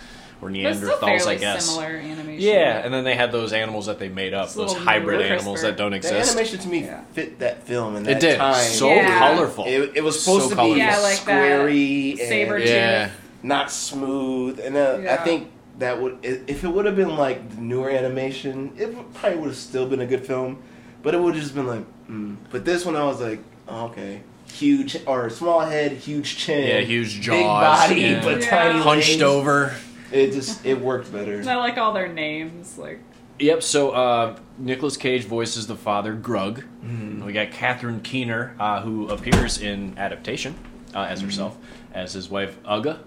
[0.46, 1.66] or But still Neanderthals, I guess.
[1.66, 2.42] similar animation.
[2.42, 5.20] Yeah, and then they had those animals that they made up, It's those little hybrid
[5.20, 5.68] more animals crisper.
[5.72, 6.32] that don't The exist.
[6.32, 7.02] animation to me Yeah.
[7.14, 8.54] fit that film and It that did time.
[8.64, 9.20] so Yeah.
[9.20, 9.66] colorful.
[9.66, 10.76] It, it was supposed So to colorful.
[10.76, 12.70] be Yeah, like that squarey and saber tooth.
[12.70, 13.10] yeah,
[13.44, 15.24] not smooth, and uh, I Yeah.
[15.24, 15.48] think
[15.80, 19.40] that would i- if it would have been like the newer animation, it would- probably
[19.40, 20.58] would have still been a good film,
[21.04, 21.84] but it would have just been like.
[22.10, 22.36] Mm.
[22.52, 24.22] But this one, I was like, oh, okay,
[24.54, 28.22] huge or small head, huge chin, Yeah, huge big jaws, body, yeah.
[28.24, 28.50] but Yeah.
[28.50, 29.22] tiny hunched legs.
[29.24, 29.74] over.
[30.16, 31.44] It just it worked better.
[31.46, 32.78] I like all their names.
[32.78, 33.02] Like
[33.40, 33.64] Yep.
[33.64, 36.64] So uh, Nicolas Cage voices the father, Grug.
[36.84, 37.26] Mm.
[37.26, 40.56] We got Catherine Keener, uh, who appears in adaptation
[40.94, 41.58] uh, as herself,
[41.94, 43.00] as his wife Uga.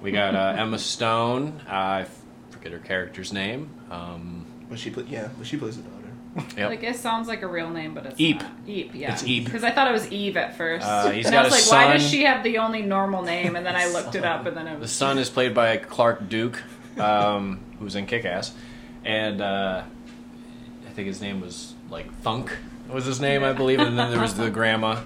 [0.00, 1.60] We got uh, Emma Stone.
[1.68, 2.06] Uh, I
[2.48, 3.68] forget her character's name.
[3.90, 5.99] Um, But she put yeah, but she plays the daughter.
[6.56, 6.70] Yep.
[6.70, 8.40] like it sounds like a real name, but it's Eep.
[8.40, 8.50] not.
[8.66, 8.94] Eep.
[8.94, 9.12] Yeah.
[9.12, 9.44] It's Eep.
[9.46, 10.86] Because I thought it was Eve at first.
[10.86, 13.22] Uh, he's and got I was a like, why does she have the only normal
[13.22, 13.56] name?
[13.56, 14.90] And then I looked it up, and then it was.
[14.90, 16.62] the son is played by Clark Duke,
[16.98, 18.52] um, who's in Kick Ass,
[19.04, 19.82] and uh,
[20.86, 22.56] I think his name was like Thunk
[22.88, 25.00] was his name, I believe, and then there was the grandma.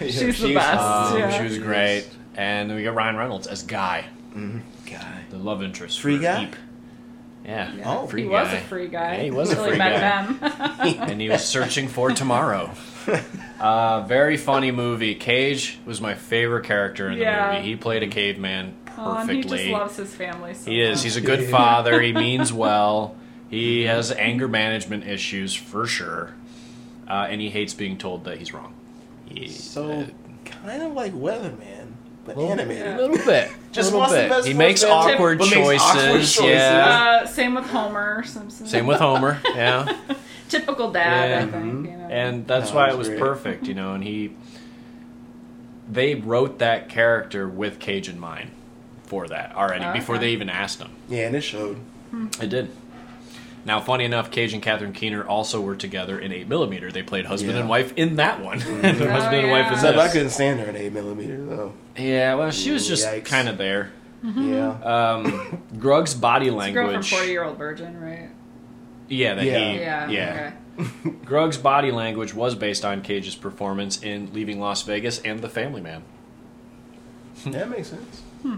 [0.00, 0.80] She's the best.
[0.80, 1.36] Um, Yeah.
[1.36, 4.58] She was great, and then we got Ryan Reynolds as Guy, Mm-hmm.
[4.88, 5.20] Guy.
[5.30, 6.00] the love interest.
[6.00, 6.44] Free for guy?
[6.44, 6.56] Eep.
[7.50, 7.72] Yeah.
[7.74, 7.98] Yeah.
[8.00, 8.42] Oh, free he guy.
[8.44, 9.16] was a free guy.
[9.16, 10.86] Yeah, he was a Until free met guy.
[10.90, 11.00] them.
[11.10, 12.70] and he was searching for tomorrow.
[13.58, 15.14] Uh, very funny movie.
[15.14, 17.54] Cage was my favorite character in the Yeah.
[17.56, 17.68] movie.
[17.68, 20.52] He played a caveman Oh, and he just loves his family.
[20.54, 21.02] So He is.
[21.02, 22.00] He's a good father.
[22.02, 23.16] He means well.
[23.48, 26.34] He has anger management issues for sure,
[27.08, 28.74] uh, and he hates being told that he's wrong.
[29.26, 30.06] He, So
[30.44, 31.79] kind of like Weatherman,
[32.34, 32.86] but Little- animated.
[32.86, 34.44] a little bit, Just a little bit.
[34.46, 35.82] He makes awkward makes choices.
[35.82, 36.40] awkward choices.
[36.42, 37.20] Yeah.
[37.22, 38.66] Uh, same with Homer Simpson.
[38.66, 39.40] Same with Homer.
[39.54, 39.96] Yeah.
[40.48, 41.40] Typical dad, I Yeah.
[41.46, 41.54] think.
[41.54, 41.84] Mhm.
[41.92, 42.08] You know?
[42.10, 43.20] and that's No, why it it was was great.
[43.20, 43.94] perfect, you know.
[43.94, 44.32] And he,
[45.90, 48.50] they wrote that character with Cage in mind
[49.04, 50.90] for that already Oh, before they even asked him.
[51.08, 51.78] Yeah, and it showed.
[52.40, 52.70] It did.
[53.64, 56.90] Now, funny enough, Cage and Catherine Keener also were together in 8 millimeter.
[56.90, 57.60] They played husband Yeah.
[57.60, 58.58] and wife in that one.
[58.60, 58.80] Mhm.
[58.98, 59.74] They're Oh, husband and wife in yeah.
[59.74, 61.72] Except I couldn't stand her in eight millimeter though.
[62.00, 63.24] Yeah, well, she was just Yikes.
[63.26, 63.92] kind of there.
[64.24, 64.52] Mm-hmm.
[64.52, 64.70] Yeah.
[64.70, 67.10] Um, Grug's body It's a girl from language.
[67.10, 68.30] Forty Year Old Virgin, right?
[69.08, 69.72] Yeah, that Yeah.
[69.72, 69.78] he.
[69.80, 70.08] Yeah.
[70.08, 70.52] yeah.
[70.78, 71.10] Okay.
[71.24, 75.80] Grug's body language was based on Cage's performance in Leaving Las Vegas and The Family
[75.80, 76.02] Man.
[77.46, 78.20] that makes sense.
[78.42, 78.56] Hmm.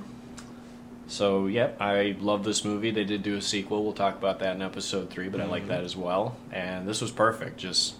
[1.08, 2.90] So, yep, I love this movie.
[2.90, 3.84] They did do a sequel.
[3.84, 5.72] We'll talk about that in episode three, but I like mm-hmm.
[5.72, 6.36] that as well.
[6.50, 7.58] And this was perfect.
[7.58, 7.94] Just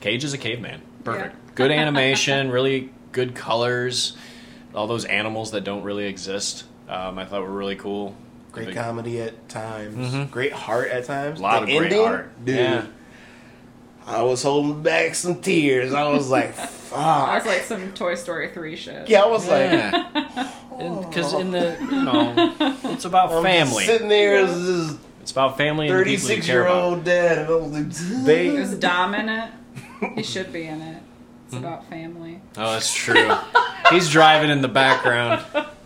[0.00, 0.80] Cage is a caveman.
[1.02, 1.34] Perfect.
[1.34, 1.50] Yeah.
[1.54, 4.16] Good animation, really good colors.
[4.74, 8.14] All those animals that don't really exist, um, I thought were really cool.
[8.52, 10.12] Great Big- comedy at times.
[10.14, 10.30] Mhm.
[10.30, 11.40] Great heart at times.
[11.40, 12.44] A lot The of great heart.
[12.44, 12.56] dude.
[12.56, 12.82] Yeah.
[14.06, 15.94] I was holding back some tears.
[15.94, 17.34] I was like, That fuck.
[17.34, 19.08] was like some Toy Story three shit.
[19.08, 20.50] yeah, I was like, Yeah.
[20.76, 22.52] Because in the, you know,
[22.92, 23.84] it's about I'm family.
[23.84, 27.38] sitting there as this It's about family and the people you 36 year old dad,
[27.38, 29.50] and I was like, They- There's Dom in it.
[30.16, 31.02] He should be in it.
[31.46, 32.40] It's about family.
[32.56, 33.30] Oh, that's true.
[33.90, 35.44] He's driving in the background.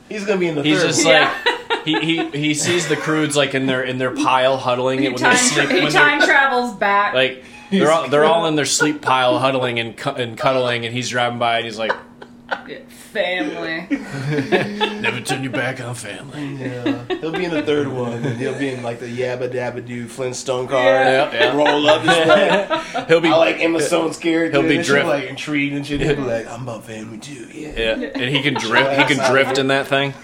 [0.08, 1.14] he's gonna be in the He's third just one.
[1.14, 5.06] like he, he he sees the Croods like in their in their pile huddling He
[5.06, 7.14] it when time, they're sleep he when time travels back.
[7.14, 10.94] like they're all they're all in their sleep pile huddling and cu- and cuddling and
[10.94, 11.92] he's driving by and he's like
[12.48, 13.86] family.
[15.00, 16.54] never turn your back on family.
[16.56, 19.86] Yeah, he'll be in the third one, and he'll be in like the Yabba Dabba
[19.86, 20.84] Doo Flintstone car.
[20.84, 21.56] Yeah, yeah.
[21.56, 22.28] Roll up this
[22.94, 23.04] way.
[23.08, 24.60] He'll be I like Emma Stone's character.
[24.60, 26.00] He'll be and she's, drift- like intrigued and shit.
[26.00, 27.96] He'll be like, "I'm about family too." Yeah.
[27.96, 30.14] yeah, and he can drift he can drift in that thing.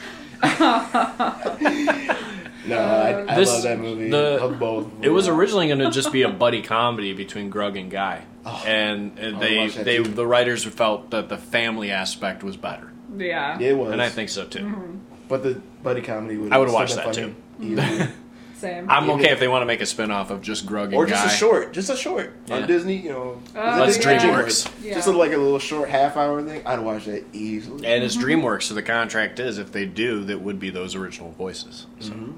[2.66, 4.08] No, I, I This- love that movie.
[4.10, 4.86] the- love both.
[5.02, 8.62] It was originally going to just be a buddy comedy between Grug and Guy, Oh,
[8.66, 10.04] and uh, they they too.
[10.04, 13.58] the writers felt that the family aspect was better, Yeah.
[13.60, 14.60] It was, and I think so too.
[14.60, 14.96] Mm-hmm.
[15.28, 16.52] but the buddy comedy would.
[16.52, 17.16] I would still watch that funny.
[17.16, 17.34] too.
[17.60, 18.08] Easily.
[18.56, 18.88] Same.
[18.88, 20.94] I'm Even- okay if they want to make a spin off of just Grug and
[20.94, 21.32] or just Guy.
[21.32, 22.56] a short, just a short Yeah.
[22.56, 22.96] on Disney.
[22.96, 24.18] You know, Oh, Let's yeah.
[24.18, 24.70] DreamWorks.
[24.82, 24.94] Yeah.
[24.94, 26.62] Just a, like a little short half hour thing.
[26.64, 27.84] I'd watch that easily.
[27.86, 31.32] And it's DreamWorks, so the contract is if they do, that would be those original
[31.32, 31.86] voices.
[31.98, 32.34] So, Mhm.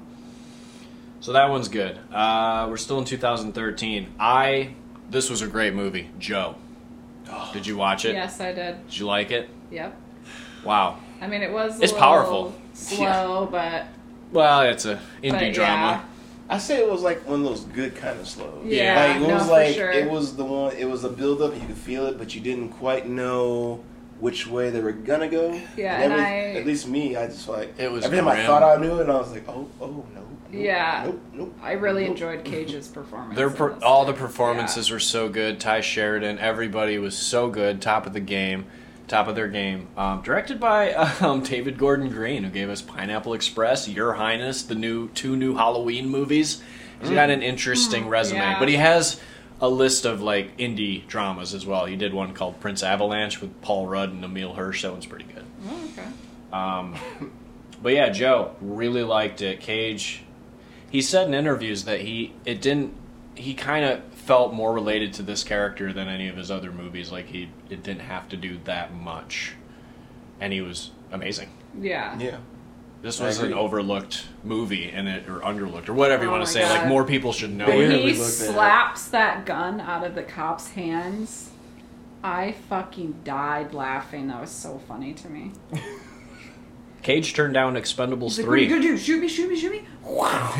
[1.19, 1.99] So that one's good.
[2.11, 4.15] Uh, we're still in 2013.
[4.19, 4.73] I
[5.09, 6.55] this was a great movie, Joe.
[7.29, 8.13] Oh, Did you watch it?
[8.13, 8.85] Yes, I did.
[8.87, 9.49] Did you like it?
[9.71, 9.95] Yep.
[10.63, 10.99] Wow.
[11.21, 11.79] I mean, it was.
[11.79, 12.53] A It's powerful.
[12.73, 13.85] Slow, but
[14.31, 16.05] Well, it's a indie but drama.
[16.49, 18.61] I say it was like one of those good kind of slow.
[18.63, 19.91] Yeah, like it no, was for like sure.
[19.91, 20.75] it was the one.
[20.77, 21.53] It was a build up.
[21.53, 23.83] You could feel it, but you didn't quite know
[24.19, 25.59] which way they were gonna go.
[25.75, 28.29] Yeah, and, and every- I- at least me, I just like It was every time
[28.29, 31.03] I thought I knew it, and I was like, oh, oh no, Yeah.
[31.05, 31.55] Nope, nope.
[31.61, 32.11] I really nope.
[32.11, 33.35] enjoyed Cage's performance.
[33.35, 34.19] Their per- all the too.
[34.19, 35.59] performances were so good.
[35.59, 38.65] Tye Sheridan, everybody was so good, top of the game,
[39.07, 39.87] top of their game.
[39.97, 44.75] Um, directed by um, David Gordon Green, who gave us Pineapple Express, Your Highness, the
[44.75, 46.61] new two new Halloween movies.
[46.99, 48.59] He's got an interesting resume, yeah.
[48.59, 49.21] but he has
[49.61, 51.85] a list of like indie dramas as well.
[51.85, 54.81] He did one called Prince Avalanche with Paul Rudd and Emile Hirsch.
[54.83, 55.45] That one's pretty good.
[55.67, 56.07] Oh, okay.
[56.51, 56.95] Um,
[57.81, 59.59] but yeah, Joe really liked it.
[59.59, 60.23] Cage,
[60.89, 62.93] he said in interviews that he it didn't.
[63.35, 67.11] He kind of felt more related to this character than any of his other movies.
[67.11, 69.55] Like he it didn't have to do that much,
[70.39, 71.49] and he was amazing.
[71.79, 72.17] Yeah.
[72.19, 72.37] Yeah.
[73.01, 76.51] This was an overlooked movie, and it or underlooked or whatever you Oh want to
[76.51, 76.67] say.
[76.67, 78.01] Like more people should know When it.
[78.01, 81.51] He looked at slaps that gun out of the cop's hands,
[82.23, 84.27] I fucking died laughing.
[84.27, 85.51] That was so funny to me.
[87.07, 88.79] Cage turned down Expendables He's like, what are you three.
[88.79, 88.97] gonna do?
[88.97, 89.81] Shoot me, shoot me, shoot me?
[90.03, 90.53] Wow.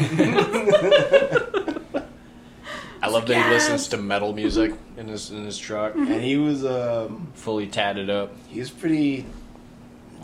[3.04, 3.52] I love that he Yes.
[3.70, 8.10] listens to metal music in his in his truck, And he was um fully tatted
[8.10, 8.32] up.
[8.48, 9.26] he was pretty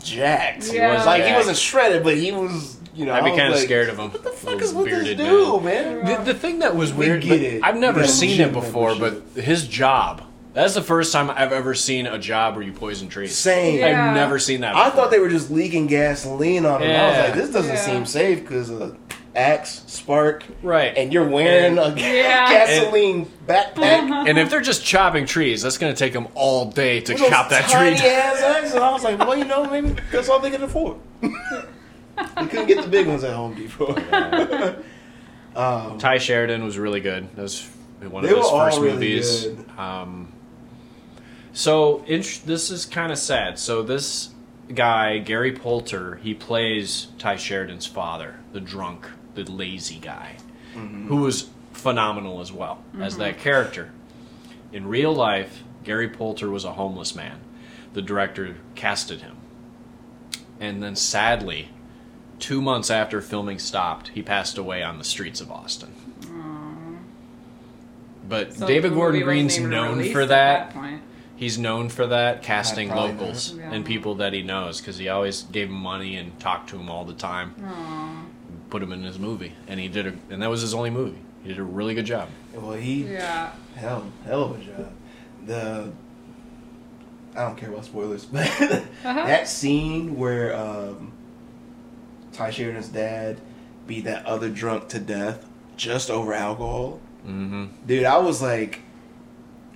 [0.02, 0.64] jacked.
[0.64, 1.38] He was like he jacked.
[1.40, 3.12] wasn't shredded, but he was you know.
[3.12, 4.10] I'd be was kind of like, scared of him.
[4.10, 6.04] What the fuck is with this bearded dude, man.
[6.04, 6.24] man?
[6.24, 7.62] The, the thing that was We weird, get like, it.
[7.62, 10.22] I've never We got seen gym it before, but his job.
[10.54, 13.36] That's the first time I've ever seen a job where you poison trees.
[13.36, 13.78] Same.
[13.80, 14.08] Yeah.
[14.08, 14.76] I've never seen that.
[14.76, 16.90] I thought they were just leaking gasoline on him.
[16.98, 17.80] I was like, this doesn't Yeah.
[17.80, 18.96] seem safe because of
[19.34, 20.96] axe, spark, right.
[20.96, 22.52] and you're wearing a Yeah.
[22.52, 24.28] gasoline backpack.
[24.28, 27.20] And if they're just chopping trees, that's going to take them all day to with
[27.22, 28.06] those chop that tiny tree.
[28.06, 28.16] down.
[28.36, 28.74] ass axes.
[28.76, 30.98] I was like, well, you know, maybe that's all they could afford.
[31.20, 33.96] they couldn't get the big ones at Home Depot.
[35.56, 37.34] um, Tye Sheridan was really good.
[37.34, 37.68] That was
[38.08, 39.44] one of They his were all first really movies.
[39.46, 39.64] good.
[39.78, 40.32] Um,
[41.54, 43.58] so int- this is kind of sad.
[43.58, 44.30] So this
[44.74, 50.36] guy Gary Poulter, he plays Tye Sheridan's father, the drunk, the lazy guy,
[50.74, 51.06] Mm-hmm.
[51.06, 53.92] who was phenomenal as well as that character.
[54.72, 57.38] In real life, Gary Poulter was a homeless man.
[57.92, 59.36] The director casted him,
[60.58, 61.68] and then sadly,
[62.40, 65.92] two months after filming stopped, he passed away on the streets of Austin.
[68.28, 70.74] But So David Gordon movie Green's known released for at that.
[71.34, 71.40] Point.
[71.40, 73.72] He's known for that casting locals not.
[73.72, 76.88] and people that he knows because he always gave him money and talked to him
[76.90, 77.54] all the time.
[78.70, 81.18] Put him in his movie, and he did a, and that was his only movie.
[81.42, 82.28] He did a really good job.
[82.54, 83.50] well, he Yeah.
[83.76, 84.92] hell hell of a job.
[85.46, 85.92] The
[87.36, 89.26] I don't care about spoilers, but Uh-huh.
[89.26, 91.12] that scene where um,
[92.32, 93.40] Tye Sheridan's dad
[93.86, 95.44] beat that other drunk to death
[95.76, 97.66] just over alcohol, Mm-hmm.
[97.86, 98.80] dude, I was like,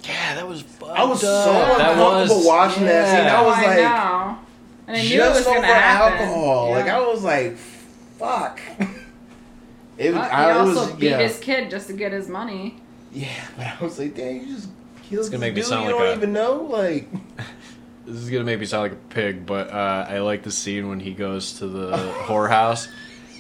[0.05, 0.65] Yeah, that was.
[0.87, 3.27] I was so That uncomfortable was- watching that scene.
[3.27, 4.39] I was Oh, like, know.
[4.87, 6.19] And I knew it was just gonna over happen.
[6.29, 6.69] alcohol.
[6.70, 6.77] Yeah.
[6.77, 8.61] Like I was like, fuck.
[9.99, 10.20] It was.
[10.20, 12.77] But he I, also was, beat yeah, his kid just to get his money.
[13.12, 14.69] yeah, but I was like, damn, you just
[15.03, 16.62] killed It's gonna this make me dude sound you like don't a- even know.
[16.62, 17.09] Like,
[18.07, 20.89] This is gonna make me sound like a pig, but uh, I like the scene
[20.89, 21.97] when he goes to the
[22.27, 22.87] whorehouse,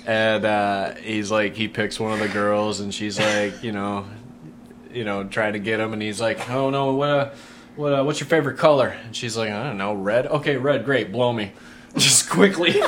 [0.04, 4.04] and uh, he's like, he picks one of the girls, and she's like, you know,
[4.92, 7.30] you know, trying to get him, and he's like, oh no, what uh,
[7.76, 8.88] what uh, what's your favorite color?
[9.04, 10.26] And she's like, I don't know, red.
[10.26, 11.52] Okay, red, great, blow me,
[11.96, 12.72] just quickly.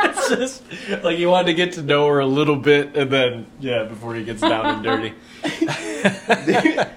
[0.00, 0.62] it's just
[1.02, 4.14] like he wanted to get to know her a little bit, and then yeah, before
[4.14, 5.14] he gets down and dirty.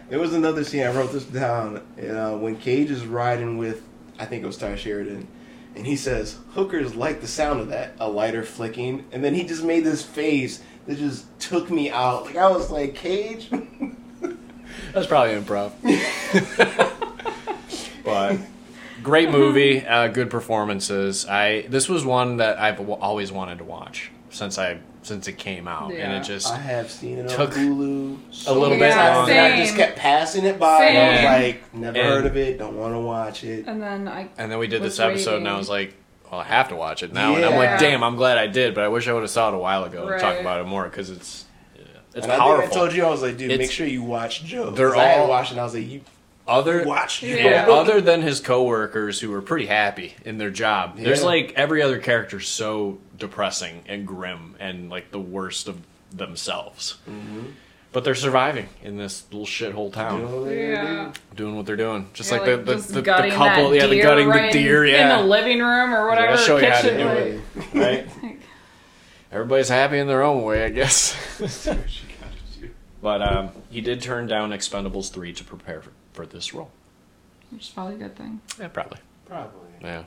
[0.09, 0.83] there was another scene.
[0.83, 1.77] I wrote this down.
[1.77, 3.83] Uh, when Cage is riding with,
[4.19, 5.27] I think it was Tye Sheridan,
[5.75, 9.43] and he says, "Hookers like the sound of that, a lighter flicking," and then he
[9.43, 12.25] just made this face that just took me out.
[12.25, 13.51] Like I was like, Cage.
[14.93, 15.71] That's probably improv.
[18.03, 18.37] but
[19.03, 21.25] great movie, uh, good performances.
[21.25, 25.37] I this was one that I've w- always wanted to watch since I since it
[25.37, 28.47] came out, and it just I have seen it Took on Hulu.
[28.47, 29.27] a little bit times long.
[29.29, 30.77] that I just kept passing it by.
[30.79, 30.95] Same.
[30.95, 32.57] And I was like, never And- heard of it.
[32.59, 33.65] Don't want to watch it.
[33.67, 35.95] And then I and then we did this episode, and I was like.
[36.31, 38.73] Well, I have to watch it now, and I'm like, "Damn, I'm glad I did."
[38.73, 40.63] But I wish I would have saw it a while ago and talk about it
[40.65, 41.50] more because it's yeah,
[42.13, 42.61] it's and I powerful.
[42.61, 44.71] think I told you I was like, dude, It's- make sure you watch Joe.
[44.71, 46.01] They're 'Cause I had all- watched and I was like, you
[46.47, 47.27] Other watch Joe.
[47.27, 47.35] Yeah,
[47.67, 47.71] Yeah.
[47.73, 50.97] other than his coworkers who were pretty happy in their job.
[50.97, 55.77] There's like every other character so depressing and grim and like the worst of
[56.11, 56.97] themselves.
[57.09, 57.41] Mm-hmm.
[57.93, 61.11] But they're surviving in this little shithole town, know what they Yeah.
[61.35, 62.07] doing what they're doing.
[62.13, 64.59] Just Yeah, like, the, the, just the, the gutting couple, yeah, the gutting right the
[64.59, 65.19] deer, in, yeah.
[65.19, 66.97] in the living room or Like, whatever I'll show you how to kitchen.
[67.73, 68.07] do it.
[68.23, 68.37] Right?
[69.31, 71.15] Everybody's happy in their own way, I guess.
[73.01, 76.69] but um, he did turn down Expendables 3 to prepare for, for this role.
[77.49, 78.41] Which is probably a good thing.
[78.59, 78.99] Yeah, probably.
[79.25, 79.69] Probably.
[79.81, 80.03] Yeah.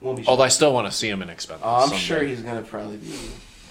[0.00, 1.60] Won't be Although I still want to see him in Expendables.
[1.62, 1.96] Oh, I'm someday.
[1.98, 3.12] sure he's gonna probably be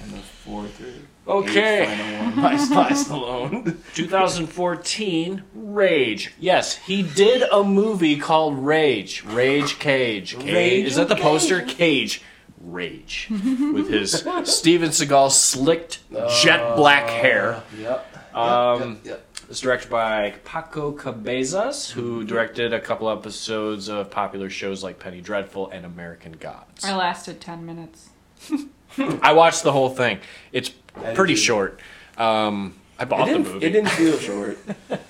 [0.03, 0.81] in the fourth
[1.25, 1.81] or Okay.
[1.83, 3.77] eighth final one by Sly Stallone.
[3.95, 6.33] 2014, Rage.
[6.39, 9.23] Yes, he did a movie called Rage.
[9.25, 10.35] Rage Cage.
[10.37, 10.53] Cage.
[10.53, 11.23] Rage Is that the Cage.
[11.23, 11.61] poster?
[11.61, 12.21] Cage.
[12.71, 13.27] Rage.
[13.29, 14.11] With his
[14.43, 15.99] Steven Seagal slicked
[16.41, 17.63] jet black hair.
[17.77, 18.35] Yep.
[18.35, 19.25] Um, yep, yep.
[19.49, 25.21] It's directed by Paco Cabezas, who directed a couple episodes of popular shows like Penny
[25.21, 26.85] Dreadful and American Gods.
[26.85, 28.09] I lasted 10 minutes.
[29.23, 30.19] I watched the whole thing.
[30.51, 31.39] It's I pretty did.
[31.41, 31.79] short.
[32.17, 33.65] Um, I It bought the didn't, movie.
[33.65, 34.57] it didn't feel short.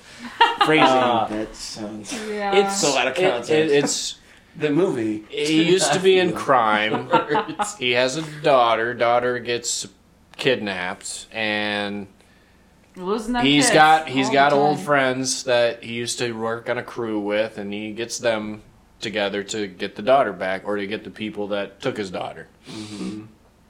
[0.64, 2.12] Phrasing Uh, that sounds.
[2.28, 2.54] Yeah.
[2.54, 3.50] It's So out of it- it- context.
[3.50, 4.14] it's
[4.56, 5.24] The movie.
[5.28, 7.08] he used to be in crime.
[7.78, 8.94] He has a daughter.
[8.94, 9.86] Daughter gets
[10.36, 12.08] kidnapped, and
[12.96, 14.84] Losing that he's kiss got he's all got the old time.
[14.86, 18.62] friends that he used to work on a crew with, and he gets them
[19.00, 22.48] together to get the daughter back, or to get the people that took his daughter.
[22.68, 23.26] Mm-hmm.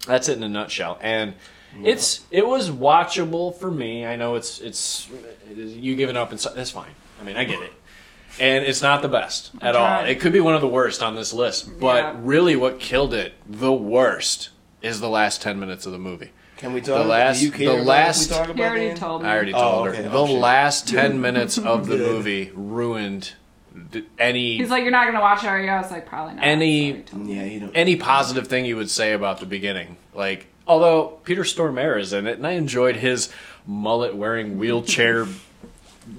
[0.06, 1.34] That's it in a nutshell, and.
[1.84, 4.04] It's it was watchable for me.
[4.04, 5.08] I know it's it's
[5.54, 6.90] you giving up and so, that's fine.
[7.20, 7.72] I mean I get it,
[8.38, 10.04] and it's not the best at all.
[10.04, 12.14] It could be one of the worst on this list, but Yeah.
[12.22, 14.50] really what killed it the worst
[14.82, 16.30] is the last ten minutes of the movie.
[16.56, 17.02] Can we talk?
[17.02, 18.96] The last- do you care the about last- we talk He about already Dan?
[18.96, 19.28] told me.
[19.28, 20.02] I already Oh, told okay.
[20.02, 20.40] her Oh, the shit.
[20.40, 22.10] last ten minutes of the Good.
[22.12, 23.32] movie ruined
[23.92, 25.68] th- any He's like, you're not gonna watch it, are you?
[25.70, 26.44] I was like, probably not.
[26.44, 27.34] Any- So he told me.
[27.36, 27.72] Yeah, you don't.
[27.74, 29.96] any positive thing you would say about the beginning.
[30.14, 33.30] Like, although Peter Stormare is in it, and I enjoyed his
[33.66, 35.26] mullet wearing wheelchair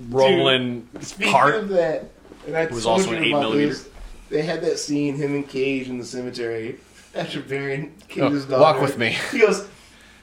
[0.09, 1.55] rolling Speaking part.
[1.55, 2.05] of that,
[2.47, 3.69] and I was also you an eight millimeter.
[3.69, 3.89] this,
[4.29, 6.77] They had that scene, him and Cage in the cemetery.
[7.13, 8.61] After burying oh, Cage's Oh, daughter.
[8.61, 9.17] walk with me.
[9.31, 9.67] He goes,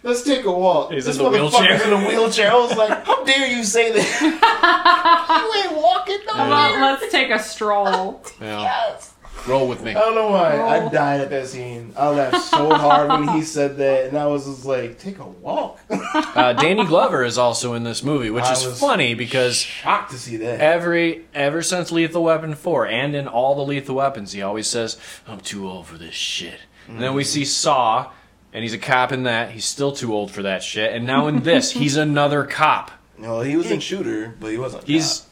[0.02, 1.86] "Let's take a walk." He's this in the motherfucker's wheelchair.
[1.86, 2.50] in a wheelchair.
[2.50, 4.20] I was like, "How dare you say that?
[5.62, 8.22] you ain't walking Well, nowhere." let's take a stroll.
[8.40, 8.62] Yeah.
[8.62, 9.14] Yes.
[9.46, 9.92] Roll with me.
[9.92, 10.56] I don't know why.
[10.58, 10.90] I Oh.
[10.90, 11.92] died at that scene.
[11.96, 15.24] I laughed so hard when he said that, and I was just like, "Take a
[15.26, 19.56] walk." Uh, Danny Glover is also in this movie, which I is was funny because
[19.58, 20.60] Shocked to see that.
[20.60, 24.96] every ever since Lethal Weapon 4 and in all the Lethal Weapons, he always says,
[25.26, 28.08] "I'm too old for this shit." And then we see Saw,
[28.52, 29.50] and he's a cop in that.
[29.52, 30.92] He's still too old for that shit.
[30.92, 32.90] And now in this, he's another cop.
[33.16, 34.84] No, he was in Shooter, but he wasn't.
[34.84, 35.22] a He's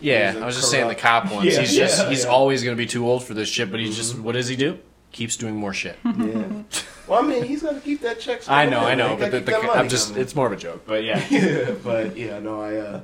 [0.00, 1.46] yeah, I was just saying the corrupt- cop ones.
[1.46, 2.30] Yeah, he's just yeah, he's yeah.
[2.30, 4.78] always gonna be too old for this shit, but he's just what does he do?
[5.12, 5.98] Keeps doing more shit.
[6.04, 6.44] Yeah.
[7.06, 8.48] Well, I mean, he's gonna keep that check.
[8.48, 10.22] I know, I know, but the, Gotta the, keep that money I'm just coming.
[10.22, 10.82] it's more of a joke.
[10.86, 11.24] But yeah.
[11.30, 13.00] yeah, but yeah, no, I uh,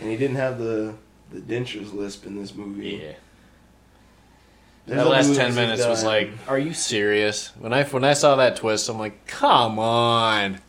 [0.00, 0.94] and he didn't have the
[1.30, 3.02] the dentures lisp in this movie.
[3.02, 3.12] Yeah.
[4.86, 7.48] There's that last ten minutes was like, are you serious?
[7.58, 10.60] When I when I saw that twist, I'm like, come on.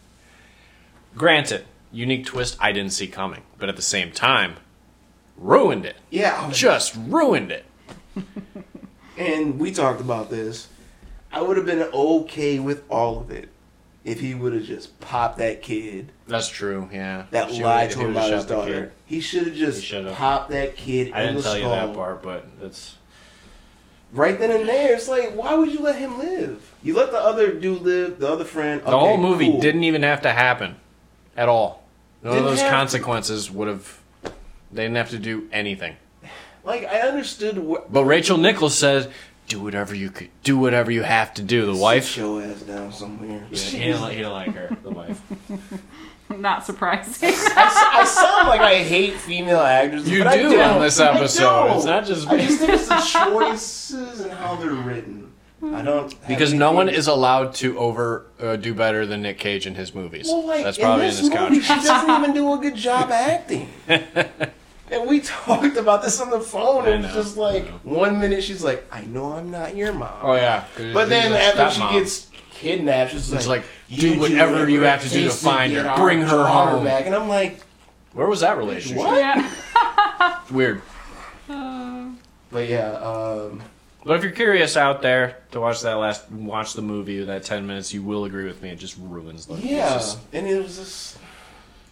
[1.15, 4.55] Granted, unique twist I didn't see coming, but at the same time,
[5.39, 5.95] ruined it.
[6.09, 7.65] yeah, Just ruined it.
[9.17, 10.67] and we talked about this.
[11.31, 13.49] I would have been okay with all of it
[14.03, 16.89] if he would have just popped that kid That's true.
[16.91, 17.25] Yeah.
[17.31, 18.91] that She lied to him about his daughter.
[19.05, 21.13] He should have just popped that kid.
[21.13, 22.95] I didn't tell you that part, but it's
[24.11, 26.73] Right then and there, it's like, why would you let him live?
[26.81, 28.81] You let the other dude live, the other friend.
[28.81, 29.61] the whole movie cool.
[29.61, 30.77] didn't even have to happen
[31.37, 31.83] at all.
[32.23, 33.99] None Didn't of those consequences would have.
[34.71, 35.95] They didn't have to do anything.
[36.63, 37.91] Like I understood what.
[37.91, 39.11] But Rachel Nichols said,
[39.47, 40.29] "Do whatever you could.
[40.43, 42.07] Do whatever you have to do." The wife.
[42.07, 43.45] Show your ass down somewhere.
[43.49, 44.77] he didn't, like, he didn't like her.
[44.83, 45.21] The wife.
[46.37, 47.31] Not surprising.
[47.33, 50.07] I, I sound like I hate female actors.
[50.07, 50.75] You but I do don't.
[50.75, 51.43] on this I episode.
[51.67, 51.77] don't.
[51.77, 52.45] It's not just I me.
[52.45, 52.99] just think it's the
[53.33, 55.31] choices and how they're written.
[55.63, 59.65] I don't Because no one is allowed to over uh, do better than Nick Cage
[59.65, 60.27] in his movies.
[60.27, 61.81] Well, like That's probably in in this this movie, contract.
[61.81, 63.67] she doesn't even do a good job acting.
[64.91, 68.19] And we talked about this on the phone, I and it's know, just like one
[68.19, 70.65] minute she's like, "I know I'm not your mom," Oh yeah.
[70.93, 71.91] but then after she Stepmom.
[71.93, 75.93] gets kidnapped, she's It's like, like, do whatever you have to do to find her.
[75.95, 76.83] Bring her home.
[76.83, 77.61] back, and I'm like,
[78.13, 78.97] where was that relationship?
[78.97, 79.17] What?
[79.17, 80.39] yeah.
[80.51, 80.81] Weird.
[81.47, 83.61] but yeah, um,
[84.03, 87.65] But if you're curious out there to watch that last, watch the movie that ten
[87.67, 88.69] minutes, you will agree with me.
[88.69, 89.55] It just ruins the.
[89.55, 91.17] yeah, just- and it was just,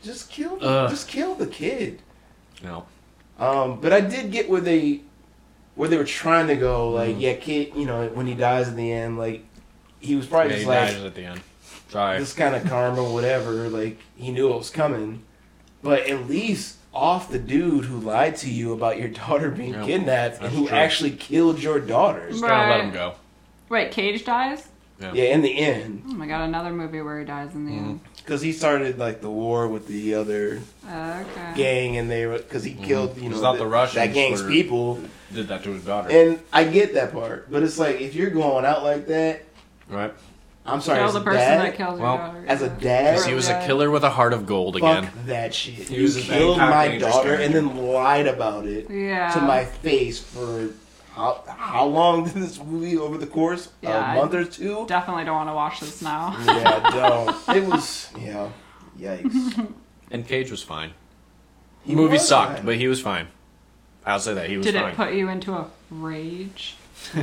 [0.04, 0.90] just kill, Ugh.
[0.90, 2.02] just kill the kid.
[2.64, 2.86] No.
[3.40, 5.02] Um, but I did get where they
[5.76, 6.90] where they were trying to go.
[6.90, 7.22] Like, Mhm.
[7.22, 9.44] yeah, kid, you know, when he dies in the end, like
[10.00, 11.42] he was probably Yeah, he just like dies at the end.
[11.90, 12.18] Sorry.
[12.20, 13.70] this kind of karma, whatever.
[13.70, 15.22] Like he knew it was coming,
[15.84, 19.86] but at least off the dude who lied to you about your daughter being Yep,
[19.86, 20.76] kidnapped and who true.
[20.76, 22.28] actually killed your daughter.
[22.32, 22.86] Just gotta let Right.
[22.86, 23.14] him go.
[23.70, 24.68] Wait, Cage dies?
[25.00, 25.12] Yeah.
[25.14, 27.78] Yeah, in the end, Oh my god, another movie where he dies in the Mhm.
[27.78, 28.00] end.
[28.18, 31.54] because he started like the war with the other Okay.
[31.56, 34.42] gang, and they were because he killed you know not the- the Russians that gang's
[34.44, 35.00] people.
[35.34, 36.10] Did that to his daughter.
[36.10, 39.44] And I get that part, but it's like if you're going out like that.
[39.90, 40.14] right.
[40.66, 40.98] I'm sorry.
[41.00, 42.44] Kill as the a person dad, that kills your Well, daughter.
[42.48, 45.12] as a dad, Because he was a killer with a heart of gold fuck again.
[45.28, 45.76] that shit.
[45.76, 49.30] He you was killed my daughter and then lied about it Yeah.
[49.32, 50.68] to my face for
[51.18, 53.70] how how long did this movie over the course?
[53.82, 54.86] Yeah, a I- month or two?
[54.88, 56.36] Definitely don't want to watch this now.
[56.46, 57.56] yeah, don't.
[57.58, 58.50] It was yeah.
[59.00, 59.74] Yikes.
[60.12, 60.92] And Cage was fine.
[61.84, 62.66] He movie was sucked, fine.
[62.66, 63.28] but he was fine.
[64.06, 64.92] I'll say that he was Did fine.
[64.94, 66.76] it put you into a rage?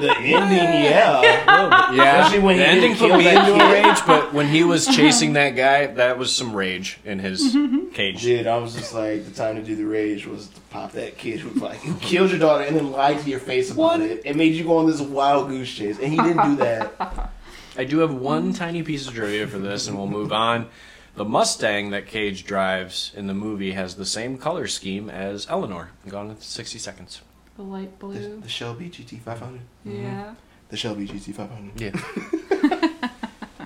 [0.00, 1.92] the ending, yeah.
[1.92, 3.84] yeah, Especially when the he ending didn't put kill me that into a kid.
[3.84, 7.88] rage, but when he was chasing that guy, that was some rage in his mm-hmm.
[7.90, 8.22] cage.
[8.22, 11.18] Dude, I was just like, the time to do the rage was to pop that
[11.18, 14.00] kid who like who killed your daughter and then lied to your face about What?
[14.00, 14.22] it.
[14.24, 17.30] It made you go on this wild goose chase, and he didn't do that.
[17.76, 20.68] I do have one tiny piece of trivia for this, and we'll move on.
[21.16, 25.90] The Mustang that Cage drives in the movie has the same color scheme as Eleanor.
[26.08, 27.20] Gone in 60 seconds.
[27.56, 28.40] The light The, blue.
[28.40, 29.60] the Shelby GT 500.
[29.84, 29.92] Yeah.
[29.92, 30.34] Mm-hmm.
[30.70, 31.80] The Shelby GT 500.
[31.80, 31.90] Yeah.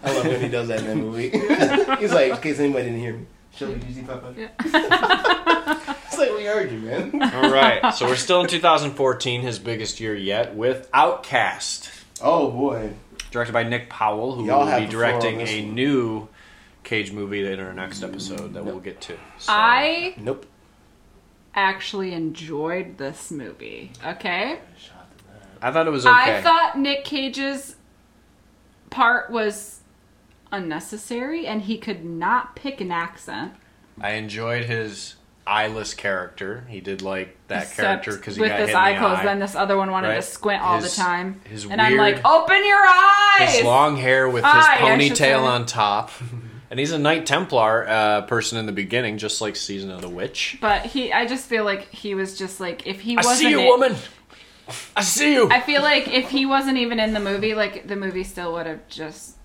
[0.04, 1.30] I love when he does that in that movie.
[2.00, 4.50] He's like, in case anybody didn't hear me, Shelby GT 500.
[6.06, 7.22] it's like we heard you, man.
[7.34, 11.90] All right, so we're still in 2014, his biggest year yet, with Outcast,
[12.22, 12.92] Oh boy.
[13.30, 15.74] directed by Nick Powell, who Y'all will be the floor on directing a one.
[15.74, 16.28] new
[16.84, 19.14] Cage movie in our next episode that we'll get to.
[19.38, 20.46] So- I Nope.
[21.54, 23.92] Actually enjoyed this movie.
[24.06, 24.58] Okay.
[25.60, 26.38] I thought it was okay.
[26.38, 27.76] I thought Nick Cage's
[28.90, 29.80] part was
[30.52, 33.52] unnecessary and he could not pick an accent.
[34.00, 35.16] I enjoyed his
[35.46, 36.64] eyeless character.
[36.68, 38.98] He did like that except character because he with got this hit in eye the
[39.00, 39.20] closed.
[39.20, 39.24] eye.
[39.24, 40.16] Then this other one wanted Right.
[40.16, 41.40] to squint all His- the time.
[41.48, 43.54] his and I'm like, open your eyes.
[43.56, 45.30] his long hair with his Eye, I should say.
[45.32, 46.10] ponytail on top.
[46.70, 50.08] And he's a Knight Templar uh, person in the beginning, just like Season of the
[50.08, 50.58] Witch.
[50.60, 53.38] But he, I just feel like he was just like if he I wasn't.
[53.38, 53.96] see you, in- woman.
[54.94, 55.48] I see you.
[55.50, 58.66] I feel like if he wasn't even in the movie, like the movie still would
[58.66, 59.36] have just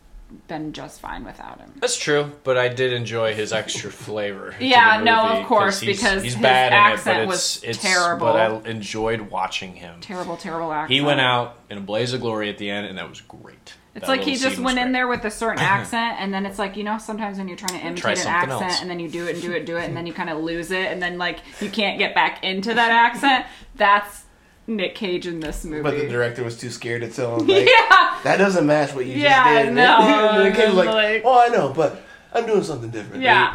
[0.47, 1.71] been just fine without him.
[1.77, 4.53] That's true, but I did enjoy his extra flavor.
[4.59, 7.77] Yeah, no, of course, he's, because he's his bad accent in it, but was it's,
[7.77, 8.27] it's terrible.
[8.33, 10.01] But I enjoyed watching him.
[10.01, 10.91] Terrible, terrible accent.
[10.91, 13.75] He went out in a blaze of glory at the end, and that was great.
[13.95, 16.45] It's like he just scene was went in there with a certain accent, and then
[16.45, 18.81] it's like you know sometimes when you're trying to imitate an accent, else.
[18.81, 20.29] and then you do it and do it and do it, and then you kind
[20.29, 23.45] of lose it, and then like you can't get back into that accent.
[23.75, 24.23] That's
[24.65, 25.83] Nick Cage in this movie.
[25.83, 29.05] But the director was too scared to tell him, like, yeah, that doesn't match what
[29.05, 29.73] you Yeah, just did.
[29.75, 32.01] no, and the kid was like, like- oh, I know, but
[32.33, 33.21] I'm doing something different.
[33.21, 33.53] yeah.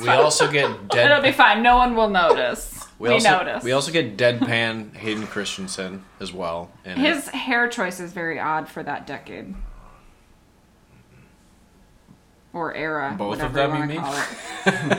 [0.00, 1.10] We, we also get dead.
[1.10, 1.62] It'll be fine.
[1.62, 2.72] No one will notice.
[2.98, 3.62] We, also, notice.
[3.62, 6.70] We also get deadpan Hayden Christensen as well.
[6.86, 6.98] In it.
[6.98, 9.54] His hair choice is very odd for that decade.
[12.56, 13.14] Or era.
[13.18, 14.94] Both of whatever them, you you wanna mean?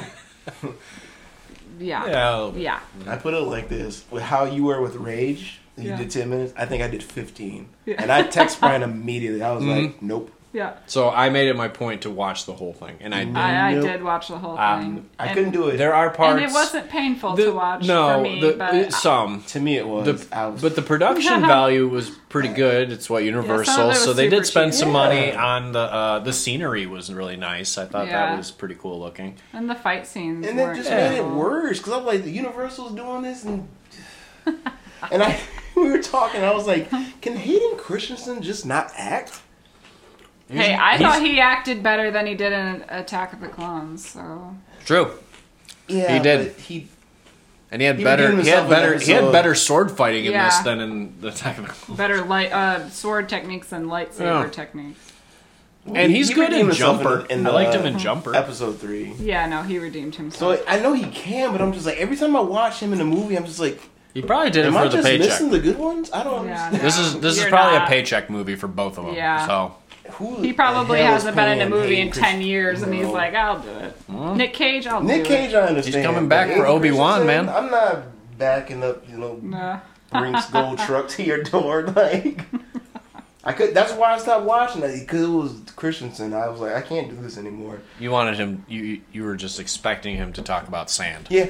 [0.46, 0.76] call it.
[1.80, 2.06] yeah.
[2.08, 2.52] yeah.
[2.56, 5.98] yeah, I put it like this: with how you were with Rage, you Yeah.
[5.98, 6.54] did ten minutes.
[6.56, 7.96] I think I did fifteen, Yeah.
[8.00, 9.42] and I text Brian immediately.
[9.42, 9.86] I was Mm-hmm.
[9.86, 10.32] like, nope.
[10.54, 10.74] Yeah.
[10.88, 13.36] So I made it my point to watch the whole thing, and I did.
[13.36, 13.84] I, I Nope.
[13.84, 15.10] did watch the whole Um, thing.
[15.20, 15.78] I couldn't do it.
[15.78, 16.42] There are parts.
[16.42, 19.44] And it wasn't painful the- to watch no, for me, the, but uh, some.
[19.50, 20.06] to me, it was.
[20.30, 22.92] The, I was but the production value was pretty good.
[22.92, 24.80] It's what Universal, it was so they super did spend cheap.
[24.80, 24.94] some Yeah.
[24.94, 27.78] money on the uh, the scenery was really nice.
[27.78, 28.30] I thought Yeah.
[28.30, 29.36] that was pretty cool looking.
[29.54, 31.36] and the fight scenes and it weren't just made it terrible.
[31.38, 33.68] worse because I'm like, the Universal's doing this, and
[35.12, 35.40] and I
[35.76, 36.42] we were talking.
[36.42, 36.90] I was like,
[37.22, 39.42] can Hayden Christensen just not act?
[40.50, 44.08] Hey, I thought he acted better than he did in Attack of the Clones.
[44.08, 44.56] So
[44.86, 45.12] True,
[45.88, 46.54] Yeah, He did.
[46.56, 46.88] He
[47.70, 48.34] and he had He better.
[48.42, 48.98] He had better.
[48.98, 50.46] He had better sword fighting in Yeah.
[50.46, 51.98] this than in the Attack of the Clones.
[51.98, 54.50] better light uh, sword techniques and lightsaber Yeah.
[54.50, 55.12] techniques.
[55.94, 57.26] And he's he good in redeemed himself Jumper.
[57.30, 58.36] in I liked the him in Jumper.
[58.36, 59.14] episode three.
[59.20, 60.60] Yeah, no, he redeemed himself.
[60.60, 63.00] So I know he can, but I'm just like every time I watch him in
[63.02, 63.80] a movie, I'm just like,
[64.14, 65.28] He probably did it am for I the just paycheck.
[65.28, 66.10] missing the good ones?
[66.12, 66.86] I don't Yeah, understand.
[66.88, 67.88] This is this is You're probably not.
[67.88, 69.16] a paycheck movie for both of them.
[69.16, 69.46] Yeah.
[69.48, 69.76] So
[70.14, 72.94] Who he the probably hell hasn't been in a movie in Hayden ten years, and
[72.94, 75.18] he's like, "I'll do it." Nick Cage, I'll do it.
[75.18, 75.96] Nick do Cage, I understand.
[75.96, 77.50] He's coming back for Obi-Wan, man.
[77.50, 78.04] I'm not
[78.38, 79.44] backing up, you know, it.
[79.44, 79.80] Nah.
[80.12, 81.84] Brinks gold truck to your door.
[81.96, 82.46] Like,
[83.44, 83.74] I could.
[83.74, 86.34] That's why I stopped watching it because it was Christensen.
[86.34, 87.80] I was like, I can't do this anymore.
[88.00, 88.66] you wanted him.
[88.68, 91.28] You you were just expecting him to talk about sand.
[91.30, 91.50] Yeah,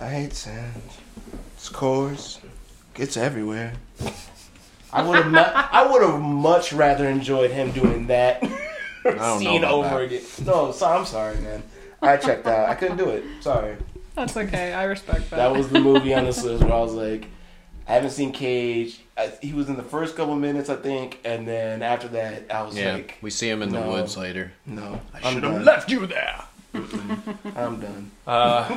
[0.00, 0.82] I hate sand.
[1.54, 2.40] It's coarse.
[2.96, 3.74] It's everywhere.
[4.92, 5.34] I would have.
[5.34, 8.42] I would have much rather enjoyed him doing that
[9.38, 10.02] scene over that.
[10.02, 10.22] again.
[10.44, 11.62] No, so I'm sorry, man.
[12.00, 12.68] I checked out.
[12.68, 13.24] I couldn't do it.
[13.40, 13.76] Sorry.
[14.14, 14.72] That's okay.
[14.72, 15.36] I respect that.
[15.36, 17.26] That was the movie on this list where I was like,
[17.86, 19.00] I haven't seen Cage.
[19.16, 22.62] I, he was in the first couple minutes, I think, and then after that, I
[22.62, 24.52] was Yeah, like, we see him in the woods later.
[24.66, 26.44] no, I should have left you there.
[26.74, 28.10] I'm done.
[28.26, 28.76] Uh,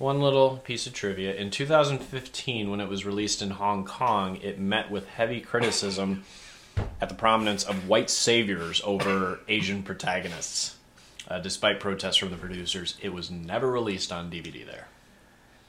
[0.00, 4.58] one little piece of trivia: in 2015, when it was released in Hong Kong, it
[4.58, 6.24] met with heavy criticism
[7.00, 10.76] at the prominence of white saviors over Asian protagonists.
[11.28, 14.88] Uh, despite protests from the producers, it was never released on DVD there.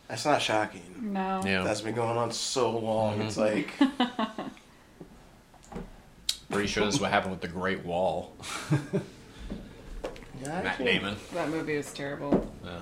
[0.07, 1.13] That's not shocking.
[1.13, 1.41] No.
[1.45, 3.21] Yeah, That's been going on so long.
[3.21, 3.71] It's like
[6.49, 8.33] pretty sure this is what happened with the Great Wall.
[8.71, 8.79] yeah,
[10.45, 11.15] Matt actually, Damon.
[11.33, 12.51] That movie was terrible.
[12.63, 12.79] Yeah.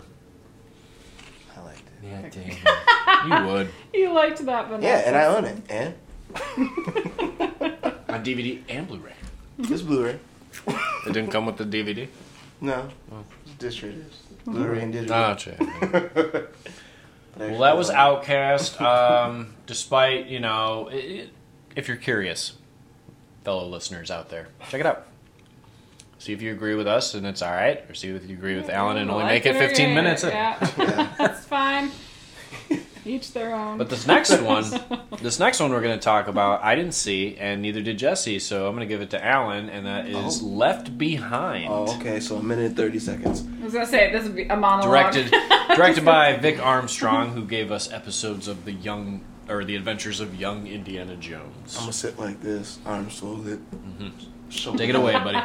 [1.60, 2.08] I liked it.
[2.08, 3.46] Yeah, damn.
[3.46, 5.58] You would You liked that, but Yeah, and I own it.
[5.70, 5.94] And
[8.10, 9.14] on DVD and Blu-ray.
[9.60, 10.20] it's Blu-ray.
[10.68, 12.08] It didn't come with the DVD.
[12.62, 12.90] No,
[13.58, 14.22] disc traders.
[14.46, 15.16] Blu-ray and digital.
[15.16, 15.60] Oh, shit.
[17.38, 18.82] Well, that was Outcast.
[18.82, 21.30] Um, despite you know, it,
[21.74, 22.54] if you're curious,
[23.46, 25.08] fellow listeners out there, check it out.
[26.20, 28.56] See if you agree with us and it's all right, or see if you agree
[28.56, 30.24] with Alan and only Like make it 15 hate minutes.
[30.24, 30.34] it, in.
[30.36, 31.92] Yeah, that's fine.
[33.06, 33.78] Each their own.
[33.78, 34.66] But this next one,
[35.22, 38.38] this next one we're going to talk about, I didn't see, and neither did Jesse.
[38.40, 40.28] So I'm going to give it to Alan, and that oh.
[40.28, 40.46] is Oh.
[40.46, 41.70] Left Behind.
[41.70, 42.20] Oh, okay.
[42.20, 43.46] So a minute and thirty seconds.
[43.62, 45.14] I was gonna say this would be a monologue.
[45.14, 45.32] directed
[45.76, 50.36] directed by Vic Armstrong, who gave us episodes of the young or the Adventures of
[50.36, 51.76] Young Indiana Jones.
[51.78, 53.60] I'm gonna sit like this, arms folded.
[53.72, 54.10] Mm-hmm.
[54.50, 55.40] Shoulder Take it away, buddy.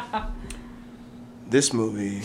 [1.49, 2.21] This movie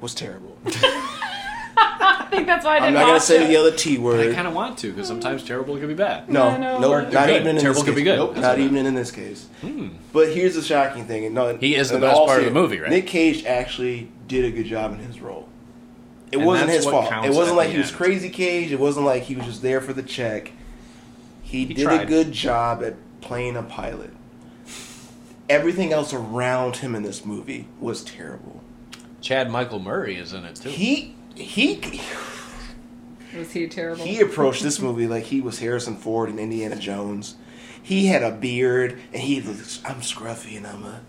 [0.00, 0.56] was terrible.
[1.82, 3.48] I think that's why I didn't I'm not gonna watch say it.
[3.48, 4.18] the other T I word.
[4.18, 6.28] They kind of want to because sometimes terrible can be bad.
[6.28, 6.78] No, I know.
[6.78, 7.40] nope, Or not good.
[7.42, 8.16] even in Terrible this could be good.
[8.16, 9.48] Nope, That's not what I- even in this case.
[9.60, 9.88] Hmm.
[10.12, 11.24] But here's the shocking thing.
[11.26, 12.90] and No, He is the in best all part of the movie, right?
[12.90, 15.48] Nick Cage actually did a good job in his role.
[16.32, 17.10] It And wasn't that's his what fault.
[17.10, 17.96] counts It wasn't like the he was end.
[17.96, 18.70] crazy Cage.
[18.72, 20.52] It wasn't like he was just there for the check.
[21.42, 22.02] He, He did tried.
[22.02, 24.10] a good job at playing a pilot.
[25.50, 28.62] Everything else around him in this movie was terrible.
[29.20, 30.68] Chad Michael Murray is in it too.
[30.68, 32.00] He he
[33.36, 34.04] Was he terrible?
[34.04, 37.34] he approached this movie like he was Harrison Ford in Indiana Jones.
[37.82, 39.80] He had a beard and he looks.
[39.84, 41.00] I'm scruffy and I'm a.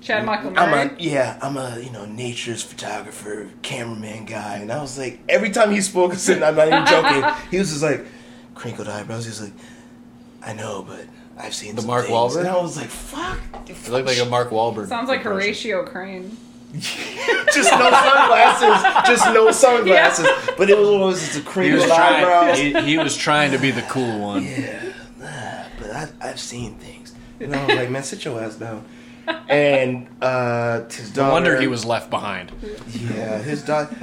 [0.00, 0.90] Chad Michael I'm Murray.
[0.96, 1.38] a yeah.
[1.42, 5.80] I'm a you know nature's photographer, cameraman guy, and I was like every time he
[5.80, 7.24] spoke, and I'm not even joking.
[7.50, 8.06] He was just like
[8.54, 9.24] crinkled eyebrows.
[9.24, 9.52] He was like,
[10.42, 11.06] I know, but
[11.38, 12.40] I've seen The some Mark things." Wahlberg?
[12.40, 13.38] and I was like, fuck.
[13.68, 14.88] You look like a Mark Wahlberg.
[14.88, 15.70] Sounds like impression.
[15.72, 16.36] Horatio Crane.
[16.74, 20.26] just no sunglasses, just no sunglasses.
[20.58, 22.58] But it was always just a He was, trying, eyebrows.
[22.58, 24.42] he, he was trying to be the cool one.
[24.44, 24.82] Yeah,
[25.18, 27.14] nah, but I, I've seen things.
[27.38, 28.84] And I was like, man, sit your ass down.
[29.48, 32.50] And uh, his No wonder he was left behind.
[32.88, 33.96] Yeah, his daughter.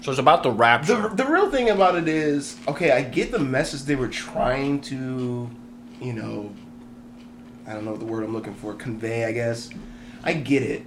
[0.00, 1.08] So it's about the rapture.
[1.08, 4.80] The, the real thing about it is, okay, I get the message they were trying
[4.82, 5.50] to,
[6.00, 6.52] you know,
[7.66, 9.70] I don't know the word I'm looking for, convey, I guess.
[10.22, 10.84] I get it.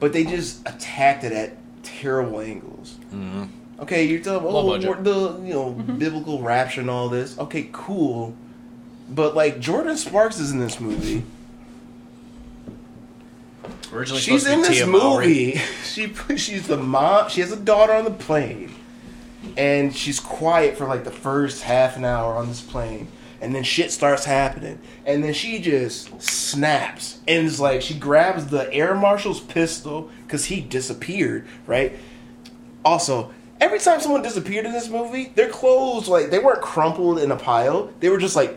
[0.00, 2.98] But they just attacked it at terrible angles.
[3.12, 3.48] Mhm.
[3.80, 5.02] Okay, you're talking Low oh, budget.
[5.02, 7.36] the you know biblical rapture and all this.
[7.38, 8.34] Okay, cool,
[9.08, 11.24] but like Jordin Sparks is in this movie.
[13.92, 15.60] Originally She's supposed in to be this Tia movie.
[15.84, 17.28] She she's the mom.
[17.28, 18.74] She has a daughter on the plane,
[19.58, 23.08] and she's quiet for like the first half an hour on this plane,
[23.42, 28.46] and then shit starts happening, and then she just snaps and is like she grabs
[28.46, 31.46] the air marshal's pistol because he disappeared.
[31.66, 31.94] Right.
[32.84, 37.30] Also, every time someone disappeared in this movie, their clothes like they weren't crumpled in
[37.30, 37.92] a pile.
[38.00, 38.56] They were just like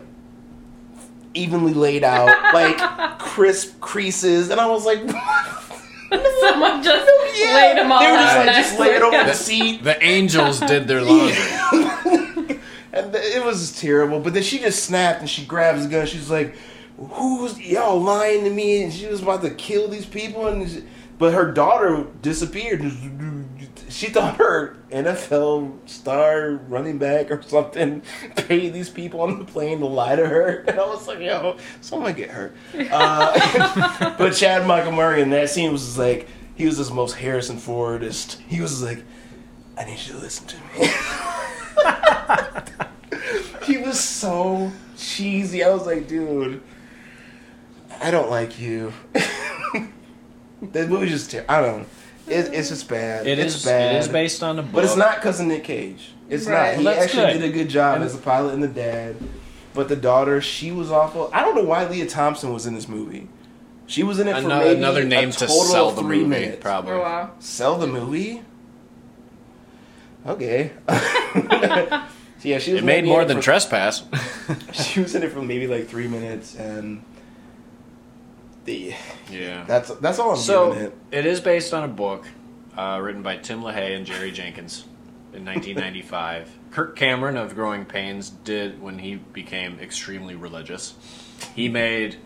[1.38, 2.78] evenly laid out, like
[3.20, 5.00] crisp creases, and I was like.
[6.40, 7.56] Someone just Yeah.
[7.56, 9.84] laid them all They were just out like just next lay it over the seat,
[9.84, 11.36] The angels did their laundry.
[12.94, 14.20] and th- it was terrible.
[14.20, 16.06] But then she just snapped and she grabs the gun.
[16.06, 16.56] She's like,
[16.98, 20.84] "Who's y'all lying to me?" And she was about to kill these people, and she-
[21.18, 22.92] but her daughter disappeared.
[23.90, 28.02] She thought her NFL star running back or something
[28.36, 31.58] paid these people on the plane to lie to her, and I was like, "Yo,
[31.82, 36.78] someone get hurt." Uh, but Chad Michael Murray in that scene was like he was
[36.78, 38.40] his most Harrison Fordist.
[38.48, 39.04] He was like,
[39.78, 40.90] "I need you to listen to me."
[43.66, 45.64] he was so cheesy.
[45.64, 46.62] I was like, dude,
[48.02, 48.94] I don't like you.
[50.62, 51.80] That movie's just ter- I don't.
[51.82, 51.86] know.
[52.28, 53.28] It, it's just bad.
[53.28, 53.66] It it's is.
[53.66, 53.96] bad.
[53.96, 54.72] It is based on a book.
[54.74, 56.10] But it's not because of Nick Cage.
[56.30, 56.72] It's Right.
[56.72, 56.80] not.
[56.80, 57.40] He Well, that's actually good.
[57.42, 59.16] did a good job And- as the pilot and the dad.
[59.76, 61.30] But the daughter, she was awful.
[61.34, 63.28] I don't know why Lea Thompson was in this movie.
[63.88, 66.20] She was in it for Another, maybe another name a to sell of the three
[66.24, 66.58] movie, minutes.
[66.62, 66.94] probably.
[66.94, 67.32] Oh wow.
[67.40, 68.42] Sell the movie?
[70.26, 70.72] Okay.
[72.40, 74.04] So, yeah, she was It made more than for- Trespass.
[74.74, 77.02] She was in it for maybe like three minutes, and
[78.66, 78.94] the
[79.32, 79.64] yeah.
[79.68, 80.98] that's that's all I'm So giving it.
[81.12, 82.28] it is based on a book
[82.78, 84.86] uh, written by Tim LaHaye and Jerry Jenkins.
[85.34, 86.50] in 1995.
[86.72, 90.96] Kirk Cameron of Growing Pains did when he became extremely religious.
[91.56, 92.18] He made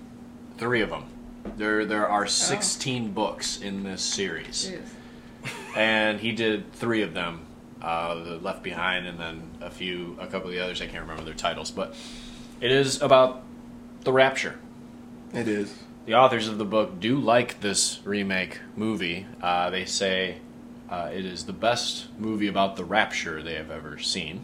[0.58, 1.06] three of them.
[1.58, 5.60] There, there are 16 books in this series, Jeez.
[5.76, 7.46] and he did three of them.
[7.82, 10.82] Uh, the Left Behind, and then a few, a couple of the others.
[10.82, 11.96] I can't remember their titles, but
[12.60, 13.42] it is about
[14.04, 14.60] the rapture.
[15.34, 15.74] It is.
[16.10, 19.28] The authors of the book do like this remake movie.
[19.44, 20.38] Uh, they say
[20.90, 24.42] uh, it is the best movie about the rapture they have ever seen.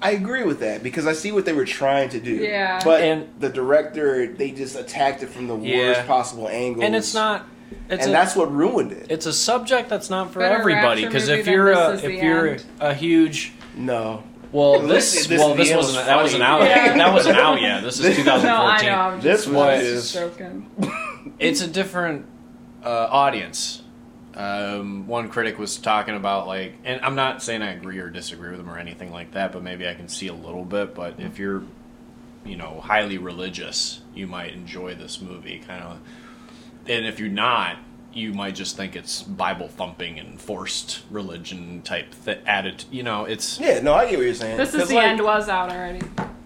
[0.00, 2.32] I agree with that because I see what they were trying to do.
[2.36, 2.80] Yeah.
[2.82, 5.88] But And- the director, they just attacked it from the Yeah.
[5.88, 6.82] worst possible angle.
[6.82, 7.46] And it's not.
[7.90, 9.06] It's and a, that's what ruined it.
[9.10, 12.64] it's a subject that's not for Better everybody because if you're a if you're End.
[12.80, 14.22] a huge no.
[14.52, 16.68] Well This- this, this well this wasn't was that wasn't funny.
[16.70, 16.96] out Yeah.
[16.96, 18.94] that wasn't out yet this is 2014 No, I know.
[19.14, 20.70] I'm This just, one I'm is- joking.
[21.38, 22.26] it's a different
[22.84, 23.82] uh, audience.
[24.34, 28.50] Um, one critic was talking about like, and I'm not saying I agree or disagree
[28.50, 30.94] with him or anything like that, but maybe I can see a little bit.
[30.94, 31.64] But if you're,
[32.44, 35.98] you know, highly religious, you might enjoy this movie, kind of.
[36.86, 37.76] And if you're not,
[38.12, 42.84] you might just think it's Bible thumping and forced religion type th- added.
[42.90, 44.56] You know, it's Yeah, no, I get what you're saying.
[44.56, 46.00] This is the like, end was out already.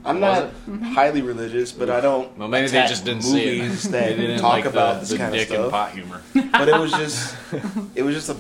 [0.05, 0.83] I'm not mm-hmm.
[0.83, 2.37] highly religious, but I don't.
[2.37, 3.63] well, maybe they attack just didn't see it.
[3.63, 6.23] movies they didn't talk like about the, this the kind dick of and pot humor.
[6.53, 7.37] but it was just,
[7.95, 8.37] it was just a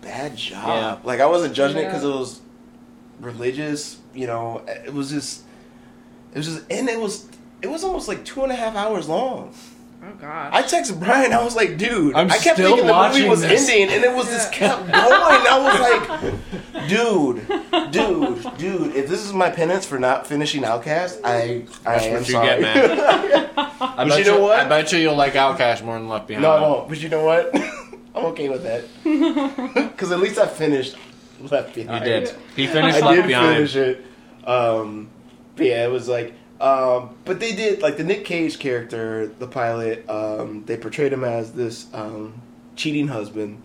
[0.00, 0.68] bad job.
[0.68, 0.98] Yeah.
[1.02, 2.40] Like I wasn't judging it because it was
[3.20, 3.98] religious.
[4.14, 5.42] You know, it was just,
[6.32, 7.28] it was just, and it was,
[7.62, 9.54] it was almost like two and a half hours long.
[10.08, 10.52] Oh god.
[10.54, 11.32] I texted Brian.
[11.32, 13.68] I was like, "Dude, I'm I kept still thinking the movie was this.
[13.68, 15.80] ending, and it was just kept going." I was
[16.22, 21.98] like, "Dude, dude, dude, if this is my penance for not finishing Outcast, I, I
[21.98, 23.50] That's am sorry." get, man.
[23.80, 24.58] I But bet you know what?
[24.60, 26.42] I bet you you'll like Outcast more than Left Behind.
[26.42, 26.88] no, I won't.
[26.88, 27.54] But you know what?
[28.14, 28.84] I'm okay with that
[29.92, 30.96] because at least I finished
[31.40, 32.04] Left Behind.
[32.04, 32.26] You Behind.
[32.26, 32.34] did.
[32.56, 33.54] He finished I Left did Behind.
[33.56, 34.04] finish it.
[34.44, 35.08] Um,
[35.56, 39.46] but yeah, it was like, um, but they did like the Nick Cage character, the
[39.46, 40.08] pilot.
[40.08, 42.40] Um, they portrayed him as this um,
[42.76, 43.62] cheating husband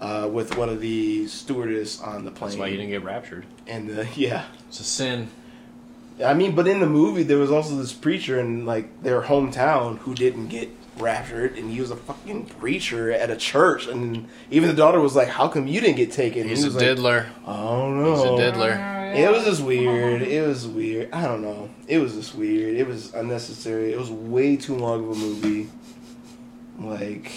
[0.00, 2.50] uh, with one of the stewardess on the plane.
[2.50, 3.46] That's why he didn't get raptured.
[3.66, 5.28] And uh, yeah, It's a sin.
[6.24, 9.98] I mean, but in the movie there was also this preacher in like their hometown
[9.98, 14.68] who didn't get raptured, and he was a fucking preacher at a church, and even
[14.68, 16.84] the daughter was like, "How come you didn't get taken?" He's he a was like,
[16.84, 17.26] diddler.
[17.46, 18.14] I don't know.
[18.14, 18.92] He's a diddler.
[19.14, 20.22] It was just weird.
[20.22, 21.12] It was weird.
[21.12, 21.70] I don't know.
[21.86, 22.76] It was just weird.
[22.76, 23.92] It was unnecessary.
[23.92, 25.68] It was way too long of a movie.
[26.78, 27.32] Like,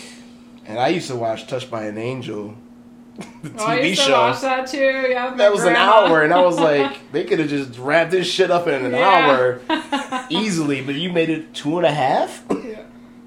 [0.66, 2.56] and I used to watch Touched by an Angel,
[3.44, 4.20] the Oh, I TV used to show.
[4.20, 5.06] watch that too.
[5.10, 8.28] Yeah, That was an hour, and I was like, they could have just wrapped this
[8.30, 9.60] shit up in an Yeah.
[9.70, 12.44] hour easily, but you made it two and a half.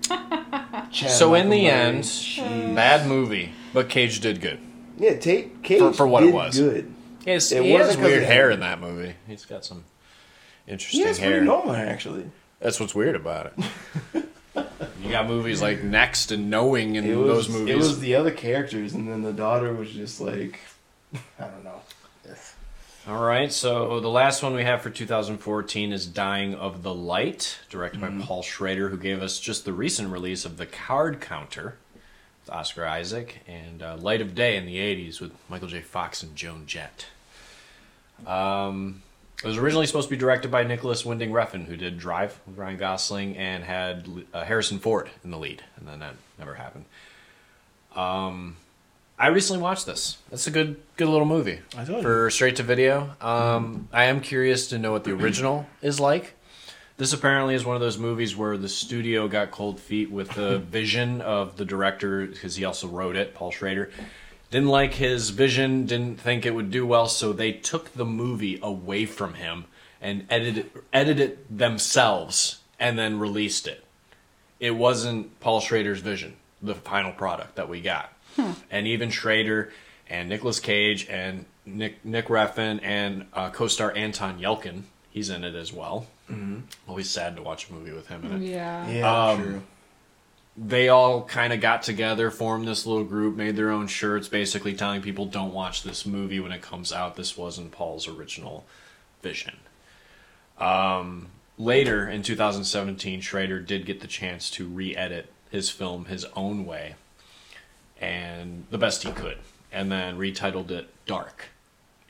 [0.08, 2.74] Chad So in Michael the Murray, end, jeez.
[2.74, 4.58] Bad movie, but Cage did good.
[4.98, 6.58] yeah, take Cage For- for what it did was.
[6.58, 6.92] good.
[7.26, 9.14] Yes, It he has wasn't 'cause weird of hair in that movie.
[9.28, 9.84] He's got some
[10.66, 11.30] He interesting has hair.
[11.32, 12.24] pretty normal hair, actually.
[12.60, 13.52] That's what's weird about
[14.14, 14.24] it.
[15.02, 17.74] you got movies like Next and Knowing and It was, those movies.
[17.74, 20.58] It was the other characters, and then the daughter was just like,
[21.38, 21.80] I don't know.
[23.04, 27.58] All right, so the last one we have for 2014 is Dying of the Light,
[27.68, 31.78] directed by Paul Schrader, who gave us just the recent release of The Card Counter
[31.94, 35.80] with Oscar Isaac, and uh, Light of Day in the 80s with Michael J.
[35.80, 37.06] Fox and Joan Jett.
[38.24, 39.02] Um,
[39.42, 42.56] it was originally supposed to be directed by Nicolas Winding Refn, who did Drive with
[42.56, 46.84] Ryan Gosling and had uh, Harrison Ford in the lead, and then that never happened.
[47.96, 48.58] Um,
[49.22, 50.18] I recently watched this.
[50.30, 52.02] That's a good, good little movie I told you.
[52.02, 53.14] for straight to video.
[53.20, 56.34] Um, I am curious to know what the original is like.
[56.96, 60.58] This apparently is one of those movies where the studio got cold feet with the
[60.70, 63.92] vision of the director because he also wrote it, Paul Schrader.
[64.50, 68.58] Didn't like his vision, didn't think it would do well, so they took the movie
[68.60, 69.66] away from him
[70.00, 73.84] and edited edited it themselves and then released it.
[74.58, 78.12] It wasn't Paul Schrader's vision, the final product that we got.
[78.70, 79.72] And even Schrader
[80.08, 85.54] and Nicolas Cage and Nick Nick Refn and uh, co-star Anton Yelchin, he's in it
[85.54, 86.06] as well.
[86.30, 86.60] Mm-hmm.
[86.88, 88.88] Always sad to watch a movie with him in it Yeah.
[88.88, 89.62] Yeah, Um, true.
[90.56, 94.74] they all kind of got together, formed this little group, made their own shirts, basically
[94.74, 97.16] telling people don't watch this movie when it comes out.
[97.16, 98.64] This wasn't Paul's original
[99.22, 99.56] vision.
[100.58, 101.28] Um,
[101.58, 106.64] later in 2017, Schrader did get the chance to re edit his film his own
[106.64, 106.94] way,
[108.02, 109.38] and the best he could,
[109.70, 111.46] and then retitled it Dark.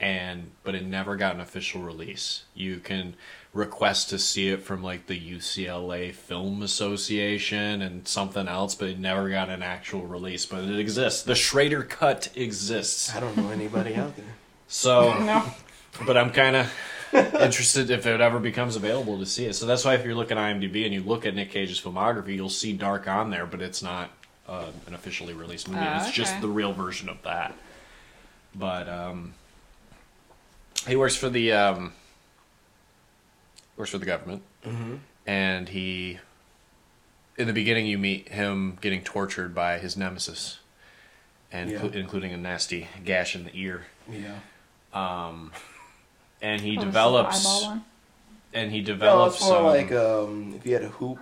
[0.01, 2.43] And but it never got an official release.
[2.55, 3.15] You can
[3.55, 8.99] request to see it from like the UCLA Film Association and something else, but it
[8.99, 10.45] never got an actual release.
[10.45, 11.23] But it exists.
[11.23, 13.15] The Schrader cut exists.
[13.15, 14.25] I don't know anybody out there.
[14.67, 15.45] So, No.
[16.05, 16.73] but I'm kind of
[17.13, 19.53] interested if it ever becomes available to see it.
[19.55, 22.35] So that's why if you're looking at IMDb and you look at Nick Cage's filmography,
[22.35, 24.11] you'll see Dark on there, but it's not
[24.53, 25.83] uh, an officially released movie.
[25.85, 27.55] Oh, it's just the real version of that.
[28.55, 29.35] But um,
[30.87, 31.93] he works for the um,
[33.77, 34.95] works for the government, Mm-hmm.
[35.27, 36.19] and he
[37.39, 40.59] in the beginning you meet him getting tortured by his nemesis,
[41.51, 41.79] and Yeah.
[41.79, 43.87] inclu- including a nasty gash in the ear.
[44.11, 44.39] Yeah.
[44.93, 45.53] Um,
[46.43, 47.67] and he Oh, this is the develops
[48.53, 51.19] and he No, develops it's more um, like um, if you had a hoop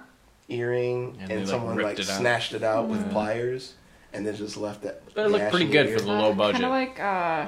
[0.51, 2.19] earring And and, they, like, someone like it out.
[2.19, 2.91] snatched it out Mm.
[2.91, 3.75] with pliers
[4.13, 5.03] and then just left it.
[5.15, 6.61] But it looked pretty good your for the low budget.
[6.61, 7.47] Kind of like uh,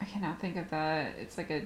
[0.00, 1.12] I cannot think of that.
[1.18, 1.62] It's like a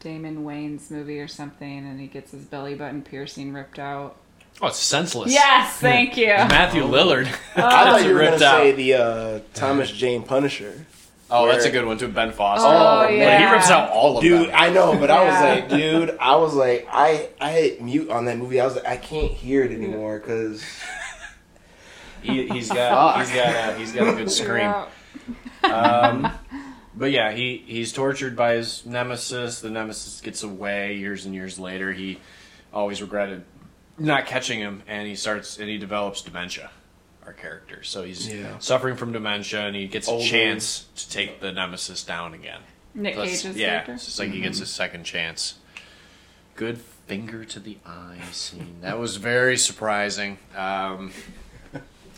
[0.00, 4.16] Damon Wayans movie or something, and he gets his belly button piercing ripped out.
[4.60, 5.32] oh, it's senseless.
[5.32, 6.26] Yes, thank you.
[6.26, 7.26] Matthew Lillard.
[7.56, 10.84] I thought you were gonna say the uh, Thomas Jane Punisher.
[11.32, 12.08] Oh, that's a good one too.
[12.08, 12.66] Ben Foster.
[12.68, 13.38] Oh, but he yeah.
[13.40, 14.54] But he rips out all of Dude, them.
[14.56, 15.54] I know, but I was Yeah.
[15.54, 18.60] like, dude, I was like, I I hit mute on that movie.
[18.60, 20.64] I was like, I can't hear it anymore because
[22.22, 24.72] He, he's got he's got a, he's got a good scream.
[24.72, 24.86] Yeah.
[25.64, 26.32] Um,
[26.94, 29.60] but yeah, he he's tortured by his nemesis.
[29.60, 31.92] The nemesis gets away years and years later.
[31.92, 32.20] He
[32.72, 33.44] always regretted
[33.98, 36.70] not catching him, and he starts and he develops dementia.
[37.24, 38.58] Our character, so he's Yeah.
[38.58, 42.60] suffering from dementia, and he gets a chance to take the nemesis down again.
[42.94, 43.92] Nick That's- Cage's yeah, character.
[43.94, 45.54] it's just like he gets a second chance.
[46.56, 48.76] Good finger to the eye scene.
[48.80, 50.38] That was very surprising.
[50.56, 51.12] Um,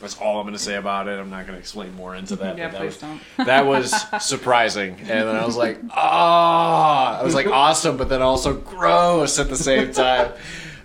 [0.01, 1.21] that's all I'm going to say about it.
[1.21, 2.57] I'm not going to explain more into that.
[2.57, 3.21] yeah, but that please was, don't.
[3.47, 8.23] that was surprising, and then I was like, ah, I was like awesome, but then
[8.23, 10.33] also gross at the same time.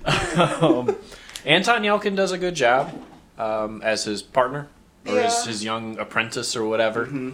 [0.62, 0.96] um,
[1.46, 2.94] Anton Yelchin does a good job
[3.40, 4.68] um, as his partner
[5.08, 5.46] or his, Yeah.
[5.46, 7.08] his young apprentice or whatever.
[7.08, 7.34] Mhm.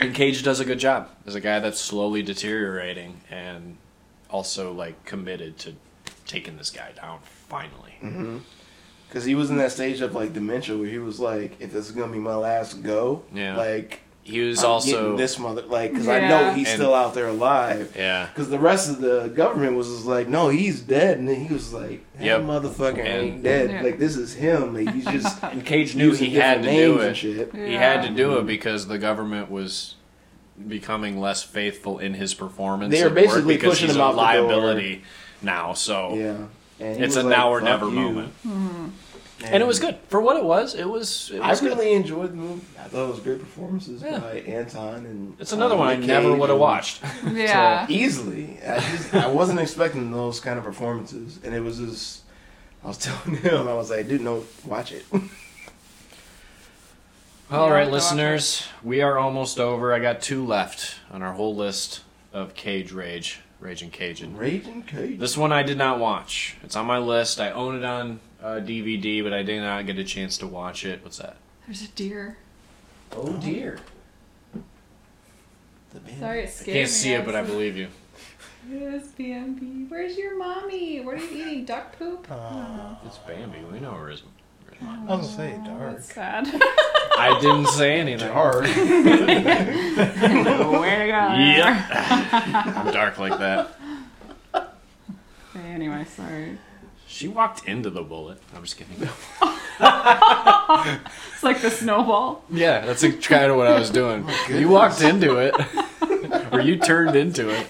[0.00, 3.76] And Cage does a good job as a guy that's slowly deteriorating and
[4.30, 5.74] also like committed to
[6.26, 7.94] taking this guy down finally.
[9.08, 11.86] because he was in that stage of like dementia where he was like, if this
[11.86, 13.56] is gonna be my last go, Yeah.
[13.56, 14.00] like
[14.30, 17.28] He was I'm also this mother, like, because I know he's And- still out there
[17.28, 17.92] alive.
[17.96, 18.26] yeah.
[18.26, 21.52] Because the rest of the government was just like, no, he's dead, and then he
[21.52, 22.40] was like, that Yep.
[22.42, 23.70] motherfucker And- ain't dead.
[23.70, 23.82] Yeah.
[23.82, 24.74] Like this is him.
[24.74, 27.14] Like he's just And Cage knew he had to do it.
[27.16, 27.54] shit.
[27.54, 29.94] He had to do it because the government was
[30.68, 32.92] becoming less faithful in his performance.
[32.92, 34.24] They were at work basically pushing he's him a out the door.
[34.56, 35.02] liability
[35.42, 35.72] now.
[35.72, 36.36] So Yeah,
[36.86, 38.32] and it's a like, now or never you." moment.
[38.46, 38.86] Mm-hmm.
[39.42, 40.74] And it was good for what it was.
[40.74, 41.30] It was.
[41.32, 41.76] It I was good.
[41.76, 42.60] really enjoyed the movie.
[42.78, 44.18] I thought it was great performances Yeah.
[44.18, 47.02] by Anton and It's another uh, one I never would have watched.
[47.26, 47.86] Yeah.
[47.88, 48.58] easily.
[48.66, 52.22] I just I wasn't expecting those kind of performances, and it was just
[52.84, 55.04] I was telling him I was like, dude, no, watch it.
[57.50, 59.92] All Yeah, right, I'll have to watch listeners, we are almost over.
[59.92, 62.02] I got two left on our whole list
[62.32, 64.36] of Cage Rage, Raging Cajun.
[64.36, 65.18] Raging Cage.
[65.18, 66.56] This one I did not watch.
[66.62, 67.40] It's on my list.
[67.40, 70.84] I own it on uh, DVD, but I did not get a chance to watch
[70.84, 71.02] it.
[71.02, 71.36] What's that?
[71.66, 72.36] There's a deer.
[73.12, 73.78] Oh dear.
[75.92, 76.20] The band.
[76.20, 76.92] Sorry, it I scared can't me.
[76.92, 77.88] see it, but I believe you.
[78.70, 79.88] Yes, BMB.
[79.90, 81.00] Where's your mommy?
[81.00, 81.64] What are you eating?
[81.64, 82.26] Duck poop?
[82.30, 83.58] Uh, It's Bambi.
[83.72, 84.22] We know where his.
[84.68, 85.06] where's mine.
[85.08, 85.96] I was gonna say Oh, dark.
[85.96, 86.46] That's sad.
[87.18, 88.28] I didn't say anything.
[88.28, 88.64] Dark.
[88.64, 88.74] Where
[90.98, 91.34] to go?
[91.34, 91.86] Yep.
[92.76, 93.70] I'm dark like that.
[94.54, 96.58] Okay, anyway, sorry.
[97.10, 98.38] She walked into the bullet.
[98.54, 99.08] I'm just kidding.
[99.82, 102.44] It's like the snowball.
[102.50, 104.28] Yeah, that's kind of what I was doing.
[104.50, 105.54] you walked into it,
[106.52, 107.66] or you turned into it.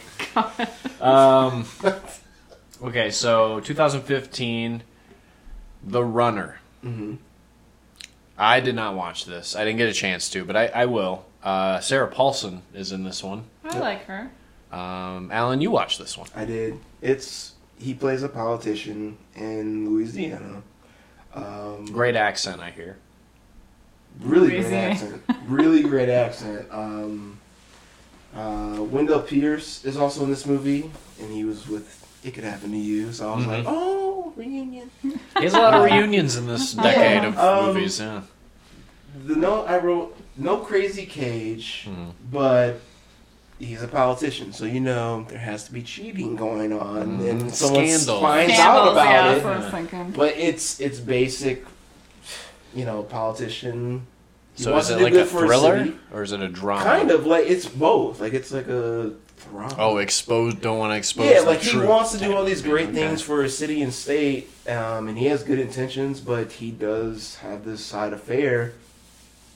[1.00, 1.64] Um,
[2.82, 4.82] okay, so 2015,
[5.84, 6.58] The Runner.
[6.82, 7.14] hmm
[8.36, 9.54] I did not watch this.
[9.56, 11.24] I didn't get a chance to, but I, I will.
[11.42, 13.44] Uh, Sarah Paulson is in this one.
[13.64, 14.30] I like her.
[14.72, 16.28] Um, Alan, you watched this one.
[16.34, 16.78] I did.
[17.00, 20.62] It's he plays a politician in Louisiana.
[21.34, 22.96] Um, Great accent, I hear.
[24.20, 25.22] Really great accent.
[25.46, 26.66] Really great accent.
[26.70, 27.38] Um,
[28.36, 30.90] uh, Wendell Pierce is also in this movie,
[31.20, 33.12] and he was with It Could Happen to You.
[33.12, 33.48] So I was Mhm.
[33.48, 34.90] like, oh, reunion.
[35.02, 37.98] He has a lot of reunions in this decade of Um, movies.
[38.00, 38.22] Yeah.
[39.26, 42.12] The note I wrote, no crazy cage, Mhm.
[42.30, 42.80] but
[43.60, 47.30] he's a politician, so you know there has to be cheating going on, Mm.
[47.30, 48.20] and someone Scandal.
[48.20, 49.32] finds out about yeah, it.
[49.34, 50.10] that's what I was thinking.
[50.10, 51.64] But it's it's basic,
[52.74, 54.06] you know, politician.
[54.56, 55.96] He So is it to do like a good for his thriller city.
[56.12, 56.82] or is it a drama?
[56.84, 58.20] Kind of like it's both.
[58.20, 59.12] Like it's like a
[59.50, 59.74] drama.
[59.78, 60.54] Oh, expose.
[60.54, 61.30] Don't want to expose.
[61.30, 62.98] yeah, the like he truth wants to do all these great Okay.
[62.98, 67.36] things for his city and state, um, and he has good intentions, but he does
[67.36, 68.72] have this side affair.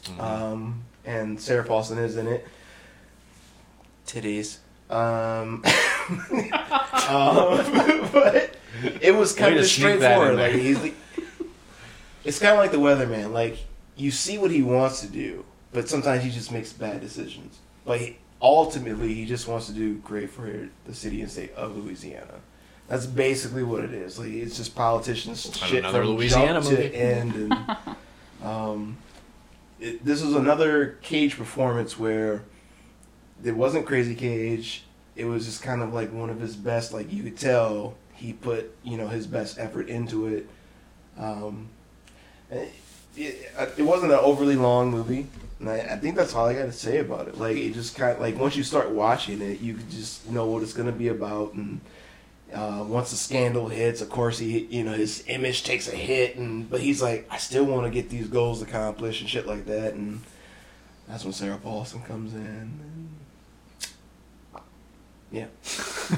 [0.04, 0.20] Mhm.
[0.22, 2.46] Um, and Sarah Paulson is in it.
[4.06, 4.58] Titties.
[4.90, 5.62] Um,
[7.08, 8.56] um, but
[9.00, 10.36] it was kind Way of straightforward.
[10.36, 10.94] Like he's, the-
[12.24, 13.32] it's kind of like the weatherman.
[13.32, 13.58] Like
[13.96, 17.58] you see what he wants to do, but sometimes he just makes bad decisions.
[17.84, 21.76] But he, ultimately, he just wants to do great for the city and state of
[21.76, 22.40] Louisiana.
[22.88, 24.18] That's basically what it is.
[24.18, 26.88] Like it's just politicians And shit another from Louisiana jump movie.
[26.90, 27.34] to end.
[27.34, 27.76] And,
[28.42, 28.96] um,
[29.80, 32.42] it, this is another Cage performance where
[33.42, 34.84] it wasn't Crazy Cage.
[35.16, 36.92] It was just kind of like one of his best.
[36.92, 40.48] Like you could tell he put you know his best effort into it.
[41.18, 41.68] Um,
[42.50, 42.72] it,
[43.16, 45.26] it, wasn't an overly long movie.
[45.60, 47.38] And I, I think that's all I got to say about it.
[47.38, 50.62] Like it just kind of like once you start watching it, you just know what
[50.62, 51.54] it's gonna be about.
[51.54, 51.80] And
[52.52, 56.36] uh, once the scandal hits, of course he you know his image takes a hit,
[56.36, 59.66] and but he's like, I still want to get these goals accomplished and shit like
[59.66, 59.94] that.
[59.94, 60.20] And
[61.08, 63.13] that's when Sarah Paulson comes in.
[65.30, 65.46] And yeah,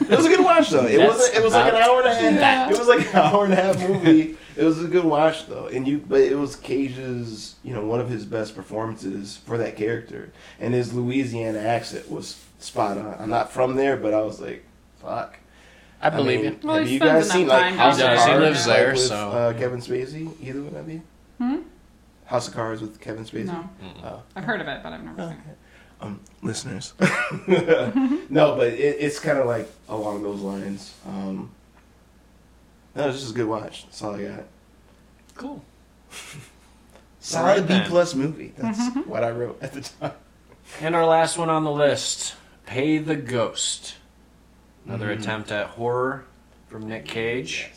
[0.00, 0.86] it was a good watch though.
[0.86, 1.34] It wasn't.
[1.36, 2.38] It was like an hour and a half.
[2.40, 2.72] that.
[2.72, 4.36] It was like an hour and a half movie.
[4.56, 5.98] it was a good watch though, and you.
[5.98, 10.74] But it was Cage's, you know, one of his best performances for that character, and
[10.74, 13.14] his Louisiana accent was spot on.
[13.18, 14.64] I'm not from there, but I was like,
[15.00, 15.38] fuck.
[16.02, 16.58] I believe mean, you.
[16.62, 18.18] Well, have he you guys seen like time House down of.
[18.18, 18.32] Cards?
[18.32, 20.30] He lives like, there, with, so- uh, Kevin Spacey.
[20.42, 21.02] Either one of you?
[21.38, 21.56] Hmm?
[22.26, 23.46] House of Cards with Kevin Spacey.
[23.46, 23.70] No,
[24.04, 24.22] Oh.
[24.34, 25.30] I've heard of it, but I've never Okay.
[25.32, 25.58] seen it.
[26.00, 26.94] Um, listeners.
[27.48, 30.94] no, but it, it's kind of like along those lines.
[31.06, 31.50] Um,
[32.94, 33.84] no, it's just a good watch.
[33.84, 34.44] That's all I got.
[35.34, 35.62] Cool.
[37.20, 37.90] Solid Alright B then.
[37.90, 38.52] plus movie.
[38.56, 40.12] That's what I wrote at the time.
[40.80, 42.36] And our last one on the list,
[42.66, 43.94] Pay the Ghost.
[44.86, 45.20] Another Mhm.
[45.20, 46.24] attempt at horror
[46.68, 47.70] from Nick Cage.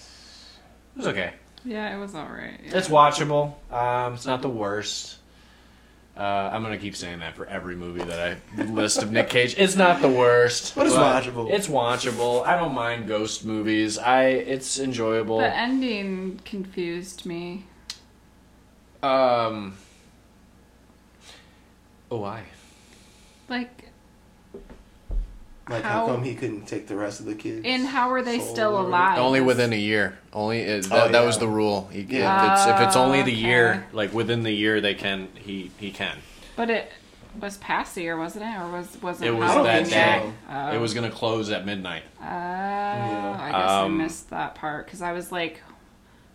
[0.96, 1.34] It was okay.
[1.66, 2.60] Yeah, it was alright.
[2.64, 2.78] Yeah.
[2.78, 3.54] It's watchable.
[3.72, 5.18] Um, it's not the worst.
[6.20, 9.56] Uh, I'm gonna keep saying that for every movie that I list of Nick Cage.
[9.58, 11.50] It's not the worst, But it's watchable.
[11.50, 12.46] It's watchable.
[12.46, 13.98] I don't mind ghost movies.
[13.98, 15.38] I it's enjoyable.
[15.38, 17.66] The ending confused me.
[19.02, 19.78] Um.
[22.12, 22.44] Oh, why?
[23.48, 23.89] Like,
[25.70, 27.62] Like, how, How- come he couldn't take the rest of the kids?
[27.66, 29.20] and how are they still alive?
[29.20, 30.18] Only within a year.
[30.34, 31.90] Only it, that, Oh, that was the rule.
[31.94, 32.54] You, Yeah.
[32.54, 33.41] if it's, if it's only the okay.
[33.41, 35.28] year, like within the year, they can.
[35.36, 36.18] He he can.
[36.56, 36.91] But it
[37.40, 38.58] was past the year, wasn't it?
[38.60, 39.28] Or was was it?
[39.28, 39.90] It was that long?
[39.90, 40.32] day.
[40.50, 40.72] Oh.
[40.76, 42.04] It was gonna close at midnight.
[42.20, 45.62] Oh, I guess Um, I missed that part because I was like,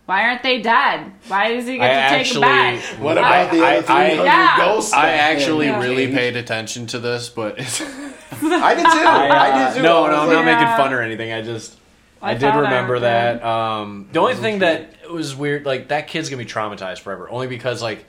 [0.05, 1.11] "Why aren't they dead?
[1.27, 3.71] Why does he get I to take actually- them back?" What I- about the I-
[3.77, 4.57] other 300 Yeah.
[4.57, 4.93] ghosts?
[4.93, 5.81] I actually Yeah.
[5.81, 7.81] really paid attention to this, but it's,
[8.31, 8.89] I did too.
[8.89, 9.83] I, did too.
[9.83, 11.31] No, I no, I'm like, not making fun or anything.
[11.31, 11.77] I just
[12.21, 13.43] I, I did thought I remember that.
[13.43, 17.47] Um, the only thing that was weird, like that kid's gonna be traumatized forever, only
[17.47, 18.05] because like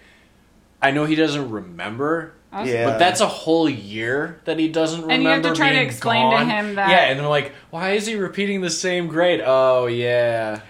[0.80, 2.32] I know he doesn't remember.
[2.52, 2.84] I Yeah.
[2.86, 5.14] But that's a whole year that he doesn't remember.
[5.14, 7.52] And you have to try to being explain to him that- Yeah, and they're like,
[7.70, 9.43] why is he repeating the same grade?
[9.44, 10.60] Oh yeah,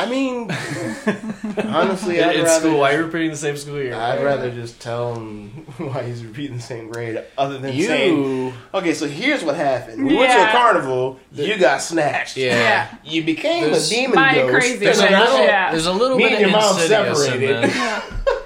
[0.00, 0.42] I mean,
[1.66, 2.78] honestly, I'd in rather, school.
[2.78, 3.94] Why are you repeating the same school year?
[3.94, 5.48] I'd rather just tell him
[5.78, 8.16] why he's repeating the same grade, other than saying,
[8.46, 8.52] you.
[8.72, 10.06] "Okay, so here's what happened.
[10.06, 10.52] We went to a Yeah.
[10.52, 11.18] carnival.
[11.32, 12.36] You got snatched.
[12.36, 12.54] yeah.
[12.54, 12.94] yeah.
[13.04, 14.54] You became There's- a demon ghost.
[14.54, 15.70] crazy There's a witch, little, yeah.
[15.72, 18.37] there's a little Me bit and of your mom insidious in separated.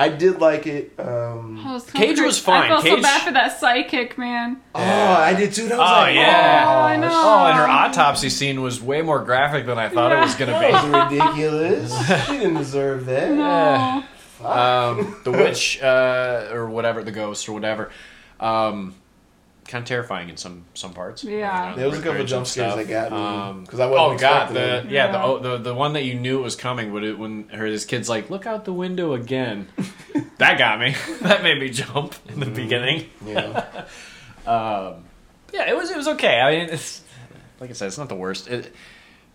[0.00, 0.12] That.
[0.14, 0.92] I did like it.
[0.98, 2.64] Um, I was so Cage was fine.
[2.64, 4.60] I felt Cage- so bad for that psychic man.
[4.74, 5.64] oh, I did too.
[5.64, 6.64] And I was Oh, like, yeah.
[6.66, 7.08] oh, I know.
[7.12, 10.52] Oh, and her autopsy scene was way more graphic than I thought it was gonna
[10.52, 11.18] That be.
[11.18, 12.08] was ridiculous.
[12.26, 13.30] she didn't deserve that.
[13.32, 14.04] No.
[14.16, 14.56] Fuck.
[14.56, 17.90] um, the witch uh, or whatever, the ghost or whatever,
[18.40, 18.94] um,
[19.70, 21.22] kind of terrifying in some some parts.
[21.24, 21.74] Yeah.
[21.76, 22.86] There was a couple Bridge jump scares stuff.
[22.86, 24.90] that got me, Um, 'cause I wasn't oh god, the it.
[24.90, 27.48] yeah, The, oh, the the one that you knew it was coming, but it, when
[27.50, 29.68] her this kid's like, look out the window again,
[30.38, 30.94] that got me.
[31.22, 32.54] that made me jump in the Mm-hmm.
[32.54, 33.06] beginning.
[33.24, 33.84] Yeah.
[34.46, 35.04] Um,
[35.52, 36.40] yeah, it was it was okay.
[36.40, 37.02] I mean, it's
[37.60, 38.48] like I said, it's not the worst.
[38.48, 38.74] It,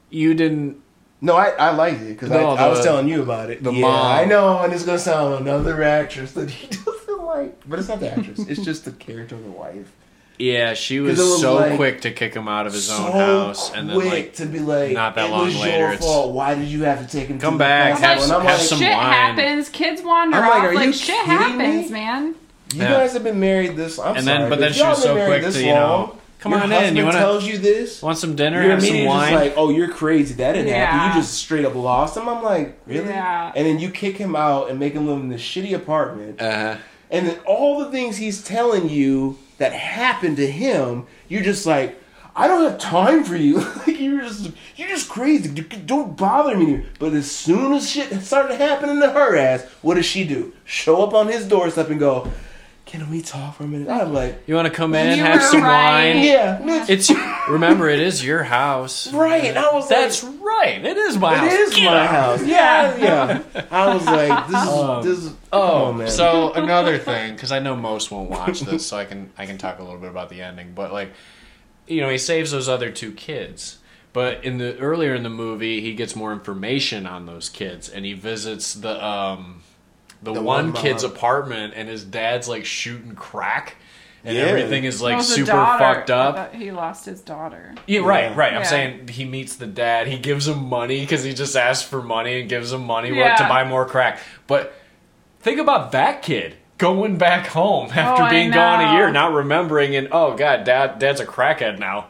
[0.09, 0.81] you didn't.
[1.21, 3.63] No, I, I liked it because No, I, I was telling you about it.
[3.63, 4.05] the yeah, mom.
[4.17, 7.99] I know, and it's gonna sound another actress that he doesn't like, but it's not
[7.99, 8.39] the actress.
[8.47, 9.91] it's just the character of the wife.
[10.37, 13.11] Yeah, she was, was so like- quick to kick him out of his so own
[13.11, 16.03] house, and then like to be like, not that it long was later, your it's-
[16.03, 16.33] fault.
[16.33, 17.39] Why did you have to take him?
[17.39, 18.39] Come to back, the have hospital?
[18.39, 19.11] And I'm have like, some Shit wine.
[19.11, 19.69] happens.
[19.69, 20.75] Kids wander I'm like, off.
[20.75, 21.91] Like shit happens, me?
[21.91, 22.35] man.
[22.73, 22.91] You Yeah.
[22.91, 23.97] guys have been married this.
[23.99, 25.55] I'm And then- sorry, but then if she y'all was been so married quick this
[25.55, 28.01] to, you know, long, come your on in, husband you wanna- tells you this.
[28.01, 28.61] Want some dinner?
[28.61, 29.31] You're have some immediately wine.
[29.33, 30.33] just like, oh, you're crazy.
[30.33, 31.15] That didn't happen.
[31.15, 32.27] You just straight up lost him.
[32.27, 33.07] I'm like, really?
[33.07, 33.53] Yeah.
[33.55, 36.41] And then you kick him out and make him live in this shitty apartment.
[36.41, 36.75] Uh, huh.
[37.11, 41.99] And then all the things he's telling you that happened to him, you're just like,
[42.35, 43.59] I don't have time for you.
[43.87, 45.49] like you're just you're just crazy.
[45.49, 46.85] Don't bother me.
[46.99, 50.53] But as soon as shit started happening to her ass, what does she do?
[50.65, 52.29] Show up on his doorstep and go,
[52.99, 55.41] "Can we talk for a minute?" I'm like, You want to come in, You have
[55.43, 56.13] some right.
[56.15, 56.23] wine?
[56.23, 57.11] "Yeah, bitch, It's
[57.49, 59.11] remember, it is your house.
[59.13, 60.85] right." And I was That's like, right.
[60.85, 61.51] It is my house.
[61.53, 62.09] It is Get my out.
[62.09, 62.43] house.
[62.45, 63.65] Yeah, yeah.
[63.71, 66.07] I was like, this is Um, this is Oh, man.
[66.09, 69.57] so another thing, because I know most won't watch this, so I can I can
[69.57, 70.71] talk a little bit about the ending.
[70.73, 71.11] But like,
[71.87, 73.77] you know, he saves those other two kids.
[74.13, 78.05] But in the earlier in the movie, he gets more information on those kids, and
[78.05, 79.61] he visits the um
[80.25, 83.75] the, The one, one kid's apartment, and his dad's like shooting crack,
[84.23, 84.43] and Yeah.
[84.43, 86.53] everything is like It was a super daughter, fucked up.
[86.53, 87.73] He lost his daughter.
[87.87, 88.35] Yeah, right, Yeah.
[88.35, 88.53] right.
[88.53, 90.07] I'm saying he meets the dad.
[90.07, 93.35] He gives him money because he just asks for money and gives him money Yeah.
[93.35, 94.19] to buy more crack.
[94.47, 94.73] But
[95.41, 99.31] think about that kid going back home oh, after Oh, being gone a year, not
[99.31, 102.07] remembering, and oh god, dad, dad's a crackhead now.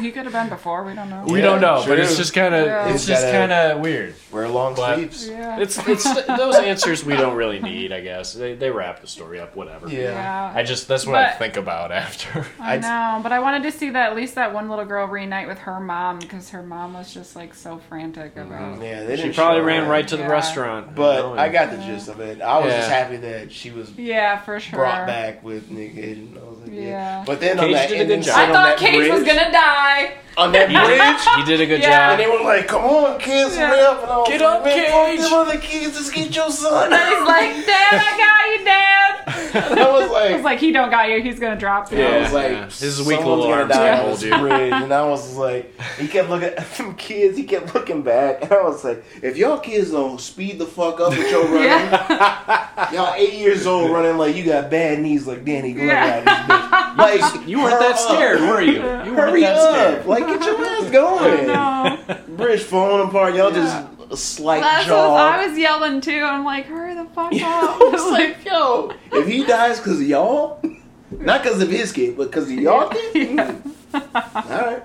[0.00, 0.84] He could have been before.
[0.84, 1.24] We don't know.
[1.26, 2.16] we Yeah, don't know, sure but it's is.
[2.16, 2.84] just kind of, Yeah.
[2.88, 4.14] it's He's just gotta- kind of weird.
[4.30, 5.28] wear long But- sleeves.
[5.28, 5.58] Yeah.
[5.58, 8.32] It's it's those answers we don't really need, I guess.
[8.32, 9.88] They they wrap the story up, whatever.
[9.88, 10.12] Yeah.
[10.12, 10.52] yeah.
[10.54, 12.46] I just that's what I But- think about after.
[12.60, 15.06] I I'd- know, but I wanted to see that at least that one little girl
[15.06, 18.52] reunite with her mom because her mom was just like so frantic mm-hmm.
[18.52, 18.82] about.
[18.82, 19.90] Yeah, they She didn't probably show ran that.
[19.90, 20.28] right to the Yeah.
[20.30, 20.94] restaurant.
[20.94, 22.40] But I got the gist of it.
[22.40, 24.78] I was just happy that she was Yeah, for sure.
[24.78, 26.18] brought back with Nick Cage.
[26.18, 26.82] And I was like, yeah.
[26.82, 27.24] Yeah.
[27.26, 28.34] But then on that did a ending good job.
[28.34, 30.12] scene I on thought that Cage was gonna die.
[30.36, 31.44] on that bridge.
[31.46, 32.10] he did a good Yeah.
[32.12, 32.30] And job.
[32.30, 33.68] they were like, "Come on, kids, Yeah.
[33.68, 36.14] hurry up!" And I was Get like, up, "Man, fuck Cage." them other kids, just
[36.14, 36.92] get your son.
[36.92, 38.96] And he's like, Dad, I got you, Dad.
[39.70, 41.20] And I was like, was like, he don't got you.
[41.22, 41.98] He's gonna drop you.
[41.98, 42.22] I Yeah.
[42.22, 42.64] was like, yeah.
[42.66, 44.38] His weak someone's little gonna arms die can on hold this you.
[44.38, 44.72] bridge.
[44.72, 47.36] And I was like, he kept looking at them kids.
[47.36, 51.00] He kept looking back, and I was like, if y'all kids don't speed the fuck
[51.00, 52.92] up with your running, Yeah.
[52.92, 56.16] y'all eight years old running like you got bad knees, like Danny Glover Yeah.
[56.18, 56.59] out this bitch.
[56.96, 58.72] Like You weren't that scared, were you?
[58.74, 59.74] You weren't Hurry that up!
[60.02, 60.06] scared.
[60.06, 61.46] Like get your ass going.
[61.46, 62.36] No.
[62.36, 63.34] Bridge falling apart.
[63.34, 63.86] Y'all Yeah.
[63.88, 65.16] just a slight That's what jaw.
[65.16, 66.22] I was yelling too.
[66.22, 67.92] I'm like, hurry the fuck I up.
[67.92, 70.60] was like, yo, if he dies because of y'all,
[71.10, 73.36] not because of his kid, but because of y'all kid.
[73.92, 74.00] Yeah.
[74.14, 74.82] All right.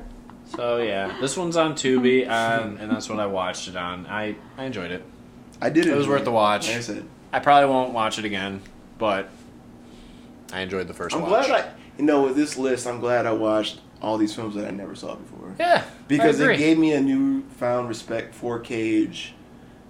[0.55, 4.05] So yeah, this one's on Tubi, um, and that's what I watched it on.
[4.07, 5.03] I, I enjoyed it.
[5.61, 5.91] I did it.
[5.93, 6.67] It was worth the watch.
[6.67, 8.61] Like I said, I probably won't watch it again,
[8.97, 9.29] but
[10.53, 11.47] I enjoyed the 1st I'm watch.
[11.47, 14.67] glad I, you know, with this list, I'm glad I watched all these films that
[14.67, 15.53] I never saw before.
[15.59, 16.55] yeah, because I agree.
[16.55, 19.33] it gave me a newfound respect for Cage.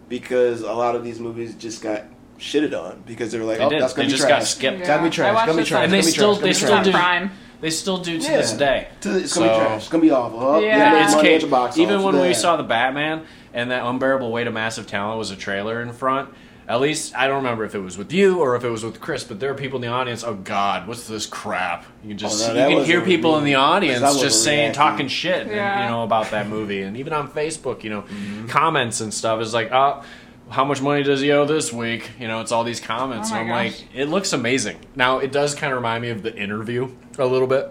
[0.07, 2.03] Because a lot of these movies just got
[2.37, 3.81] shitted on because they were like, They "Oh, did.
[3.81, 4.19] that's gonna be trash.
[4.21, 4.39] They be just trash.
[4.39, 4.87] got skipped.
[4.87, 5.33] Gotta be I trash.
[5.33, 5.83] watched Gotta be this trash.
[5.85, 6.85] And they gotta be still- trash, they gotta be still trash.
[6.85, 7.31] do- Prime.
[7.61, 8.37] They still do to Yeah.
[8.37, 8.87] this day.
[9.01, 9.77] To- It's gonna be So- trash.
[9.81, 10.39] It's gonna be awful.
[10.43, 10.77] Oh, Yeah.
[10.77, 11.49] yeah, It's Cage.
[11.49, 12.05] box Even office.
[12.13, 13.21] when we saw the Batman
[13.53, 16.29] and that unbearable weight of massive talent was a trailer in front.
[16.67, 18.99] At least I don't remember if it was with you or if it was with
[18.99, 20.23] Chris, but there are people in the audience.
[20.23, 21.85] Oh God, what's this crap?
[22.03, 23.37] You can just Oh, no, see- you can hear people me.
[23.39, 27.13] in the audience just saying talking shit, and, you know, about that movie, and even
[27.13, 28.47] on Facebook, you know, Mm-hmm.
[28.47, 30.03] comments and stuff is like, oh.
[30.47, 32.11] How much money does he owe this week?
[32.19, 33.31] You know, it's all these comments.
[33.31, 33.79] Oh and I'm gosh.
[33.81, 34.77] like, it looks amazing.
[34.95, 36.87] Now, it does kind of remind me of the interview
[37.17, 37.67] a little bit,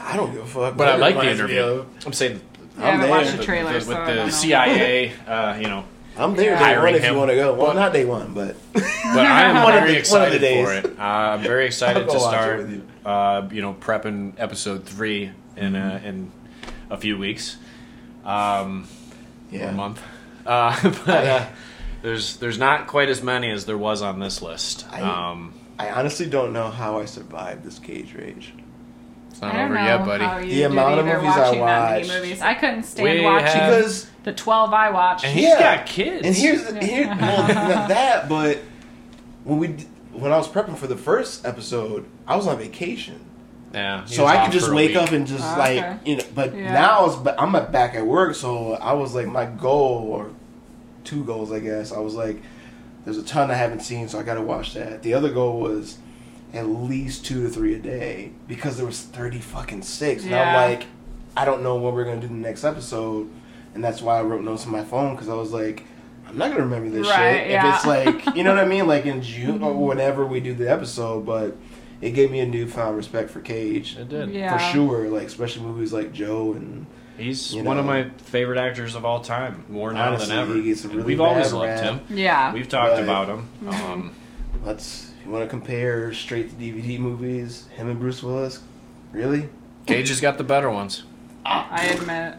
[0.00, 0.74] I don't give a fuck.
[0.74, 1.60] but I like the interview.
[1.60, 1.86] of.
[2.06, 2.40] I'm saying
[2.78, 4.30] Yeah, I haven't watched the trailer, the, so with the.
[4.30, 5.84] CIA, uh, you know,
[6.16, 7.54] I'm there day one if you want to go.
[7.54, 10.40] Well, But- not day one, but but I am very the- one of the excited
[10.40, 10.98] for it.
[10.98, 12.82] Uh, I'm very excited to start, you.
[13.04, 16.30] uh, you know, prepping episode three in uh, in
[16.90, 17.56] a few weeks,
[18.24, 18.86] um,
[19.50, 19.68] yeah.
[19.70, 20.00] a month.
[20.46, 21.46] Uh, but uh,
[22.02, 24.84] there's there's not quite as many as there was on this list.
[24.92, 28.52] I- Um, I honestly don't know how I survived this cage rage.
[29.46, 30.24] It's not I don't over know yet, buddy.
[30.24, 32.08] how The amount of movies I watching many watched.
[32.22, 32.40] movies.
[32.42, 35.24] I couldn't stand We watching have- Because the twelve I watched.
[35.24, 35.76] and he's Yeah.
[35.76, 36.26] got kids.
[36.26, 36.84] and here's the, Yeah.
[36.86, 38.58] here well not that, but
[39.44, 43.20] when we d- when I was prepping for the first episode, I was on vacation.
[43.74, 44.96] yeah, he so was I off could just for a wake week.
[44.98, 45.96] up and just Oh, like okay.
[46.04, 46.22] you know.
[46.34, 46.72] But Yeah.
[46.72, 50.30] now it's, but I'm back at work, so I was like my goal or
[51.02, 51.92] two goals, I guess.
[51.92, 52.40] I was like,
[53.04, 55.02] there's a ton I haven't seen, so I got to watch that.
[55.02, 55.98] The other goal was
[56.54, 60.70] at least two to three a day because there was thirty fucking six, and I'm
[60.70, 60.86] like,
[61.36, 63.28] I don't know what we're gonna do the next episode,
[63.74, 65.84] and that's why I wrote notes on my phone because I was like.
[66.26, 67.68] I'm not gonna remember this Right, shit yeah.
[67.68, 70.54] if it's like you know what I mean, like in June or whenever we do
[70.54, 71.26] the episode.
[71.26, 71.54] But
[72.00, 74.30] it gave me a newfound respect for Cage It did.
[74.30, 74.56] Yeah.
[74.56, 75.08] for sure.
[75.10, 76.86] Like especially movies like Joe and
[77.18, 80.54] He's You one of my favorite actors of all time, more now Honestly, than ever.
[80.54, 81.82] he gets a really We've always bad loved rap.
[82.08, 82.16] him.
[82.18, 82.52] Yeah.
[82.54, 83.02] We've talked Right.
[83.04, 83.48] about him.
[83.68, 84.14] Um,
[84.64, 87.66] let's you want to compare straight to DVD movies.
[87.76, 88.60] Him and Bruce Willis,
[89.12, 89.48] really?
[89.86, 91.04] Cage has got the better ones.
[91.46, 92.36] I admit.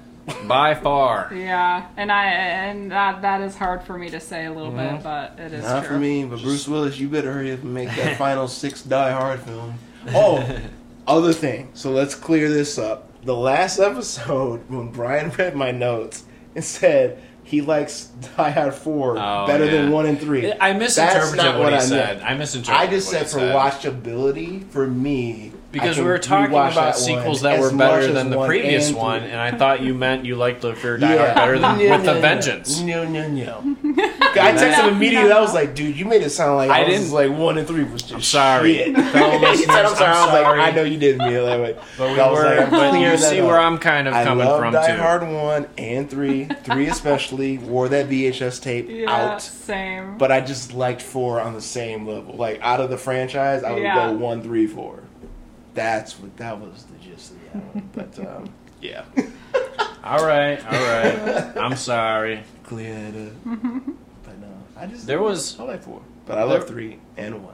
[0.47, 1.31] by far.
[1.33, 4.95] Yeah, and I and that that is hard for me to say a little Mm-hmm.
[4.95, 5.95] bit, but it is Not true.
[5.95, 9.11] for me, but Bruce Willis, you better hurry up and make that final six Die
[9.11, 9.75] Hard film.
[10.09, 10.59] Oh,
[11.07, 11.69] other thing.
[11.75, 13.11] So let's clear this up.
[13.23, 16.23] The last episode, when Brian read my notes,
[16.55, 18.05] it said he likes
[18.37, 19.71] Die Hard Four Oh, better yeah.
[19.71, 20.51] than one and three.
[20.51, 22.17] I misinterpreted what, he I said.
[22.17, 22.29] meant.
[22.29, 22.89] I misinterpreted.
[22.89, 23.55] I just what said for said.
[23.55, 25.51] watchability for me.
[25.71, 29.35] Because we were talking about sequels that were better than the previous and one, and
[29.39, 32.13] I thought you meant you liked the Fear Die Hard better than No, with no,
[32.13, 32.21] the no.
[32.21, 32.79] Vengeance.
[32.79, 33.75] No, no, no.
[34.37, 35.31] I texted him immediately.
[35.31, 37.57] I was like, dude, you made it sound like I I, was didn't- like one
[37.57, 38.73] and three was just I'm sorry.
[38.75, 38.95] shit.
[38.95, 40.11] Fellow he listeners, said, I'm sorry.
[40.11, 40.45] I was like.
[40.59, 41.77] I know you didn't mean it that way.
[41.97, 43.47] But we I was were, like, but you that see up.
[43.47, 45.01] where I'm kind of I coming love from Die too.
[45.01, 47.57] Hard one and three, three especially.
[47.57, 50.17] Wore that VHS tape Yeah, out, same.
[50.17, 52.35] but I just liked four on the same level.
[52.35, 54.07] Like out of the franchise, I would Yeah.
[54.11, 55.01] go one, three, four.
[55.73, 57.89] That's what that was the gist of that one.
[57.93, 58.49] But um,
[58.81, 59.03] yeah,
[60.03, 61.57] All right, all right.
[61.57, 62.43] I'm sorry.
[62.63, 63.81] clear that up.
[64.75, 67.43] But no, I just There was I like four, but I love There- three and
[67.43, 67.53] one.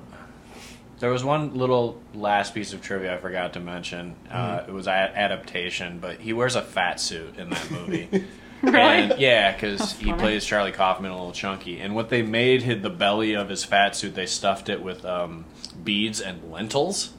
[1.00, 4.16] there was one little last piece of trivia I forgot to mention.
[4.30, 4.70] Uh, Mm-hmm.
[4.70, 8.26] it was a- adaptation, but he wears a fat suit in that movie.
[8.64, 8.78] Really?
[8.78, 11.80] And, yeah, because he plays Charlie Kaufman a little chunky.
[11.80, 14.14] And what they made hid the belly of his fat suit.
[14.14, 15.46] They stuffed it with um,
[15.84, 17.10] beads and lentils.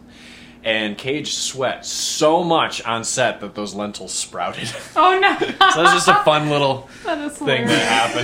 [0.64, 4.70] And Cage sweat so much on set that those lentils sprouted.
[4.96, 5.46] oh no, so
[5.82, 8.14] that's just a fun little that is thing that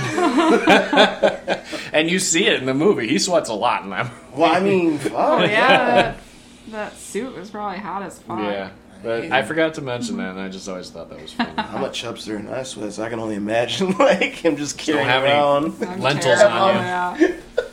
[1.51, 1.65] happened.
[1.93, 3.07] and you see it in the movie.
[3.09, 4.15] He sweats a lot in that movie.
[4.35, 5.11] Well, I mean, fuck.
[5.15, 6.17] Oh yeah, that,
[6.69, 8.39] that suit was probably hot as fuck.
[8.39, 8.69] Yeah.
[9.03, 11.51] But I forgot to mention that, and I just always thought that was funny.
[11.57, 15.23] I'm a chubster and I sweat, I can only imagine like him just carrying have
[15.23, 15.79] any- around.
[16.01, 17.27] Lentils terrible, on you.
[17.27, 17.63] Yeah.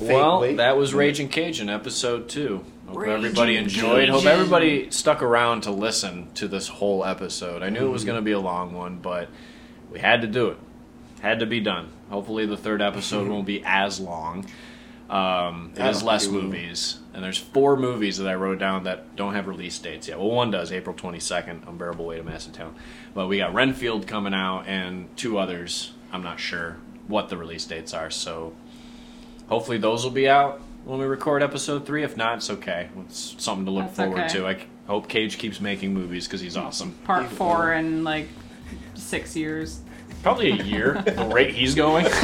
[0.00, 0.56] well, weight.
[0.58, 2.64] that was Raging Cajun episode two.
[2.88, 4.08] Hope Raging everybody enjoyed.
[4.08, 7.62] Hope everybody stuck around to listen to this whole episode.
[7.62, 8.06] I knew it was Mm-hmm.
[8.10, 9.28] going to be a long one, but
[9.90, 10.58] we had to do it.
[11.20, 11.90] Had to be done.
[12.10, 14.46] Hopefully, the third episode won't be as long.
[15.10, 19.34] Um, it I less movies, and there's four movies that I wrote down that don't
[19.34, 20.18] have release dates yet.
[20.18, 22.76] Well, one does, April 22nd, Unbearable Weight of Massive Talent.
[23.14, 25.92] But we got Renfield coming out, and two others.
[26.12, 26.76] I'm not sure
[27.06, 28.52] what the release dates are, so
[29.48, 32.04] hopefully those will be out when we record episode three.
[32.04, 32.88] If not, it's okay.
[33.00, 34.28] It's something to look That's forward okay.
[34.28, 34.46] to.
[34.46, 36.92] I c- hope Cage keeps making movies because he's awesome.
[37.04, 38.28] Part four in like
[38.94, 39.80] six years.
[40.22, 42.06] Probably a year, the rate he's going.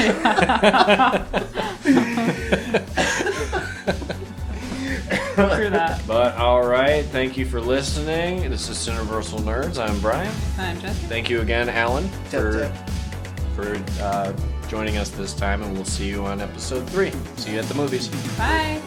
[5.35, 6.03] True that.
[6.07, 8.49] But all right, thank you for listening.
[8.49, 9.79] This is Universal Nerds.
[9.79, 10.33] I'm Brian.
[10.59, 10.97] I'm Jess.
[11.05, 12.91] Thank you again, Alan, for Tap,
[13.55, 14.33] for uh,
[14.73, 17.13] joining us this time, and we'll see you on episode three.
[17.37, 18.09] See you at the movies.
[18.39, 18.81] Bye.